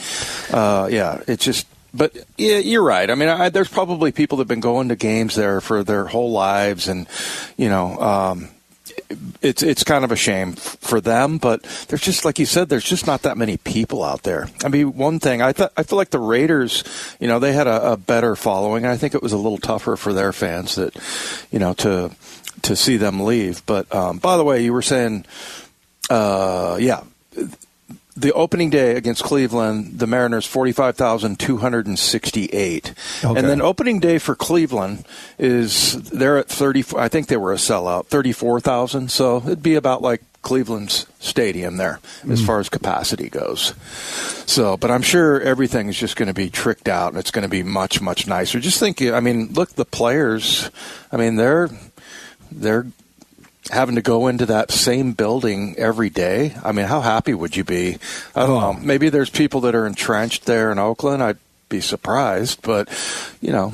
Uh, 0.52 0.88
yeah, 0.90 1.22
it's 1.26 1.44
just. 1.44 1.66
But 1.92 2.16
yeah, 2.36 2.58
you're 2.58 2.82
right. 2.82 3.08
I 3.08 3.14
mean, 3.14 3.28
I, 3.28 3.48
there's 3.50 3.68
probably 3.68 4.10
people 4.12 4.38
that've 4.38 4.48
been 4.48 4.60
going 4.60 4.88
to 4.88 4.96
games 4.96 5.36
there 5.36 5.60
for 5.60 5.82
their 5.84 6.06
whole 6.06 6.30
lives, 6.32 6.86
and 6.88 7.06
you 7.56 7.68
know, 7.68 7.98
um, 7.98 8.48
it's 9.42 9.62
it's 9.62 9.84
kind 9.84 10.04
of 10.04 10.12
a 10.12 10.16
shame 10.16 10.52
for 10.52 11.00
them, 11.00 11.38
but 11.38 11.62
there's 11.88 12.02
just 12.02 12.24
like 12.24 12.38
you 12.38 12.46
said, 12.46 12.68
there's 12.68 12.84
just 12.84 13.06
not 13.06 13.22
that 13.22 13.36
many 13.36 13.56
people 13.56 14.02
out 14.02 14.22
there. 14.22 14.48
I 14.64 14.68
mean, 14.68 14.94
one 14.94 15.20
thing 15.20 15.42
I 15.42 15.52
thought 15.52 15.72
I 15.76 15.82
feel 15.82 15.96
like 15.96 16.10
the 16.10 16.18
Raiders, 16.18 16.84
you 17.20 17.28
know, 17.28 17.38
they 17.38 17.52
had 17.52 17.66
a, 17.66 17.92
a 17.92 17.96
better 17.96 18.36
following. 18.36 18.86
I 18.86 18.96
think 18.96 19.14
it 19.14 19.22
was 19.22 19.32
a 19.32 19.38
little 19.38 19.58
tougher 19.58 19.96
for 19.96 20.12
their 20.12 20.32
fans 20.32 20.74
that, 20.76 20.96
you 21.50 21.58
know, 21.58 21.74
to 21.74 22.10
to 22.62 22.76
see 22.76 22.96
them 22.96 23.20
leave. 23.20 23.64
But 23.66 23.92
um, 23.94 24.18
by 24.18 24.36
the 24.36 24.44
way, 24.44 24.62
you 24.64 24.72
were 24.72 24.82
saying, 24.82 25.26
uh, 26.10 26.78
yeah. 26.80 27.02
The 28.16 28.32
opening 28.32 28.70
day 28.70 28.94
against 28.94 29.24
Cleveland, 29.24 29.98
the 29.98 30.06
Mariners 30.06 30.46
forty 30.46 30.70
five 30.70 30.96
thousand 30.96 31.40
two 31.40 31.56
hundred 31.56 31.86
and 31.86 31.98
sixty 31.98 32.46
eight, 32.46 32.94
Okay. 33.24 33.38
and 33.38 33.48
then 33.48 33.60
opening 33.60 33.98
day 33.98 34.18
for 34.18 34.36
Cleveland 34.36 35.04
is 35.36 36.00
they're 36.10 36.38
at 36.38 36.48
thirty. 36.48 36.84
I 36.96 37.08
think 37.08 37.26
they 37.26 37.36
were 37.36 37.52
a 37.52 37.56
sellout, 37.56 38.06
thirty 38.06 38.32
four 38.32 38.60
thousand. 38.60 39.10
So 39.10 39.38
it'd 39.38 39.64
be 39.64 39.74
about 39.74 40.00
like 40.00 40.22
Cleveland's 40.42 41.06
stadium 41.18 41.78
there 41.78 41.98
as 42.30 42.38
hmm. 42.40 42.46
far 42.46 42.60
as 42.60 42.68
capacity 42.68 43.28
goes. 43.28 43.74
So, 44.46 44.76
but 44.76 44.90
I'm 44.90 45.02
sure 45.02 45.40
everything 45.40 45.88
is 45.88 45.98
just 45.98 46.16
going 46.16 46.28
to 46.28 46.34
be 46.34 46.50
tricked 46.50 46.88
out 46.88 47.08
and 47.12 47.18
it's 47.18 47.30
going 47.30 47.42
to 47.42 47.48
be 47.48 47.62
much 47.62 48.00
much 48.00 48.28
nicer. 48.28 48.60
Just 48.60 48.78
think, 48.78 49.02
I 49.02 49.20
mean, 49.20 49.54
look, 49.54 49.70
the 49.70 49.86
players. 49.86 50.70
I 51.10 51.16
mean, 51.16 51.36
they're 51.36 51.70
they're 52.52 52.86
having 53.70 53.94
to 53.94 54.02
go 54.02 54.26
into 54.26 54.46
that 54.46 54.70
same 54.70 55.12
building 55.12 55.74
every 55.78 56.10
day. 56.10 56.54
I 56.64 56.72
mean, 56.72 56.86
how 56.86 57.00
happy 57.00 57.34
would 57.34 57.56
you 57.56 57.64
be? 57.64 57.98
I 58.34 58.46
don't 58.46 58.60
know. 58.60 58.72
Maybe 58.86 59.08
there's 59.08 59.30
people 59.30 59.60
that 59.62 59.74
are 59.74 59.86
entrenched 59.86 60.44
there 60.46 60.70
in 60.70 60.78
Oakland. 60.78 61.22
I'd 61.22 61.38
be 61.68 61.80
surprised, 61.80 62.60
but 62.62 62.88
you 63.40 63.52
know, 63.52 63.72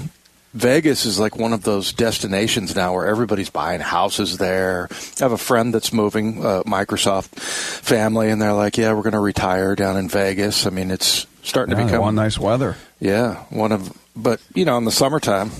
Vegas 0.55 1.05
is 1.07 1.19
like 1.21 1.37
one 1.37 1.53
of 1.53 1.63
those 1.63 1.93
destinations 1.93 2.75
now 2.75 2.93
where 2.95 3.07
everybody's 3.07 3.51
buying 3.51 3.81
houses 3.81 4.39
there. 4.39 4.89
I 4.91 4.95
have 5.25 5.33
a 5.33 5.39
friend 5.39 5.73
that's 5.73 5.93
moving, 5.93 6.45
uh, 6.45 6.63
Microsoft 6.65 7.39
family, 7.39 8.31
and 8.31 8.43
they're 8.43 8.53
like, 8.53 8.77
"Yeah, 8.77 8.93
we're 8.95 9.03
going 9.03 9.13
to 9.13 9.21
retire 9.21 9.77
down 9.77 9.97
in 9.97 10.09
Vegas." 10.09 10.67
I 10.67 10.71
mean, 10.71 10.91
it's 10.91 11.27
starting 11.43 11.73
Yeah, 11.77 11.81
to 11.83 11.87
become 11.87 12.01
one 12.03 12.15
nice 12.17 12.39
weather. 12.39 12.77
Yeah, 12.99 13.37
one 13.51 13.71
of. 13.73 13.93
But 14.17 14.41
you 14.55 14.65
know, 14.65 14.77
in 14.77 14.85
the 14.85 14.91
summertime, 14.91 15.53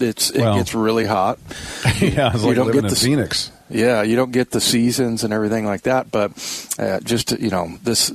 it's 0.00 0.30
it 0.30 0.40
Well. 0.40 0.56
gets 0.56 0.74
really 0.74 1.04
hot. 1.06 1.38
yeah, 2.00 2.32
it's 2.34 2.44
You 2.44 2.54
don't 2.54 2.66
living 2.66 2.72
get 2.72 2.84
in 2.84 2.86
the- 2.90 2.96
Phoenix. 2.96 3.50
Yeah, 3.70 4.02
you 4.02 4.16
don't 4.16 4.32
get 4.32 4.50
the 4.50 4.60
seasons 4.62 5.24
and 5.24 5.32
everything 5.32 5.66
like 5.66 5.82
that, 5.82 6.10
but 6.10 6.32
uh, 6.78 7.00
just 7.00 7.32
you 7.38 7.50
know 7.50 7.76
this 7.84 8.10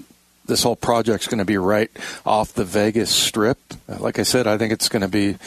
this 0.46 0.64
whole 0.64 0.76
project's 0.76 1.28
going 1.28 1.38
to 1.38 1.46
be 1.46 1.58
right 1.58 1.90
off 2.26 2.54
the 2.54 2.66
Vegas 2.66 3.10
Strip. 3.12 3.58
Uh, 3.88 3.98
Like 4.00 4.18
I 4.20 4.24
said, 4.24 4.46
I 4.48 4.58
think 4.58 4.74
it's 4.74 4.90
going 4.90 5.04
to 5.04 5.08
be 5.08 5.38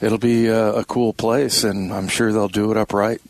it'll 0.00 0.18
be 0.18 0.46
a, 0.48 0.72
a 0.76 0.84
cool 0.84 1.12
place, 1.12 1.64
and 1.64 1.92
I'm 1.92 2.08
sure 2.08 2.32
they'll 2.32 2.48
do 2.48 2.70
it 2.70 2.76
up 2.78 2.92
right. 2.94 3.20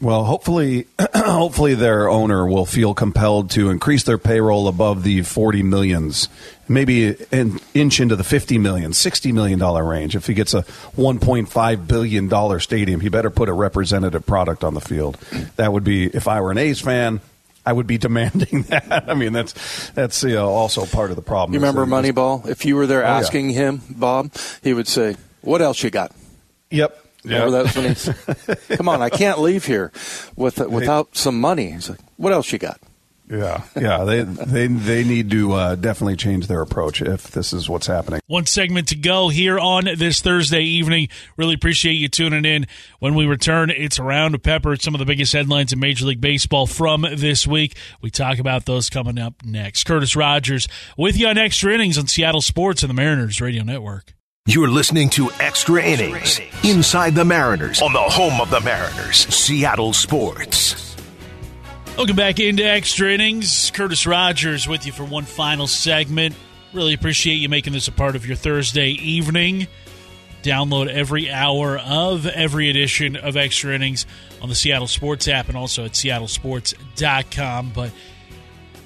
Well, 0.00 0.24
hopefully, 0.24 0.86
hopefully 1.14 1.74
their 1.74 2.08
owner 2.08 2.46
will 2.46 2.66
feel 2.66 2.94
compelled 2.94 3.50
to 3.52 3.70
increase 3.70 4.04
their 4.04 4.18
payroll 4.18 4.68
above 4.68 5.02
the 5.02 5.22
forty 5.22 5.62
millions, 5.64 6.28
maybe 6.68 7.16
an 7.32 7.58
inch 7.74 7.98
into 7.98 8.14
the 8.14 8.22
fifty 8.22 8.58
million, 8.58 8.92
sixty 8.92 9.32
million 9.32 9.58
dollar 9.58 9.82
range. 9.84 10.14
If 10.14 10.26
he 10.28 10.34
gets 10.34 10.54
a 10.54 10.62
one 10.94 11.18
point 11.18 11.48
five 11.48 11.88
billion 11.88 12.28
dollar 12.28 12.60
stadium, 12.60 13.00
he 13.00 13.08
better 13.08 13.30
put 13.30 13.48
a 13.48 13.52
representative 13.52 14.24
product 14.24 14.62
on 14.62 14.74
the 14.74 14.80
field. 14.80 15.16
That 15.56 15.72
would 15.72 15.82
be 15.84 16.04
if 16.06 16.28
I 16.28 16.40
were 16.40 16.52
an 16.52 16.58
A's 16.58 16.80
fan. 16.80 17.20
I 17.66 17.72
would 17.72 17.88
be 17.88 17.98
demanding 18.08 18.62
that. 18.68 19.04
I 19.08 19.14
mean, 19.14 19.32
that's 19.32 19.90
that's 19.90 20.22
you 20.22 20.34
know, 20.34 20.48
also 20.48 20.86
part 20.86 21.10
of 21.10 21.16
the 21.16 21.22
problem. 21.22 21.54
You 21.54 21.60
remember 21.60 21.84
Moneyball? 21.86 22.46
If 22.48 22.64
you 22.64 22.76
were 22.76 22.86
there 22.86 23.02
Oh, 23.04 23.08
yeah. 23.08 23.16
asking 23.18 23.50
him, 23.50 23.82
Bob, 23.90 24.30
he 24.62 24.72
would 24.74 24.86
say, 24.86 25.16
"What 25.40 25.60
else 25.60 25.82
you 25.82 25.90
got?" 25.90 26.12
Yep. 26.70 27.06
Remember 27.28 27.62
Yep. 27.64 27.66
that 27.66 27.76
when 27.76 28.56
he's, 28.56 28.76
"Come 28.78 28.88
on, 28.88 29.02
I 29.02 29.10
can't 29.10 29.40
leave 29.40 29.64
here 29.66 29.92
with 30.36 30.58
without 30.58 31.16
some 31.16 31.40
money." 31.40 31.70
He's 31.72 31.90
like, 31.90 32.00
"What 32.16 32.32
else 32.32 32.50
you 32.52 32.58
got?" 32.58 32.80
Yeah, 33.30 33.62
yeah. 33.78 34.04
They 34.04 34.22
they 34.22 34.66
they 34.68 35.04
need 35.04 35.30
to 35.32 35.52
uh, 35.52 35.74
definitely 35.74 36.16
change 36.16 36.46
their 36.46 36.62
approach 36.62 37.02
if 37.02 37.30
this 37.30 37.52
is 37.52 37.68
what's 37.68 37.86
happening. 37.86 38.20
One 38.26 38.46
segment 38.46 38.88
to 38.88 38.96
go 38.96 39.28
here 39.28 39.58
on 39.58 39.84
this 39.84 40.22
Thursday 40.22 40.62
evening. 40.62 41.08
Really 41.36 41.52
appreciate 41.52 41.92
you 41.92 42.08
tuning 42.08 42.46
in. 42.46 42.66
When 43.00 43.14
we 43.14 43.26
return, 43.26 43.68
it's 43.68 43.98
around 43.98 44.32
to 44.32 44.38
pepper 44.38 44.76
some 44.76 44.94
of 44.94 44.98
the 44.98 45.04
biggest 45.04 45.34
headlines 45.34 45.74
in 45.74 45.78
Major 45.78 46.06
League 46.06 46.22
Baseball 46.22 46.66
from 46.66 47.02
this 47.16 47.46
week. 47.46 47.76
We 48.00 48.08
talk 48.10 48.38
about 48.38 48.64
those 48.64 48.88
coming 48.88 49.18
up 49.18 49.34
next. 49.44 49.84
Curtis 49.84 50.16
Rogers 50.16 50.66
with 50.96 51.18
you 51.18 51.26
on 51.28 51.36
Extra 51.36 51.74
Innings 51.74 51.98
on 51.98 52.06
Seattle 52.06 52.40
Sports 52.40 52.82
and 52.82 52.88
the 52.88 52.94
Mariners 52.94 53.42
Radio 53.42 53.62
Network. 53.62 54.14
You're 54.50 54.70
listening 54.70 55.10
to 55.10 55.30
Extra 55.40 55.82
Innings 55.84 56.40
Inside 56.64 57.14
the 57.14 57.22
Mariners 57.22 57.82
on 57.82 57.92
the 57.92 57.98
home 57.98 58.40
of 58.40 58.48
the 58.48 58.62
Mariners, 58.62 59.26
Seattle 59.28 59.92
Sports. 59.92 60.96
Welcome 61.98 62.16
back 62.16 62.40
into 62.40 62.64
Extra 62.64 63.12
Innings. 63.12 63.70
Curtis 63.74 64.06
Rogers 64.06 64.66
with 64.66 64.86
you 64.86 64.92
for 64.92 65.04
one 65.04 65.26
final 65.26 65.66
segment. 65.66 66.34
Really 66.72 66.94
appreciate 66.94 67.34
you 67.34 67.50
making 67.50 67.74
this 67.74 67.88
a 67.88 67.92
part 67.92 68.16
of 68.16 68.24
your 68.24 68.36
Thursday 68.36 68.92
evening. 68.92 69.66
Download 70.42 70.88
every 70.88 71.30
hour 71.30 71.76
of 71.76 72.24
every 72.24 72.70
edition 72.70 73.16
of 73.16 73.36
Extra 73.36 73.74
Innings 73.74 74.06
on 74.40 74.48
the 74.48 74.54
Seattle 74.54 74.86
Sports 74.86 75.28
app 75.28 75.48
and 75.48 75.58
also 75.58 75.84
at 75.84 75.90
seattlesports.com. 75.90 77.72
But 77.74 77.90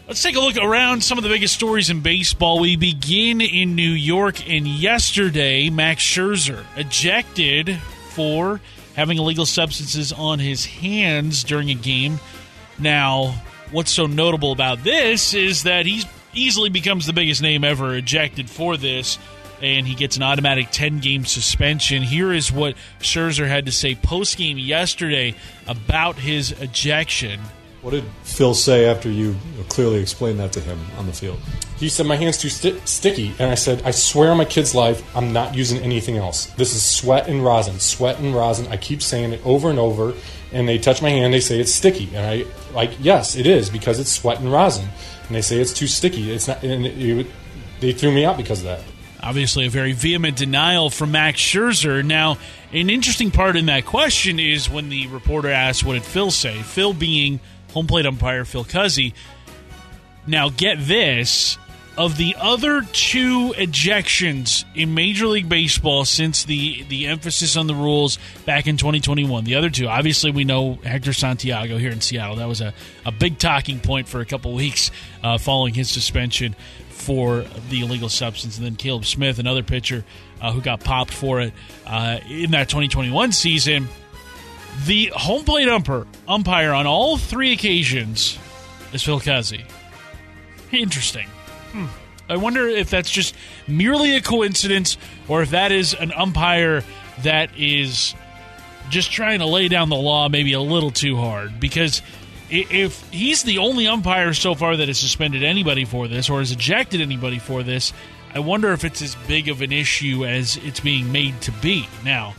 let's 0.08 0.22
take 0.22 0.36
a 0.36 0.40
look 0.40 0.56
around 0.56 1.02
some 1.02 1.18
of 1.18 1.24
the 1.24 1.30
biggest 1.30 1.54
stories 1.54 1.90
in 1.90 2.00
baseball. 2.00 2.58
We 2.60 2.76
begin 2.76 3.40
in 3.40 3.74
New 3.74 3.90
York, 3.90 4.48
and 4.48 4.66
yesterday, 4.66 5.70
Max 5.70 6.02
Scherzer 6.02 6.64
ejected 6.76 7.78
for 8.10 8.60
having 8.94 9.18
illegal 9.18 9.46
substances 9.46 10.12
on 10.12 10.38
his 10.38 10.66
hands 10.66 11.44
during 11.44 11.70
a 11.70 11.74
game. 11.74 12.20
Now, 12.78 13.34
what's 13.70 13.90
so 13.90 14.06
notable 14.06 14.52
about 14.52 14.82
this 14.84 15.34
is 15.34 15.62
that 15.62 15.86
he 15.86 16.04
easily 16.34 16.68
becomes 16.68 17.06
the 17.06 17.12
biggest 17.12 17.42
name 17.42 17.64
ever 17.64 17.94
ejected 17.94 18.50
for 18.50 18.76
this, 18.76 19.18
and 19.62 19.86
he 19.86 19.94
gets 19.94 20.16
an 20.16 20.22
automatic 20.22 20.68
10 20.72 20.98
game 20.98 21.24
suspension. 21.24 22.02
Here 22.02 22.32
is 22.32 22.50
what 22.50 22.74
Scherzer 23.00 23.46
had 23.46 23.66
to 23.66 23.72
say 23.72 23.94
post 23.94 24.36
game 24.36 24.58
yesterday 24.58 25.34
about 25.66 26.16
his 26.16 26.52
ejection. 26.60 27.40
What 27.82 27.90
did 27.90 28.04
Phil 28.22 28.54
say 28.54 28.86
after 28.86 29.10
you 29.10 29.34
clearly 29.68 30.00
explained 30.00 30.38
that 30.38 30.52
to 30.52 30.60
him 30.60 30.78
on 30.98 31.06
the 31.08 31.12
field? 31.12 31.40
He 31.78 31.88
said, 31.88 32.06
My 32.06 32.14
hand's 32.14 32.38
too 32.38 32.48
sti- 32.48 32.78
sticky. 32.84 33.34
And 33.40 33.50
I 33.50 33.56
said, 33.56 33.82
I 33.82 33.90
swear 33.90 34.30
on 34.30 34.38
my 34.38 34.44
kid's 34.44 34.72
life, 34.72 35.04
I'm 35.16 35.32
not 35.32 35.56
using 35.56 35.82
anything 35.82 36.16
else. 36.16 36.46
This 36.46 36.76
is 36.76 36.82
sweat 36.84 37.26
and 37.28 37.44
rosin. 37.44 37.80
Sweat 37.80 38.20
and 38.20 38.36
rosin. 38.36 38.68
I 38.68 38.76
keep 38.76 39.02
saying 39.02 39.32
it 39.32 39.44
over 39.44 39.68
and 39.68 39.80
over. 39.80 40.14
And 40.52 40.68
they 40.68 40.78
touch 40.78 41.02
my 41.02 41.10
hand, 41.10 41.34
they 41.34 41.40
say 41.40 41.58
it's 41.58 41.74
sticky. 41.74 42.14
And 42.14 42.24
I, 42.24 42.44
like, 42.72 42.92
yes, 43.00 43.34
it 43.34 43.48
is 43.48 43.68
because 43.68 43.98
it's 43.98 44.12
sweat 44.12 44.38
and 44.38 44.52
rosin. 44.52 44.86
And 45.26 45.34
they 45.34 45.42
say 45.42 45.60
it's 45.60 45.72
too 45.72 45.88
sticky. 45.88 46.30
It's 46.30 46.46
not, 46.46 46.62
and 46.62 46.86
it, 46.86 46.96
it, 46.96 47.26
they 47.80 47.92
threw 47.92 48.12
me 48.12 48.24
out 48.24 48.36
because 48.36 48.60
of 48.60 48.66
that. 48.66 48.82
Obviously, 49.24 49.66
a 49.66 49.70
very 49.70 49.92
vehement 49.92 50.36
denial 50.36 50.88
from 50.90 51.12
Max 51.12 51.40
Scherzer. 51.40 52.04
Now, 52.04 52.38
an 52.72 52.90
interesting 52.90 53.30
part 53.32 53.56
in 53.56 53.66
that 53.66 53.86
question 53.86 54.38
is 54.38 54.70
when 54.70 54.88
the 54.88 55.08
reporter 55.08 55.48
asked, 55.48 55.84
What 55.84 55.94
did 55.94 56.04
Phil 56.04 56.30
say? 56.30 56.60
Phil 56.62 56.92
being 56.92 57.40
home 57.72 57.86
plate 57.86 58.06
umpire 58.06 58.44
Phil 58.44 58.64
Cuzzi. 58.64 59.14
Now, 60.26 60.48
get 60.50 60.78
this. 60.80 61.58
Of 61.94 62.16
the 62.16 62.36
other 62.40 62.80
two 62.92 63.52
ejections 63.58 64.64
in 64.74 64.94
Major 64.94 65.26
League 65.26 65.50
Baseball 65.50 66.06
since 66.06 66.44
the, 66.44 66.84
the 66.84 67.06
emphasis 67.06 67.54
on 67.54 67.66
the 67.66 67.74
rules 67.74 68.18
back 68.46 68.66
in 68.66 68.78
2021, 68.78 69.44
the 69.44 69.56
other 69.56 69.68
two, 69.68 69.88
obviously, 69.88 70.30
we 70.30 70.44
know 70.44 70.76
Hector 70.76 71.12
Santiago 71.12 71.76
here 71.76 71.90
in 71.90 72.00
Seattle. 72.00 72.36
That 72.36 72.48
was 72.48 72.62
a, 72.62 72.72
a 73.04 73.12
big 73.12 73.38
talking 73.38 73.78
point 73.78 74.08
for 74.08 74.22
a 74.22 74.24
couple 74.24 74.54
weeks 74.54 74.90
uh, 75.22 75.36
following 75.36 75.74
his 75.74 75.90
suspension 75.90 76.56
for 76.88 77.44
the 77.68 77.82
illegal 77.82 78.08
substance. 78.08 78.56
And 78.56 78.64
then 78.64 78.76
Caleb 78.76 79.04
Smith, 79.04 79.38
another 79.38 79.62
pitcher 79.62 80.02
uh, 80.40 80.52
who 80.52 80.62
got 80.62 80.82
popped 80.82 81.12
for 81.12 81.40
it 81.40 81.52
uh, 81.86 82.20
in 82.26 82.52
that 82.52 82.70
2021 82.70 83.32
season. 83.32 83.88
The 84.86 85.12
home 85.14 85.44
plate 85.44 85.68
umpire, 85.68 86.06
umpire 86.26 86.72
on 86.72 86.86
all 86.86 87.16
three 87.16 87.52
occasions 87.52 88.38
is 88.92 89.02
Phil 89.02 89.20
Cuzzi. 89.20 89.64
Interesting. 90.72 91.28
Hmm. 91.72 91.86
I 92.28 92.36
wonder 92.36 92.66
if 92.66 92.88
that's 92.88 93.10
just 93.10 93.34
merely 93.68 94.16
a 94.16 94.22
coincidence 94.22 94.96
or 95.28 95.42
if 95.42 95.50
that 95.50 95.72
is 95.72 95.94
an 95.94 96.12
umpire 96.12 96.82
that 97.22 97.50
is 97.56 98.14
just 98.88 99.12
trying 99.12 99.40
to 99.40 99.46
lay 99.46 99.68
down 99.68 99.88
the 99.88 99.96
law 99.96 100.28
maybe 100.28 100.52
a 100.54 100.60
little 100.60 100.90
too 100.90 101.16
hard. 101.16 101.60
Because 101.60 102.02
if 102.50 103.08
he's 103.10 103.42
the 103.42 103.58
only 103.58 103.86
umpire 103.86 104.34
so 104.34 104.54
far 104.54 104.76
that 104.76 104.88
has 104.88 104.98
suspended 104.98 105.42
anybody 105.42 105.84
for 105.84 106.08
this 106.08 106.28
or 106.28 106.40
has 106.40 106.52
ejected 106.52 107.00
anybody 107.00 107.38
for 107.38 107.62
this, 107.62 107.92
I 108.34 108.40
wonder 108.40 108.72
if 108.72 108.84
it's 108.84 109.02
as 109.02 109.14
big 109.26 109.48
of 109.48 109.62
an 109.62 109.72
issue 109.72 110.24
as 110.24 110.56
it's 110.58 110.80
being 110.80 111.12
made 111.12 111.40
to 111.42 111.52
be. 111.52 111.86
Now, 112.04 112.34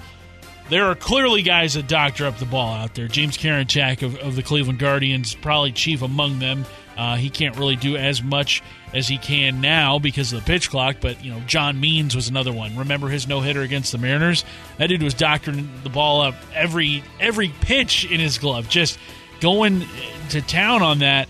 there 0.70 0.86
are 0.86 0.95
clearly 0.95 1.41
guys 1.41 1.74
that 1.74 1.88
doctor 1.88 2.26
up 2.26 2.38
the 2.38 2.45
ball 2.45 2.74
out 2.74 2.95
there. 2.95 3.07
James 3.07 3.38
Karinchak 3.38 4.01
of, 4.01 4.18
of 4.18 4.36
the 4.36 4.43
Cleveland 4.43 4.80
Guardians, 4.80 5.36
probably 5.36 5.72
chief 5.72 6.01
among 6.01 6.39
them. 6.39 6.66
Uh, 6.97 7.16
he 7.16 7.30
can't 7.30 7.57
really 7.57 7.76
do 7.76 7.97
as 7.97 8.22
much 8.22 8.61
as 8.93 9.07
he 9.07 9.18
can 9.18 9.61
now 9.61 9.97
because 9.97 10.32
of 10.32 10.39
the 10.39 10.45
pitch 10.45 10.70
clock, 10.70 10.97
but 11.01 11.24
you 11.24 11.32
know 11.32 11.39
John 11.41 11.80
Means 11.80 12.16
was 12.16 12.30
another 12.30 12.53
one. 12.53 12.76
Remember 12.78 13.07
his 13.09 13.28
no 13.28 13.41
hitter 13.41 13.61
against 13.61 13.91
the 13.91 13.97
Mariners? 13.97 14.45
That 14.78 14.88
dude 14.88 15.01
was 15.01 15.16
doctoring 15.16 15.70
the 15.84 15.89
ball 15.89 16.22
up 16.22 16.36
every 16.53 17.03
every 17.20 17.49
pitch 17.61 18.05
in 18.05 18.20
his 18.20 18.38
glove, 18.38 18.70
just 18.70 18.99
going 19.39 19.86
to 20.30 20.41
town 20.41 20.84
on 20.84 20.99
that. 20.99 21.28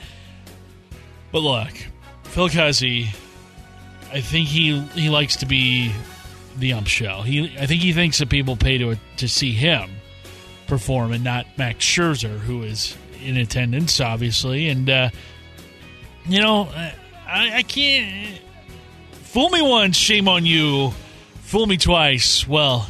But 1.31 1.39
look, 1.39 1.71
Phil 2.23 2.49
Cuzzi, 2.49 3.07
I 4.11 4.19
think 4.19 4.49
he 4.49 4.79
he 4.79 5.09
likes 5.09 5.37
to 5.37 5.45
be 5.45 5.93
the 6.57 6.73
ump 6.73 6.87
show. 6.87 7.21
He 7.21 7.55
I 7.59 7.65
think 7.65 7.81
he 7.81 7.93
thinks 7.93 8.19
that 8.19 8.29
people 8.29 8.55
pay 8.55 8.77
to 8.77 8.97
to 9.17 9.27
see 9.27 9.51
him 9.51 9.89
perform 10.67 11.11
and 11.11 11.23
not 11.23 11.45
Max 11.57 11.85
Scherzer, 11.85 12.39
who 12.39 12.63
is 12.63 12.97
in 13.23 13.37
attendance, 13.37 13.99
obviously. 13.99 14.69
And 14.69 14.89
uh, 14.89 15.09
you 16.25 16.41
know, 16.41 16.69
I, 17.27 17.57
I 17.57 17.63
can't 17.63 18.39
fool 19.11 19.49
me 19.49 19.61
once, 19.61 19.97
shame 19.97 20.27
on 20.27 20.45
you. 20.45 20.91
Fool 21.41 21.65
me 21.67 21.77
twice, 21.77 22.47
well, 22.47 22.87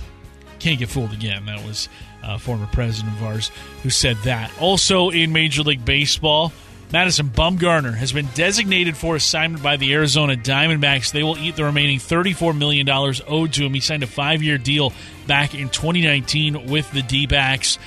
can't 0.59 0.79
get 0.79 0.87
fooled 0.87 1.11
again. 1.11 1.45
That 1.47 1.65
was 1.65 1.89
a 2.23 2.39
former 2.39 2.67
president 2.67 3.15
of 3.17 3.23
ours 3.23 3.51
who 3.81 3.89
said 3.89 4.15
that. 4.23 4.51
Also 4.61 5.09
in 5.09 5.33
Major 5.33 5.63
League 5.63 5.83
Baseball, 5.83 6.53
Madison 6.93 7.29
Bumgarner 7.29 7.95
has 7.95 8.13
been 8.13 8.27
designated 8.35 8.95
for 8.95 9.15
assignment 9.15 9.63
by 9.63 9.77
the 9.77 9.91
Arizona 9.93 10.35
Diamondbacks. 10.35 11.11
They 11.11 11.23
will 11.23 11.39
eat 11.39 11.55
the 11.55 11.63
remaining 11.63 11.97
$34 11.97 12.55
million 12.55 12.87
owed 12.87 13.53
to 13.53 13.65
him. 13.65 13.73
He 13.73 13.79
signed 13.79 14.03
a 14.03 14.07
five 14.07 14.43
year 14.43 14.59
deal 14.59 14.93
back 15.25 15.55
in 15.55 15.69
2019 15.69 16.67
with 16.67 16.91
the 16.91 17.01
D 17.01 17.25
backs. 17.25 17.79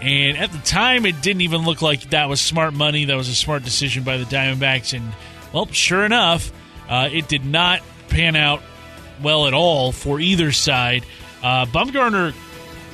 And 0.00 0.38
at 0.38 0.52
the 0.52 0.58
time, 0.58 1.04
it 1.04 1.20
didn't 1.20 1.42
even 1.42 1.66
look 1.66 1.82
like 1.82 2.08
that 2.10 2.30
was 2.30 2.40
smart 2.40 2.72
money. 2.72 3.04
That 3.04 3.16
was 3.16 3.28
a 3.28 3.34
smart 3.34 3.62
decision 3.62 4.04
by 4.04 4.16
the 4.16 4.24
Diamondbacks. 4.24 4.96
And, 4.96 5.12
well, 5.52 5.66
sure 5.66 6.06
enough, 6.06 6.50
uh, 6.88 7.10
it 7.12 7.28
did 7.28 7.44
not 7.44 7.82
pan 8.08 8.36
out 8.36 8.62
well 9.22 9.46
at 9.46 9.52
all 9.52 9.92
for 9.92 10.18
either 10.18 10.50
side. 10.50 11.04
Uh, 11.42 11.66
Bumgarner 11.66 12.34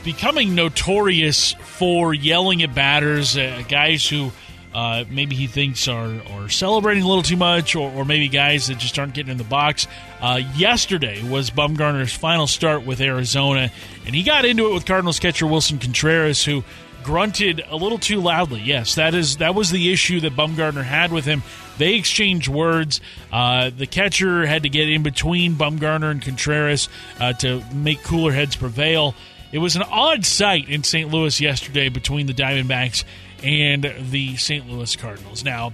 becoming 0.02 0.56
notorious 0.56 1.52
for 1.60 2.12
yelling 2.12 2.64
at 2.64 2.74
batters, 2.74 3.36
uh, 3.36 3.62
guys 3.68 4.08
who 4.08 4.32
uh, 4.74 5.04
maybe 5.10 5.36
he 5.36 5.46
thinks 5.46 5.86
are, 5.88 6.20
are 6.30 6.48
celebrating 6.48 7.02
a 7.02 7.06
little 7.06 7.22
too 7.22 7.36
much, 7.36 7.76
or, 7.76 7.90
or 7.92 8.04
maybe 8.04 8.28
guys 8.28 8.68
that 8.68 8.78
just 8.78 8.98
aren't 8.98 9.14
getting 9.14 9.32
in 9.32 9.38
the 9.38 9.44
box. 9.44 9.86
Uh, 10.20 10.40
yesterday 10.56 11.22
was 11.28 11.50
Bumgarner's 11.50 12.12
final 12.12 12.46
start 12.46 12.86
with 12.86 13.00
Arizona, 13.00 13.70
and 14.06 14.14
he 14.14 14.22
got 14.22 14.44
into 14.44 14.68
it 14.68 14.74
with 14.74 14.86
Cardinals 14.86 15.18
catcher 15.18 15.46
Willson 15.46 15.80
Contreras, 15.80 16.44
who 16.44 16.64
grunted 17.02 17.62
a 17.68 17.76
little 17.76 17.98
too 17.98 18.20
loudly. 18.20 18.60
Yes, 18.60 18.94
that 18.94 19.14
is 19.14 19.38
that 19.38 19.54
was 19.54 19.70
the 19.70 19.92
issue 19.92 20.20
that 20.20 20.34
Bumgarner 20.34 20.84
had 20.84 21.12
with 21.12 21.24
him. 21.24 21.42
They 21.78 21.94
exchanged 21.94 22.48
words. 22.48 23.00
Uh, 23.32 23.70
the 23.76 23.86
catcher 23.86 24.46
had 24.46 24.62
to 24.62 24.68
get 24.68 24.88
in 24.88 25.02
between 25.02 25.54
Bumgarner 25.54 26.10
and 26.10 26.22
Contreras 26.22 26.88
uh, 27.18 27.32
to 27.34 27.62
make 27.74 28.02
cooler 28.02 28.32
heads 28.32 28.56
prevail. 28.56 29.14
It 29.52 29.58
was 29.58 29.76
an 29.76 29.82
odd 29.82 30.24
sight 30.24 30.68
in 30.68 30.82
St. 30.82 31.10
Louis 31.10 31.38
yesterday 31.40 31.90
between 31.90 32.26
the 32.26 32.32
Diamondbacks 32.32 33.04
and 33.42 33.92
the 34.10 34.36
St. 34.36 34.68
Louis 34.68 34.94
Cardinals. 34.96 35.44
Now, 35.44 35.72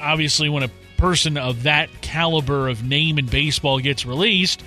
obviously, 0.00 0.48
when 0.48 0.62
a 0.62 0.70
person 0.96 1.36
of 1.36 1.64
that 1.64 1.88
caliber 2.00 2.68
of 2.68 2.84
name 2.84 3.18
in 3.18 3.26
baseball 3.26 3.78
gets 3.78 4.04
released, 4.04 4.62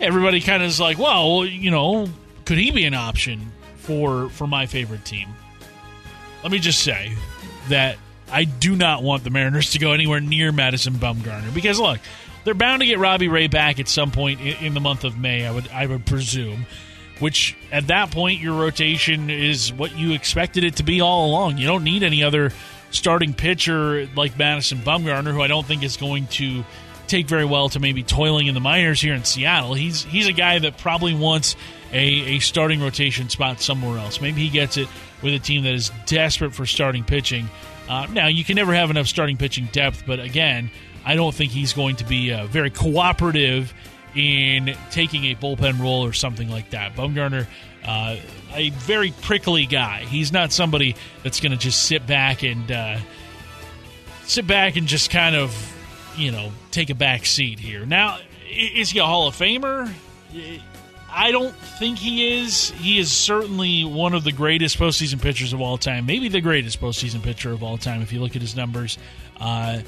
everybody 0.00 0.40
kind 0.40 0.62
of 0.62 0.68
is 0.68 0.80
like, 0.80 0.98
well, 0.98 1.44
you 1.44 1.70
know, 1.70 2.08
could 2.44 2.58
he 2.58 2.70
be 2.70 2.84
an 2.84 2.94
option 2.94 3.52
for 3.76 4.28
for 4.30 4.46
my 4.46 4.66
favorite 4.66 5.04
team? 5.04 5.28
Let 6.42 6.52
me 6.52 6.58
just 6.58 6.80
say 6.80 7.12
that 7.68 7.96
I 8.30 8.44
do 8.44 8.76
not 8.76 9.02
want 9.02 9.24
the 9.24 9.30
Mariners 9.30 9.72
to 9.72 9.78
go 9.78 9.92
anywhere 9.92 10.20
near 10.20 10.52
Madison 10.52 10.94
Bumgarner 10.94 11.52
because 11.54 11.78
look, 11.78 12.00
they're 12.44 12.54
bound 12.54 12.80
to 12.80 12.86
get 12.86 12.98
Robbie 12.98 13.28
Ray 13.28 13.46
back 13.46 13.78
at 13.78 13.88
some 13.88 14.10
point 14.10 14.40
in, 14.40 14.56
in 14.66 14.74
the 14.74 14.80
month 14.80 15.04
of 15.04 15.16
May. 15.16 15.46
I 15.46 15.50
would 15.50 15.68
I 15.68 15.86
would 15.86 16.06
presume 16.06 16.66
which 17.18 17.56
at 17.70 17.86
that 17.88 18.10
point 18.10 18.40
your 18.40 18.54
rotation 18.54 19.30
is 19.30 19.72
what 19.72 19.96
you 19.96 20.12
expected 20.12 20.64
it 20.64 20.76
to 20.76 20.82
be 20.82 21.00
all 21.00 21.28
along. 21.30 21.58
You 21.58 21.66
don't 21.66 21.84
need 21.84 22.02
any 22.02 22.22
other 22.22 22.52
starting 22.90 23.34
pitcher 23.34 24.08
like 24.16 24.38
Madison 24.38 24.78
Bumgarner, 24.78 25.32
who 25.32 25.40
I 25.40 25.46
don't 25.46 25.66
think 25.66 25.82
is 25.82 25.96
going 25.96 26.26
to 26.28 26.64
take 27.06 27.26
very 27.26 27.44
well 27.44 27.68
to 27.68 27.80
maybe 27.80 28.02
toiling 28.02 28.46
in 28.46 28.54
the 28.54 28.60
minors 28.60 29.00
here 29.00 29.14
in 29.14 29.24
Seattle. 29.24 29.74
He's 29.74 30.02
he's 30.02 30.28
a 30.28 30.32
guy 30.32 30.58
that 30.58 30.78
probably 30.78 31.14
wants 31.14 31.56
a, 31.92 31.98
a 31.98 32.38
starting 32.38 32.80
rotation 32.80 33.28
spot 33.28 33.60
somewhere 33.60 33.98
else. 33.98 34.20
Maybe 34.20 34.42
he 34.42 34.48
gets 34.48 34.76
it 34.76 34.88
with 35.22 35.34
a 35.34 35.38
team 35.38 35.64
that 35.64 35.74
is 35.74 35.90
desperate 36.06 36.54
for 36.54 36.66
starting 36.66 37.04
pitching. 37.04 37.48
Uh, 37.88 38.06
now 38.12 38.28
you 38.28 38.44
can 38.44 38.56
never 38.56 38.72
have 38.72 38.90
enough 38.90 39.06
starting 39.06 39.36
pitching 39.36 39.68
depth, 39.72 40.04
but 40.06 40.20
again, 40.20 40.70
I 41.04 41.14
don't 41.14 41.34
think 41.34 41.52
he's 41.52 41.72
going 41.72 41.96
to 41.96 42.04
be 42.04 42.32
uh, 42.32 42.46
very 42.46 42.70
cooperative 42.70 43.74
in 44.14 44.76
taking 44.90 45.24
a 45.26 45.34
bullpen 45.34 45.80
role 45.80 46.04
or 46.04 46.12
something 46.12 46.48
like 46.48 46.70
that. 46.70 46.94
Bumgarner, 46.94 47.46
uh, 47.84 48.16
a 48.54 48.70
very 48.70 49.12
prickly 49.22 49.66
guy. 49.66 50.00
He's 50.04 50.32
not 50.32 50.52
somebody 50.52 50.96
that's 51.22 51.40
going 51.40 51.52
to 51.52 51.58
just 51.58 51.84
sit 51.84 52.06
back 52.06 52.42
and 52.42 52.70
uh, 52.70 52.98
sit 54.24 54.46
back 54.46 54.76
and 54.76 54.86
just 54.86 55.10
kind 55.10 55.34
of, 55.34 55.54
you 56.16 56.30
know, 56.30 56.52
take 56.70 56.90
a 56.90 56.94
back 56.94 57.26
seat 57.26 57.58
here. 57.58 57.86
Now, 57.86 58.18
is 58.50 58.90
he 58.90 58.98
a 58.98 59.04
Hall 59.04 59.26
of 59.28 59.34
Famer? 59.36 59.92
I 61.14 61.30
don't 61.30 61.54
think 61.54 61.98
he 61.98 62.40
is. 62.40 62.70
He 62.70 62.98
is 62.98 63.12
certainly 63.12 63.84
one 63.84 64.14
of 64.14 64.24
the 64.24 64.32
greatest 64.32 64.78
postseason 64.78 65.20
pitchers 65.20 65.52
of 65.52 65.60
all 65.60 65.76
time. 65.76 66.06
Maybe 66.06 66.28
the 66.28 66.40
greatest 66.40 66.80
postseason 66.80 67.22
pitcher 67.22 67.52
of 67.52 67.62
all 67.62 67.76
time 67.76 68.00
if 68.00 68.12
you 68.12 68.20
look 68.20 68.34
at 68.34 68.40
his 68.40 68.56
numbers, 68.56 68.96
uh, 69.38 69.80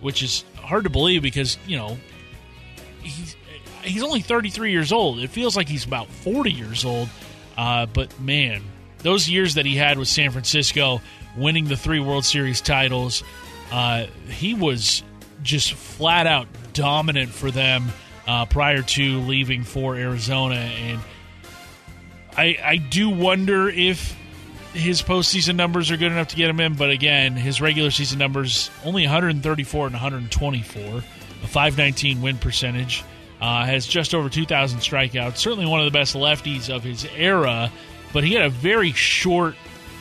which 0.00 0.22
is 0.22 0.44
hard 0.56 0.84
to 0.84 0.90
believe 0.90 1.22
because 1.22 1.58
you 1.66 1.76
know 1.76 1.96
he's 3.02 3.34
he's 3.82 4.02
only 4.02 4.20
33 4.20 4.72
years 4.72 4.92
old. 4.92 5.20
It 5.20 5.30
feels 5.30 5.56
like 5.56 5.68
he's 5.68 5.84
about 5.84 6.08
40 6.08 6.52
years 6.52 6.84
old. 6.84 7.08
Uh, 7.56 7.86
but 7.86 8.18
man, 8.20 8.62
those 8.98 9.28
years 9.28 9.54
that 9.54 9.66
he 9.66 9.76
had 9.76 9.98
with 9.98 10.08
San 10.08 10.30
Francisco, 10.30 11.00
winning 11.36 11.66
the 11.66 11.76
three 11.76 12.00
World 12.00 12.24
Series 12.24 12.60
titles, 12.60 13.22
uh, 13.72 14.06
he 14.28 14.54
was 14.54 15.02
just 15.42 15.72
flat 15.72 16.26
out 16.26 16.48
dominant 16.72 17.30
for 17.30 17.50
them 17.50 17.88
uh, 18.26 18.46
prior 18.46 18.82
to 18.82 19.20
leaving 19.20 19.64
for 19.64 19.96
Arizona. 19.96 20.54
And 20.54 21.00
I, 22.36 22.58
I 22.62 22.76
do 22.76 23.10
wonder 23.10 23.68
if 23.68 24.16
his 24.72 25.02
postseason 25.02 25.56
numbers 25.56 25.90
are 25.90 25.96
good 25.96 26.12
enough 26.12 26.28
to 26.28 26.36
get 26.36 26.48
him 26.48 26.60
in. 26.60 26.74
But 26.74 26.90
again, 26.90 27.34
his 27.34 27.60
regular 27.60 27.90
season 27.90 28.18
numbers 28.18 28.70
only 28.84 29.02
134 29.02 29.86
and 29.86 29.94
124, 29.94 30.82
a 30.84 31.02
519 31.02 32.22
win 32.22 32.38
percentage. 32.38 33.04
Uh, 33.40 33.64
has 33.64 33.86
just 33.86 34.14
over 34.14 34.28
2,000 34.28 34.80
strikeouts. 34.80 35.38
Certainly 35.38 35.66
one 35.66 35.80
of 35.80 35.86
the 35.90 35.98
best 35.98 36.14
lefties 36.14 36.74
of 36.74 36.84
his 36.84 37.06
era, 37.16 37.72
but 38.12 38.22
he 38.22 38.34
had 38.34 38.44
a 38.44 38.50
very 38.50 38.92
short, 38.92 39.54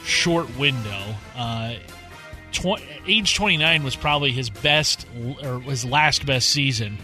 short 0.03 0.57
window. 0.57 1.15
Uh, 1.37 1.75
tw- 2.51 2.81
age 3.07 3.35
29 3.35 3.83
was 3.83 3.95
probably 3.95 4.31
his 4.31 4.49
best 4.49 5.07
or 5.43 5.61
his 5.61 5.85
last 5.85 6.25
best 6.25 6.49
season. 6.49 6.97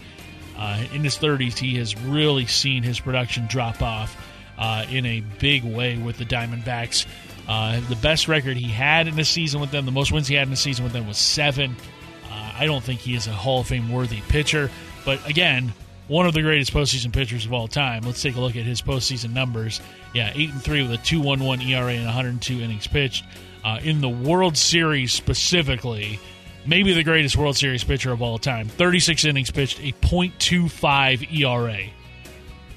Uh, 0.58 0.84
in 0.92 1.04
his 1.04 1.16
30s, 1.16 1.58
he 1.58 1.76
has 1.76 1.98
really 2.02 2.46
seen 2.46 2.82
his 2.82 3.00
production 3.00 3.46
drop 3.46 3.82
off 3.82 4.16
uh, 4.58 4.86
in 4.90 5.04
a 5.04 5.20
big 5.38 5.64
way 5.64 5.96
with 5.98 6.16
the 6.18 6.24
Diamondbacks. 6.24 7.06
Uh, 7.48 7.80
the 7.88 7.96
best 7.96 8.26
record 8.26 8.56
he 8.56 8.68
had 8.68 9.06
in 9.06 9.18
a 9.18 9.24
season 9.24 9.60
with 9.60 9.70
them, 9.70 9.84
the 9.86 9.92
most 9.92 10.12
wins 10.12 10.26
he 10.26 10.34
had 10.34 10.46
in 10.48 10.52
a 10.52 10.56
season 10.56 10.84
with 10.84 10.92
them 10.92 11.06
was 11.06 11.18
seven. 11.18 11.76
Uh, 12.24 12.52
I 12.58 12.66
don't 12.66 12.82
think 12.82 13.00
he 13.00 13.14
is 13.14 13.26
a 13.26 13.32
Hall 13.32 13.60
of 13.60 13.68
Fame 13.68 13.90
worthy 13.90 14.20
pitcher, 14.28 14.70
but 15.04 15.24
again, 15.28 15.72
one 16.08 16.26
of 16.26 16.34
the 16.34 16.42
greatest 16.42 16.72
postseason 16.72 17.12
pitchers 17.12 17.46
of 17.46 17.52
all 17.52 17.68
time. 17.68 18.02
Let's 18.02 18.22
take 18.22 18.36
a 18.36 18.40
look 18.40 18.56
at 18.56 18.64
his 18.64 18.80
postseason 18.80 19.32
numbers. 19.32 19.80
Yeah, 20.14 20.32
eight 20.34 20.50
and 20.50 20.62
three 20.62 20.82
with 20.82 20.92
a 20.92 20.98
two 20.98 21.20
one 21.20 21.42
one 21.42 21.60
ERA 21.60 21.92
and 21.92 22.04
102 22.04 22.60
innings 22.60 22.86
pitched. 22.86 23.24
Uh, 23.64 23.80
in 23.82 24.00
the 24.00 24.08
World 24.08 24.56
Series 24.56 25.12
specifically, 25.12 26.20
maybe 26.66 26.92
the 26.92 27.02
greatest 27.02 27.36
World 27.36 27.56
Series 27.56 27.82
pitcher 27.82 28.12
of 28.12 28.22
all 28.22 28.38
time. 28.38 28.68
36 28.68 29.24
innings 29.24 29.50
pitched, 29.50 29.80
a 29.80 29.92
.25 29.92 31.32
ERA. 31.40 31.90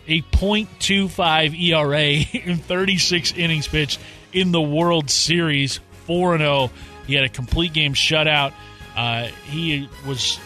A 0.08 0.22
.25 0.22 1.62
ERA 1.62 2.42
in 2.50 2.58
36 2.58 3.34
innings 3.34 3.68
pitched 3.68 4.00
in 4.34 4.52
the 4.52 4.62
World 4.62 5.10
Series. 5.10 5.80
4 6.06 6.40
0. 6.40 6.72
He 7.06 7.14
had 7.14 7.24
a 7.24 7.30
complete 7.30 7.74
game 7.74 7.94
shutout. 7.94 8.54
Uh, 8.96 9.28
he 9.46 9.88
was 10.08 10.40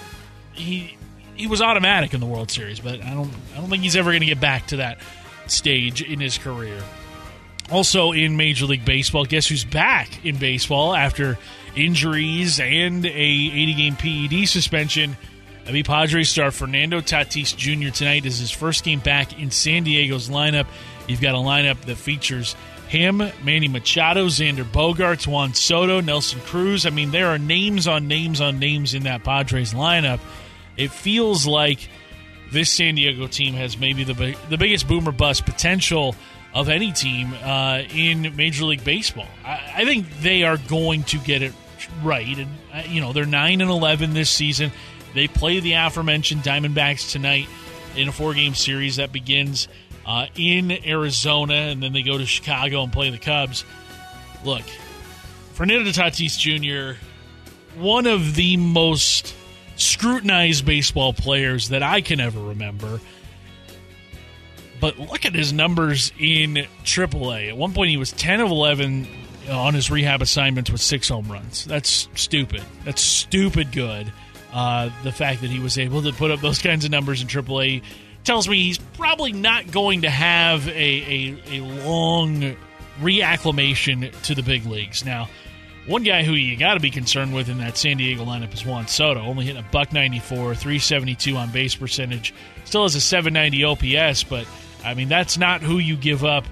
he 0.52 0.98
he 1.36 1.48
was 1.48 1.62
automatic 1.62 2.14
in 2.14 2.20
the 2.20 2.26
World 2.26 2.52
Series, 2.52 2.80
but 2.80 3.02
I 3.02 3.14
don't 3.14 3.32
I 3.54 3.58
don't 3.58 3.70
think 3.70 3.84
he's 3.84 3.96
ever 3.96 4.12
going 4.12 4.22
to 4.22 4.28
get 4.28 4.40
back 4.40 4.68
to 4.68 4.78
that 4.78 5.00
stage 5.48 6.02
in 6.02 6.20
his 6.20 6.38
career. 6.38 6.82
Also 7.72 8.12
in 8.12 8.38
Major 8.38 8.66
League 8.66 8.86
Baseball, 8.86 9.26
guess 9.26 9.48
who's 9.48 9.64
back 9.64 10.26
in 10.26 10.38
baseball 10.38 10.94
after 10.94 11.38
injuries 11.76 12.60
and 12.60 13.06
a 13.06 13.10
80 13.10 13.74
game 13.74 13.96
PED 13.96 14.48
suspension? 14.48 15.18
The 15.66 15.84
Padres 15.84 16.30
star 16.30 16.52
Fernando 16.52 17.00
Tatis 17.00 17.56
Jr. 17.56 17.90
tonight 17.90 18.26
is 18.26 18.38
his 18.38 18.52
first 18.52 18.84
game 18.84 19.00
back 19.00 19.40
in 19.40 19.50
San 19.50 19.84
Diego's 19.84 20.30
lineup. 20.30 20.68
You've 21.08 21.22
got 21.22 21.36
a 21.36 21.38
lineup 21.38 21.80
that 21.86 21.96
features 21.96 22.56
him, 22.90 23.24
Manny 23.44 23.70
Machado, 23.70 24.28
Xander 24.28 24.66
Bogaerts, 24.66 25.26
Juan 25.26 25.54
Soto, 25.54 26.02
Nelson 26.02 26.42
Cruz. 26.42 26.86
I 26.86 26.90
mean, 26.90 27.12
there 27.12 27.28
are 27.28 27.38
names 27.40 27.88
on 27.88 28.10
names 28.10 28.42
on 28.42 28.60
names 28.60 28.94
in 28.94 29.04
that 29.04 29.24
Padres 29.24 29.74
lineup 29.74 30.20
it 30.78 30.92
feels 30.92 31.46
like 31.46 31.90
this 32.52 32.70
San 32.70 32.96
Diego 32.96 33.28
team 33.28 33.56
has 33.56 33.78
maybe 33.78 34.04
the 34.04 34.38
the 34.50 34.58
biggest 34.58 34.88
boomer 34.88 35.12
bust 35.12 35.46
potential 35.46 36.16
of 36.54 36.70
any 36.70 36.92
team 36.92 37.34
uh, 37.44 37.82
in 37.94 38.36
Major 38.36 38.66
League 38.66 38.84
Baseball. 38.84 39.28
I, 39.44 39.74
I, 39.78 39.86
think 39.86 40.08
they 40.22 40.44
are 40.44 40.58
going 40.58 41.02
to 41.06 41.18
get 41.18 41.42
it 41.42 41.52
right, 42.04 42.38
and 42.38 42.50
uh, 42.72 42.84
you 42.88 43.02
know 43.02 43.12
they're 43.12 43.26
nine 43.26 43.62
and 43.62 43.70
eleven 43.70 44.14
this 44.14 44.30
season. 44.30 44.72
They 45.14 45.28
play 45.28 45.60
the 45.60 45.74
aforementioned 45.74 46.42
Diamondbacks 46.42 47.12
tonight 47.12 47.48
in 47.96 48.08
a 48.08 48.12
four 48.12 48.34
game 48.34 48.56
series 48.56 48.96
that 48.96 49.12
begins 49.12 49.68
uh, 50.06 50.28
in 50.36 50.72
Arizona, 50.86 51.54
and 51.54 51.82
then 51.82 51.94
they 51.94 52.04
go 52.04 52.18
to 52.18 52.26
Chicago 52.26 52.84
and 52.84 52.92
play 52.94 53.10
the 53.10 53.18
Cubs. 53.18 53.66
Look, 54.44 54.64
Fernando 55.54 55.92
Tatis 55.92 56.38
Jr., 56.38 57.00
one 57.80 58.06
of 58.06 58.36
the 58.36 58.58
most 58.58 59.36
scrutinized 59.76 60.66
baseball 60.66 61.14
players 61.14 61.70
that 61.70 61.84
I 61.84 62.02
can 62.02 62.20
ever 62.20 62.40
remember. 62.40 63.00
But 64.80 65.00
look 65.00 65.26
at 65.26 65.34
his 65.34 65.54
numbers 65.54 66.12
in 66.20 66.66
AAA. 66.84 67.50
At 67.50 67.58
one 67.58 67.74
point, 67.74 67.90
he 67.90 67.98
was 67.98 68.12
10 68.12 68.42
of 68.42 68.52
11 68.52 69.08
on 69.50 69.74
his 69.74 69.90
rehab 69.90 70.22
assignments 70.22 70.70
with 70.70 70.82
six 70.82 71.10
home 71.10 71.32
runs. 71.32 71.66
That's 71.66 72.10
stupid. 72.16 72.64
That's 72.86 73.02
stupid 73.02 73.72
good. 73.72 74.12
Uh, 74.52 74.90
the 75.04 75.12
fact 75.12 75.42
that 75.42 75.50
he 75.50 75.60
was 75.60 75.78
able 75.78 76.04
to 76.04 76.14
put 76.14 76.32
up 76.32 76.42
those 76.42 76.62
kinds 76.62 76.86
of 76.86 76.92
numbers 76.92 77.22
in 77.22 77.28
AAA 77.28 77.82
tells 78.24 78.48
me 78.48 78.62
he's 78.62 78.78
probably 78.78 79.32
not 79.32 79.72
going 79.72 80.04
to 80.04 80.10
have 80.10 80.68
a, 80.68 80.72
a, 80.72 81.42
a 81.52 81.62
long 81.62 82.56
reacclimation 83.02 84.12
to 84.24 84.36
the 84.36 84.44
big 84.44 84.66
leagues. 84.66 85.04
Now, 85.04 85.30
one 85.86 86.04
guy 86.04 86.24
who 86.24 86.34
you 86.34 86.56
got 86.56 86.76
to 86.76 86.80
be 86.80 86.90
concerned 86.90 87.34
with 87.34 87.50
in 87.50 87.58
that 87.58 87.78
San 87.78 87.98
Diego 87.98 88.24
lineup 88.24 88.54
is 88.54 88.66
Juan 88.66 88.88
Soto, 88.88 89.20
only 89.22 89.46
hitting 89.46 89.62
a 89.62 89.72
buck 89.72 89.92
94, 89.92 90.56
372 90.56 91.36
on 91.36 91.52
base 91.52 91.76
percentage, 91.76 92.34
still 92.64 92.84
has 92.84 92.96
a 92.96 93.02
790 93.02 93.64
OPS, 93.64 94.24
but 94.24 94.48
I 94.84 94.94
mean 94.94 95.10
that's 95.10 95.38
not 95.38 95.62
who 95.62 95.78
you 95.78 95.96
give 95.98 96.24
up, 96.24 96.46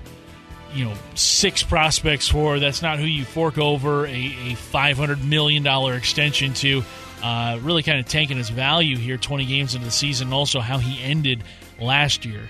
you 0.73 0.85
know, 0.85 0.93
six 1.15 1.63
prospects 1.63 2.27
for. 2.27 2.59
That's 2.59 2.81
not 2.81 2.99
who 2.99 3.05
you 3.05 3.23
fork 3.23 3.57
over 3.57 4.05
a, 4.05 4.35
a 4.51 4.55
500 4.55 5.23
million 5.23 5.63
dollar 5.63 5.95
extension 5.95 6.53
to. 6.55 6.83
Uh, 7.23 7.59
really 7.61 7.83
kind 7.83 7.99
of 7.99 8.07
tanking 8.07 8.37
his 8.37 8.49
value 8.49 8.97
here 8.97 9.15
20 9.15 9.45
games 9.45 9.75
into 9.75 9.85
the 9.85 9.91
season, 9.91 10.33
also 10.33 10.59
how 10.59 10.79
he 10.79 11.01
ended 11.03 11.43
last 11.79 12.25
year. 12.25 12.41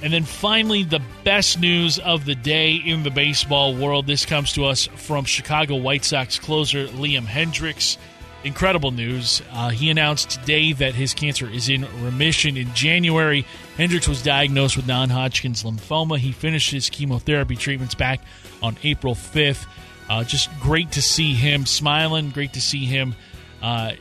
And 0.00 0.12
then 0.12 0.24
finally, 0.24 0.84
the 0.84 1.02
best 1.24 1.58
news 1.58 1.98
of 1.98 2.24
the 2.24 2.36
day 2.36 2.74
in 2.76 3.02
the 3.02 3.10
baseball 3.10 3.74
world. 3.74 4.06
This 4.06 4.24
comes 4.24 4.52
to 4.52 4.64
us 4.64 4.86
from 4.86 5.24
Chicago 5.24 5.76
White 5.76 6.04
Sox 6.04 6.38
closer 6.38 6.86
Liam 6.86 7.26
Hendriks. 7.26 7.96
Incredible 8.44 8.92
news. 8.92 9.42
Uh, 9.50 9.70
he 9.70 9.90
announced 9.90 10.30
today 10.30 10.72
that 10.72 10.94
his 10.94 11.12
cancer 11.14 11.50
is 11.50 11.68
in 11.68 11.84
remission. 12.04 12.56
In 12.56 12.72
January, 12.74 13.44
Hendriks 13.76 14.06
was 14.06 14.22
diagnosed 14.22 14.76
with 14.76 14.86
non 14.86 15.10
Hodgkin's 15.10 15.64
lymphoma. 15.64 16.18
He 16.18 16.30
finished 16.30 16.70
his 16.70 16.88
chemotherapy 16.88 17.56
treatments 17.56 17.96
back 17.96 18.20
on 18.62 18.76
April 18.84 19.16
5th. 19.16 19.66
Uh, 20.08 20.22
just 20.22 20.48
great 20.60 20.92
to 20.92 21.02
see 21.02 21.34
him 21.34 21.66
smiling. 21.66 22.30
Great 22.30 22.52
to 22.52 22.60
see 22.60 22.84
him 22.84 23.16
uh, 23.60 23.92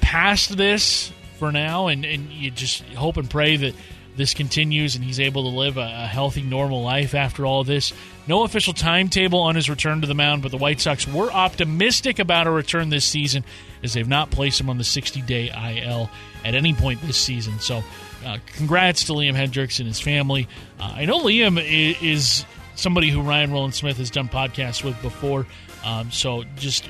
past 0.00 0.56
this 0.56 1.12
for 1.38 1.52
now. 1.52 1.86
And, 1.86 2.04
and 2.04 2.30
you 2.32 2.50
just 2.50 2.82
hope 2.94 3.16
and 3.16 3.30
pray 3.30 3.56
that 3.56 3.74
this 4.16 4.34
continues 4.34 4.94
and 4.94 5.04
he's 5.04 5.20
able 5.20 5.44
to 5.44 5.56
live 5.56 5.76
a, 5.78 6.06
healthy, 6.06 6.42
normal 6.42 6.82
life 6.82 7.14
after 7.14 7.46
all 7.46 7.64
this. 7.64 7.92
No 8.26 8.44
official 8.44 8.72
timetable 8.72 9.40
on 9.40 9.54
his 9.54 9.70
return 9.70 10.00
to 10.02 10.06
the 10.06 10.14
mound, 10.14 10.42
but 10.42 10.50
the 10.50 10.58
White 10.58 10.80
Sox 10.80 11.08
were 11.08 11.32
optimistic 11.32 12.18
about 12.18 12.46
a 12.46 12.50
return 12.50 12.90
this 12.90 13.04
season 13.04 13.44
as 13.82 13.94
they've 13.94 14.08
not 14.08 14.30
placed 14.30 14.60
him 14.60 14.68
on 14.68 14.78
the 14.78 14.84
60 14.84 15.22
day 15.22 15.48
IL 15.48 16.10
at 16.44 16.54
any 16.54 16.74
point 16.74 17.00
this 17.02 17.16
season. 17.16 17.58
So, 17.58 17.82
uh, 18.24 18.38
congrats 18.54 19.04
to 19.04 19.12
Liam 19.12 19.34
Hendriks 19.34 19.78
and 19.78 19.88
his 19.88 20.00
family. 20.00 20.46
Uh, 20.78 20.92
I 20.96 21.04
know 21.06 21.20
Liam 21.20 21.60
is, 21.60 22.44
somebody 22.74 23.10
who 23.10 23.20
Ryan 23.20 23.52
Rowland-Smith 23.52 23.98
has 23.98 24.10
done 24.10 24.28
podcasts 24.28 24.82
with 24.82 25.00
before. 25.02 25.46
Um, 25.84 26.10
so, 26.10 26.44
just 26.56 26.88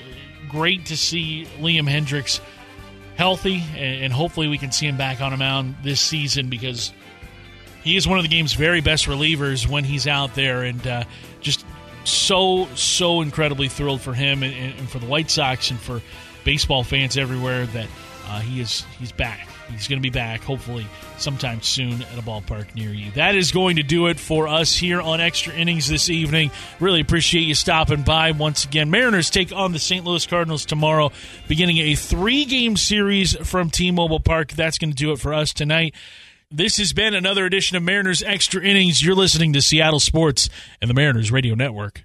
great 0.48 0.86
to 0.86 0.96
see 0.96 1.46
Liam 1.60 1.88
Hendriks 1.88 2.40
healthy, 3.16 3.62
and 3.76 4.12
hopefully 4.12 4.48
we 4.48 4.58
can 4.58 4.72
see 4.72 4.86
him 4.86 4.96
back 4.96 5.20
on 5.20 5.32
a 5.32 5.36
mound 5.36 5.76
this 5.82 6.00
season 6.00 6.48
because 6.48 6.92
he 7.82 7.96
is 7.96 8.06
one 8.06 8.18
of 8.18 8.24
the 8.24 8.28
game's 8.28 8.52
very 8.52 8.80
best 8.80 9.06
relievers 9.06 9.68
when 9.68 9.84
he's 9.84 10.06
out 10.06 10.34
there, 10.34 10.62
and 10.62 10.86
uh, 10.86 11.04
just 11.40 11.64
so 12.04 12.66
so 12.74 13.20
incredibly 13.20 13.68
thrilled 13.68 14.00
for 14.00 14.14
him 14.14 14.42
and, 14.42 14.54
and, 14.54 14.90
for 14.90 14.98
the 14.98 15.06
White 15.06 15.30
Sox 15.30 15.70
and 15.70 15.78
for 15.78 16.00
baseball 16.44 16.82
fans 16.82 17.16
everywhere 17.16 17.66
that 17.66 17.88
uh, 18.26 18.40
he 18.40 18.60
is 18.60 18.84
he's 18.98 19.12
back. 19.12 19.48
He's 19.70 19.88
going 19.88 19.98
to 19.98 20.02
be 20.02 20.10
back, 20.10 20.42
hopefully, 20.42 20.86
sometime 21.16 21.62
soon 21.62 22.02
at 22.02 22.18
a 22.18 22.22
ballpark 22.22 22.74
near 22.74 22.90
you. 22.90 23.10
That 23.12 23.34
is 23.36 23.52
going 23.52 23.76
to 23.76 23.82
do 23.82 24.08
it 24.08 24.20
for 24.20 24.46
us 24.46 24.76
here 24.76 25.00
on 25.00 25.20
Extra 25.20 25.54
Innings 25.54 25.88
this 25.88 26.10
evening. 26.10 26.50
Really 26.78 27.00
appreciate 27.00 27.42
you 27.42 27.54
stopping 27.54 28.02
by 28.02 28.32
once 28.32 28.64
again. 28.64 28.90
Mariners 28.90 29.30
take 29.30 29.50
on 29.50 29.72
the 29.72 29.78
St. 29.78 30.04
Louis 30.04 30.26
Cardinals 30.26 30.66
tomorrow, 30.66 31.10
beginning 31.48 31.78
a 31.78 31.94
three 31.94 32.44
game 32.44 32.76
series 32.76 33.34
from 33.48 33.70
T 33.70 33.90
Mobile 33.90 34.20
Park. 34.20 34.52
That's 34.52 34.76
going 34.76 34.90
to 34.90 34.96
do 34.96 35.12
it 35.12 35.18
for 35.18 35.32
us 35.32 35.54
tonight. 35.54 35.94
This 36.54 36.76
has 36.76 36.92
been 36.92 37.14
another 37.14 37.46
edition 37.46 37.78
of 37.78 37.82
Mariners 37.82 38.22
Extra 38.22 38.62
Innings. 38.62 39.02
You're 39.02 39.14
listening 39.14 39.54
to 39.54 39.62
Seattle 39.62 40.00
Sports 40.00 40.50
and 40.82 40.90
the 40.90 40.94
Mariners 40.94 41.32
Radio 41.32 41.54
Network. 41.54 42.04